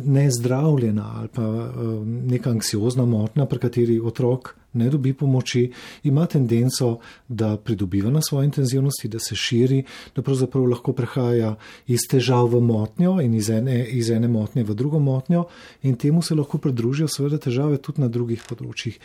nezdravljena 0.02 1.02
ne 1.02 1.10
ali 1.14 1.28
pa 1.34 1.72
neka 2.04 2.50
anksiozna 2.50 3.04
motnja, 3.04 3.46
pri 3.46 3.58
kateri 3.58 4.00
otrok 4.00 4.54
ne 4.72 4.90
dobi 4.90 5.12
pomoči, 5.12 5.72
ima 6.04 6.26
tendenco, 6.26 6.98
da 7.28 7.56
pridobiva 7.56 8.10
na 8.10 8.22
svoji 8.22 8.44
intenzivnosti, 8.44 9.08
da 9.08 9.18
se 9.18 9.36
širi, 9.36 9.82
da 10.16 10.22
pravzaprav 10.22 10.64
lahko 10.64 10.92
prehaja 10.92 11.54
iz 11.86 12.06
težav 12.10 12.48
v 12.52 12.60
motnjo 12.60 13.18
in 13.20 13.34
iz 13.34 13.50
ene, 13.50 13.84
iz 13.84 14.10
ene 14.10 14.28
motnje 14.28 14.64
v 14.64 14.74
drugo 14.74 14.98
motnjo 14.98 15.44
in 15.82 15.96
temu 15.96 16.22
se 16.22 16.34
lahko 16.34 16.58
pridružijo 16.58 17.08
seveda 17.08 17.38
težave 17.38 17.78
tudi 17.78 18.00
na 18.00 18.08
drugih 18.08 18.44
področjih. 18.48 18.98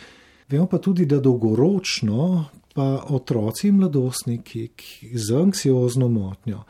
Vemo 0.48 0.66
pa 0.68 0.78
tudi, 0.78 1.06
da 1.06 1.20
dolgoročno 1.20 2.44
pa 2.74 3.06
otroci 3.08 3.68
in 3.68 3.78
mladostniki 3.78 4.68
z 5.14 5.36
anksiozno 5.38 6.08
motnjo, 6.08 6.64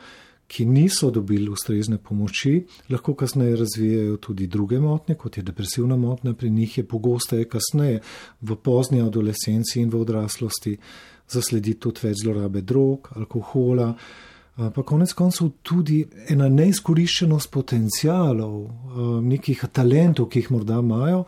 ki 0.47 0.65
niso 0.65 1.09
dobili 1.11 1.49
ustrezne 1.49 1.97
pomoči, 1.97 2.65
lahko 2.89 3.13
kasneje 3.13 3.55
razvijajo 3.55 4.17
tudi 4.17 4.47
druge 4.47 4.79
motnje, 4.79 5.15
kot 5.15 5.37
je 5.37 5.43
depresivna 5.43 5.97
motnja, 5.97 6.33
pri 6.33 6.49
njih 6.49 6.77
je 6.77 6.87
pogosteje 6.87 7.49
kasneje 7.49 8.01
v 8.41 8.55
pozni 8.55 9.01
adolescenci 9.01 9.81
in 9.81 9.89
v 9.89 10.01
odraslosti 10.01 10.77
zaslediti 11.29 11.79
tudi 11.79 12.07
več 12.07 12.21
zlorabe 12.23 12.61
drog, 12.61 13.09
alkohola. 13.15 13.93
Pa 14.55 14.83
konec 14.87 15.11
koncev 15.13 15.49
tudi 15.67 16.05
ena 16.31 16.47
neizkoriščenost 16.49 17.51
potencijalov, 17.51 18.53
nekih 19.25 19.65
talentov, 19.73 20.29
ki 20.31 20.45
jih 20.45 20.53
morda 20.53 20.77
imajo, 20.79 21.25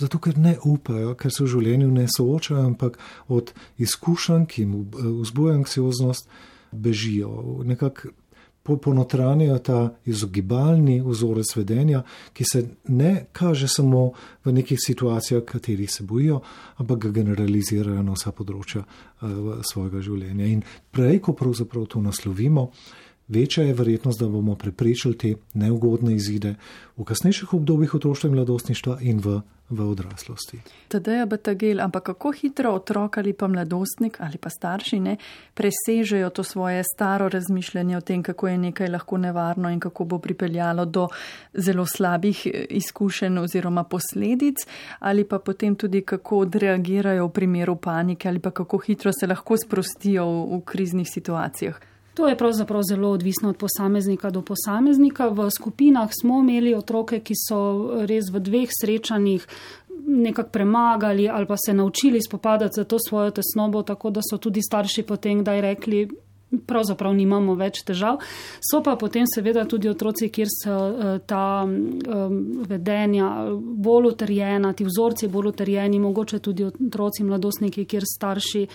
zato 0.00 0.18
ker 0.18 0.40
ne 0.42 0.56
upajo, 0.64 1.12
ker 1.14 1.30
se 1.30 1.44
v 1.44 1.52
življenju 1.52 1.92
ne 1.94 2.08
soočajo, 2.10 2.64
ampak 2.64 2.98
od 3.28 3.52
izkušenj, 3.78 4.48
ki 4.50 4.64
jim 4.64 4.74
vzbujajo 5.20 5.60
anksioznost, 5.60 6.28
bežijo. 6.74 7.62
Nekako 7.64 8.08
ponotranjajo 8.64 9.58
ta 9.58 9.94
izogibalni 10.04 11.00
vzorec 11.04 11.56
vedenja, 11.56 12.02
ki 12.32 12.44
se 12.44 12.64
ne 12.88 13.26
kaže 13.32 13.68
samo 13.68 14.12
v 14.44 14.52
nekih 14.52 14.78
situacijah, 14.80 15.44
katerih 15.44 15.90
se 15.90 16.04
bojijo, 16.04 16.40
ampak 16.76 16.98
ga 16.98 17.10
generalizirajo 17.20 18.02
na 18.02 18.16
vsa 18.16 18.32
področja 18.32 18.84
uh, 18.84 19.60
svojega 19.62 20.00
življenja. 20.00 20.46
In 20.46 20.62
prej, 20.90 21.20
ko 21.20 21.36
pravzaprav 21.36 21.86
to 21.92 22.00
naslovimo, 22.00 22.70
večja 23.28 23.64
je 23.64 23.74
verjetnost, 23.74 24.20
da 24.20 24.28
bomo 24.28 24.56
preprečili 24.56 25.18
te 25.18 25.34
neugodne 25.54 26.14
izide 26.16 26.54
v 26.96 27.04
kasnejših 27.04 27.54
obdobjih 27.54 27.94
otroštva 28.00 28.30
in 28.30 28.36
mladostništva 28.38 28.98
in 29.00 29.20
v 29.20 29.40
v 29.70 29.80
odraslosti. 29.80 30.60
Tadej 30.88 31.18
je 31.18 31.26
betagel, 31.26 31.80
ampak 31.80 32.12
kako 32.12 32.32
hitro 32.32 32.74
otrok 32.74 33.18
ali 33.18 33.32
pa 33.32 33.48
mladostnik 33.48 34.20
ali 34.20 34.36
pa 34.38 34.50
starši 34.50 35.00
ne 35.00 35.16
presežejo 35.54 36.30
to 36.30 36.42
svoje 36.42 36.82
staro 36.84 37.28
razmišljanje 37.28 37.96
o 37.96 38.00
tem, 38.00 38.22
kako 38.22 38.48
je 38.48 38.58
nekaj 38.58 38.88
lahko 38.88 39.18
nevarno 39.18 39.70
in 39.70 39.80
kako 39.80 40.04
bo 40.04 40.18
pripeljalo 40.18 40.84
do 40.84 41.08
zelo 41.54 41.86
slabih 41.86 42.46
eh, 42.46 42.66
izkušenj 42.70 43.38
oziroma 43.38 43.84
posledic, 43.84 44.66
ali 44.98 45.24
pa 45.24 45.38
potem 45.38 45.76
tudi 45.76 46.02
kako 46.02 46.38
odreagirajo 46.38 47.26
v 47.26 47.32
primeru 47.32 47.76
panike 47.76 48.28
ali 48.28 48.38
pa 48.38 48.50
kako 48.50 48.78
hitro 48.78 49.12
se 49.12 49.26
lahko 49.26 49.56
sprostijo 49.56 50.26
v, 50.26 50.56
v 50.56 50.60
kriznih 50.60 51.08
situacijah. 51.08 51.93
To 52.14 52.28
je 52.28 52.36
pravzaprav 52.38 52.82
zelo 52.88 53.10
odvisno 53.10 53.48
od 53.48 53.56
posameznika 53.56 54.30
do 54.30 54.42
posameznika. 54.42 55.28
V 55.28 55.50
skupinah 55.50 56.10
smo 56.20 56.40
imeli 56.40 56.74
otroke, 56.74 57.20
ki 57.20 57.34
so 57.34 57.58
res 58.06 58.30
v 58.30 58.40
dveh 58.40 58.70
srečanjih 58.70 59.46
nekako 60.06 60.50
premagali 60.50 61.28
ali 61.28 61.46
pa 61.46 61.56
se 61.56 61.74
naučili 61.74 62.22
spopadati 62.22 62.74
za 62.76 62.84
to 62.84 62.98
svojo 63.08 63.30
tesnobo, 63.30 63.82
tako 63.82 64.10
da 64.10 64.20
so 64.30 64.38
tudi 64.38 64.62
starši 64.62 65.02
potem 65.02 65.40
kdaj 65.40 65.60
rekli, 65.60 66.08
pravzaprav 66.66 67.14
nimamo 67.14 67.54
več 67.58 67.82
težav. 67.86 68.20
So 68.60 68.82
pa 68.82 68.96
potem 69.00 69.26
seveda 69.26 69.64
tudi 69.68 69.88
otroci, 69.88 70.28
kjer 70.28 70.50
so 70.50 70.76
ta 71.26 71.64
vedenja 72.68 73.30
bolj 73.58 74.12
utrjena, 74.12 74.72
ti 74.72 74.86
vzorci 74.86 75.28
bolj 75.28 75.52
utrjeni, 75.54 76.00
mogoče 76.00 76.38
tudi 76.38 76.64
otroci, 76.68 77.24
mladostniki, 77.24 77.86
kjer 77.88 78.06
starši 78.08 78.66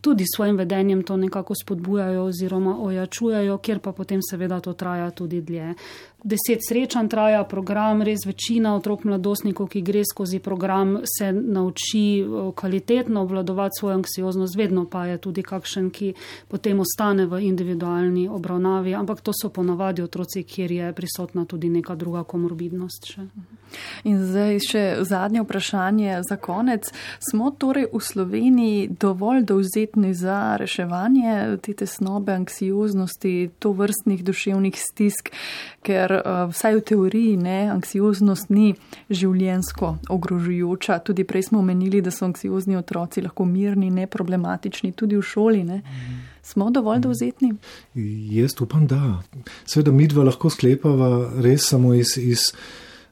tudi 0.00 0.24
s 0.24 0.36
svojim 0.36 0.56
vedenjem 0.56 1.02
to 1.02 1.16
nekako 1.16 1.54
spodbujajo 1.54 2.24
oziroma 2.24 2.76
ojačujajo, 2.80 3.58
kjer 3.58 3.78
pa 3.78 3.92
potem 3.92 4.20
seveda 4.22 4.60
to 4.60 4.72
traja 4.72 5.10
tudi 5.10 5.40
dlje. 5.40 5.74
Deset 6.24 6.64
srečanj 6.68 7.08
traja 7.08 7.44
program, 7.44 8.02
res 8.02 8.24
večina 8.26 8.72
otrok 8.74 9.04
mladostnikov, 9.06 9.68
ki 9.70 9.84
gre 9.86 10.02
skozi 10.02 10.40
program, 10.42 10.96
se 11.06 11.30
nauči 11.32 12.24
kvalitetno 12.58 13.22
obvladovati 13.22 13.78
svojo 13.78 13.94
anksioznost, 14.00 14.56
vedno 14.58 14.82
pa 14.90 15.06
je 15.06 15.18
tudi 15.22 15.42
kakšen, 15.46 15.92
ki 15.94 16.12
potem 16.48 16.80
ostane 16.82 17.26
v 17.26 17.38
individualni 17.46 18.26
obravnavi, 18.28 18.96
ampak 18.98 19.22
to 19.22 19.30
so 19.30 19.52
ponavadi 19.54 20.02
otroci, 20.02 20.42
kjer 20.42 20.72
je 20.72 20.92
prisotna 20.92 21.46
tudi 21.46 21.70
neka 21.70 21.94
druga 21.94 22.24
komorbidnost. 22.26 23.12
Še. 23.14 23.28
In 24.04 24.20
zdaj 24.26 24.58
še 24.64 24.84
zadnje 25.04 25.42
vprašanje 25.42 26.22
za 26.28 26.36
konec. 26.36 26.90
Smo 27.30 27.50
torej 27.50 27.88
v 27.92 28.00
Sloveniji 28.00 28.88
dovolj 29.00 29.44
dovzetni 29.44 30.14
za 30.14 30.56
reševanje 30.56 31.58
te 31.62 31.74
tesnobe, 31.74 32.32
anksioznosti, 32.32 33.50
to 33.58 33.72
vrstnih 33.72 34.24
duševnih 34.24 34.74
stisk, 34.78 35.30
ker 35.82 36.12
uh, 36.18 36.46
vsaj 36.52 36.78
v 36.78 36.84
teoriji 36.92 37.36
ne, 37.36 37.58
anksioznost 37.72 38.50
ni 38.50 38.74
življensko 39.10 39.96
ogrožujoča. 40.08 40.98
Tudi 41.04 41.24
prej 41.28 41.48
smo 41.50 41.62
omenili, 41.62 42.02
da 42.04 42.12
so 42.14 42.26
anksiozni 42.28 42.76
otroci 42.76 43.22
lahko 43.24 43.46
mirni, 43.48 43.90
neproblematični 43.90 44.92
tudi 44.92 45.18
v 45.18 45.24
šoli. 45.24 45.62
Ne. 45.68 45.82
Smo 46.42 46.70
dovolj 46.70 47.02
dovzetni? 47.04 47.54
Jaz 48.32 48.56
upam, 48.60 48.86
da. 48.86 49.22
Seveda, 49.66 49.92
mi 49.92 50.08
dva 50.08 50.24
lahko 50.30 50.50
sklepava 50.50 51.30
res 51.44 51.68
samo 51.68 51.94
iz. 51.94 52.16
iz 52.16 52.52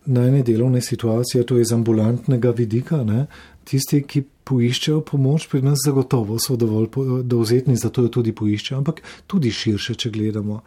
najne 0.06 0.42
delovne 0.42 0.80
situacije, 0.80 1.44
to 1.46 1.56
je 1.56 1.62
iz 1.62 1.72
ambulantnega 1.72 2.50
vidika. 2.50 3.02
Ne? 3.04 3.26
Tisti, 3.64 4.02
ki 4.02 4.22
poiščejo 4.46 5.00
pomoč, 5.06 5.48
pri 5.50 5.62
nas 5.66 5.82
zagotovo 5.84 6.38
so 6.38 6.56
dovolj 6.56 7.22
dovzetni, 7.26 7.76
zato 7.76 8.06
jo 8.06 8.12
tudi 8.20 8.34
poiščejo, 8.36 8.78
ampak 8.78 9.02
tudi 9.26 9.50
širše, 9.50 9.96
če 9.98 10.12
gledamo. 10.14 10.60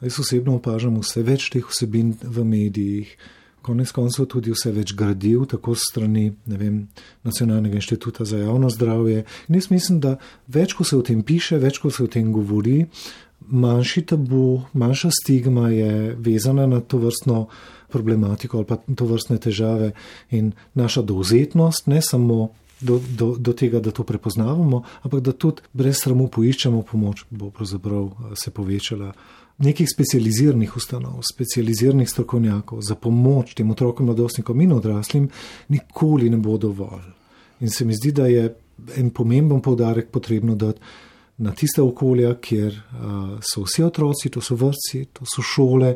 Jaz 0.00 0.22
osebno 0.22 0.56
opažam 0.56 0.96
vse 1.02 1.22
več 1.26 1.50
teh 1.52 1.66
vsebin 1.68 2.14
v 2.22 2.44
medijih, 2.48 3.12
konec 3.60 3.92
koncev 3.92 4.24
tudi 4.32 4.54
vse 4.54 4.72
več 4.72 4.94
gradiv, 4.96 5.44
tako 5.50 5.74
strani 5.76 6.30
vem, 6.48 6.86
Nacionalnega 7.28 7.76
inštituta 7.76 8.24
za 8.24 8.40
javno 8.40 8.70
zdravje. 8.72 9.26
In 9.48 9.58
jaz 9.58 9.68
mislim, 9.70 10.00
da 10.00 10.14
več, 10.48 10.72
ko 10.78 10.86
se 10.88 10.96
o 10.96 11.04
tem 11.04 11.20
piše, 11.22 11.60
več, 11.60 11.82
ko 11.82 11.92
se 11.92 12.06
o 12.06 12.08
tem 12.08 12.32
govori, 12.32 12.86
manjši 13.48 14.02
tabu, 14.02 14.62
manjša 14.72 15.10
stigma 15.22 15.68
je 15.70 16.14
vezana 16.18 16.66
na 16.66 16.80
to 16.80 16.98
vrstno 16.98 17.46
problematiko 17.88 18.56
ali 18.56 18.66
pa 18.66 18.76
to 18.76 19.04
vrstne 19.04 19.38
težave 19.38 19.92
in 20.30 20.52
naša 20.74 21.02
dovzetnost, 21.02 21.86
ne 21.86 22.02
samo 22.02 22.48
do, 22.80 23.00
do, 23.16 23.36
do 23.38 23.52
tega, 23.52 23.80
da 23.80 23.90
to 23.90 24.04
prepoznavamo, 24.04 24.82
ampak 25.02 25.20
da 25.20 25.32
tudi 25.32 25.62
brez 25.72 26.00
sramu 26.02 26.28
poiščemo 26.28 26.82
pomoč, 26.82 27.24
bo 27.30 27.50
pravzaprav 27.50 28.06
eh, 28.06 28.36
se 28.36 28.50
povečala. 28.50 29.12
Nekih 29.60 29.88
specializiranih 29.92 30.76
ustanov, 30.76 31.18
specializiranih 31.34 32.08
strokovnjakov 32.08 32.80
za 32.80 32.94
pomoč 32.96 33.52
tem 33.54 33.70
otrokom, 33.70 34.06
mladostnikom 34.08 34.60
in 34.60 34.72
odraslim 34.72 35.28
nikoli 35.68 36.30
ne 36.30 36.38
bo 36.40 36.56
dovolj. 36.56 37.10
In 37.60 37.68
se 37.68 37.84
mi 37.84 37.92
zdi, 37.94 38.12
da 38.16 38.26
je 38.26 38.46
en 38.96 39.10
pomemben 39.10 39.60
povdarek 39.60 40.08
potrebno 40.08 40.54
dati 40.56 40.80
na 41.40 41.54
tiste 41.56 41.82
okolja, 41.82 42.34
kjer 42.40 42.74
uh, 42.74 43.38
so 43.40 43.64
vsi 43.64 43.84
otroci, 43.86 44.28
to 44.30 44.42
so 44.44 44.58
vrtci, 44.60 45.06
to 45.16 45.24
so 45.24 45.42
šole, 45.42 45.94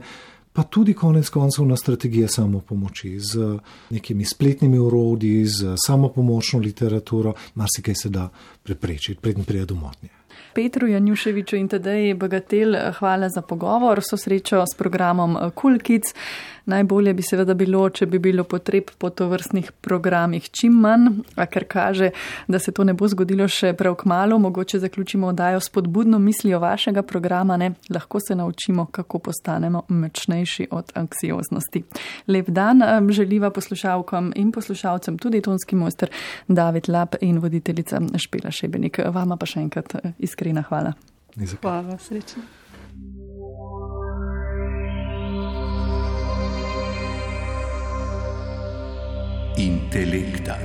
pa 0.54 0.62
tudi 0.62 0.94
konec 0.94 1.28
koncev 1.28 1.66
na 1.66 1.76
strategije 1.76 2.28
samopomoči 2.28 3.18
z 3.20 3.58
nekimi 3.90 4.24
spletnimi 4.24 4.78
urodji, 4.78 5.44
z 5.46 5.74
samopomočno 5.86 6.60
literaturo, 6.60 7.34
marsikaj 7.54 7.94
se 8.02 8.08
da 8.08 8.28
preprečiti, 8.62 9.20
predn 9.20 9.44
prije 9.44 9.66
domotnje. 9.66 10.08
Petru 10.54 10.86
Janjuševiču 10.88 11.56
in 11.56 11.68
tedaj 11.68 12.14
Bagatel, 12.14 12.76
hvala 12.98 13.28
za 13.28 13.42
pogovor, 13.42 14.00
so 14.02 14.16
srečo 14.16 14.62
s 14.62 14.78
programom 14.78 15.36
Kulkic. 15.54 16.14
Cool 16.14 16.53
Najbolje 16.66 17.14
bi 17.14 17.22
seveda 17.22 17.54
bilo, 17.54 17.82
če 17.90 18.06
bi 18.06 18.18
bilo 18.18 18.44
potreb 18.48 18.88
po 18.98 19.10
tovrstnih 19.10 19.70
programih 19.84 20.46
čim 20.50 20.78
manj, 20.80 21.10
a 21.36 21.44
ker 21.46 21.66
kaže, 21.68 22.10
da 22.48 22.58
se 22.58 22.72
to 22.72 22.84
ne 22.88 22.94
bo 22.96 23.08
zgodilo 23.08 23.48
še 23.48 23.74
prav 23.76 23.98
k 24.00 24.08
malu, 24.08 24.38
mogoče 24.40 24.80
zaključimo 24.80 25.28
odajo 25.34 25.60
s 25.60 25.68
podbudno 25.68 26.18
mislijo 26.18 26.62
vašega 26.64 27.02
programa, 27.02 27.56
ne? 27.60 27.74
lahko 27.92 28.20
se 28.20 28.34
naučimo, 28.34 28.86
kako 28.86 29.18
postanemo 29.18 29.84
močnejši 29.88 30.68
od 30.70 30.92
anksioznosti. 30.94 31.84
Lep 32.26 32.48
dan 32.48 32.82
želiva 33.12 33.50
poslušalkam 33.50 34.32
in 34.36 34.52
poslušalcem 34.52 35.18
tudi 35.18 35.42
tonski 35.44 35.76
mojster 35.76 36.10
David 36.48 36.88
Lap 36.88 37.20
in 37.20 37.38
voditeljica 37.38 38.00
Špela 38.16 38.50
Šebenik. 38.50 39.00
Vama 39.12 39.36
pa 39.36 39.46
še 39.46 39.60
enkrat 39.60 39.98
iskrena 40.18 40.64
hvala. 40.68 40.96
Hvala, 41.60 41.98
srečno. 41.98 42.63
Intelekta. 49.56 50.58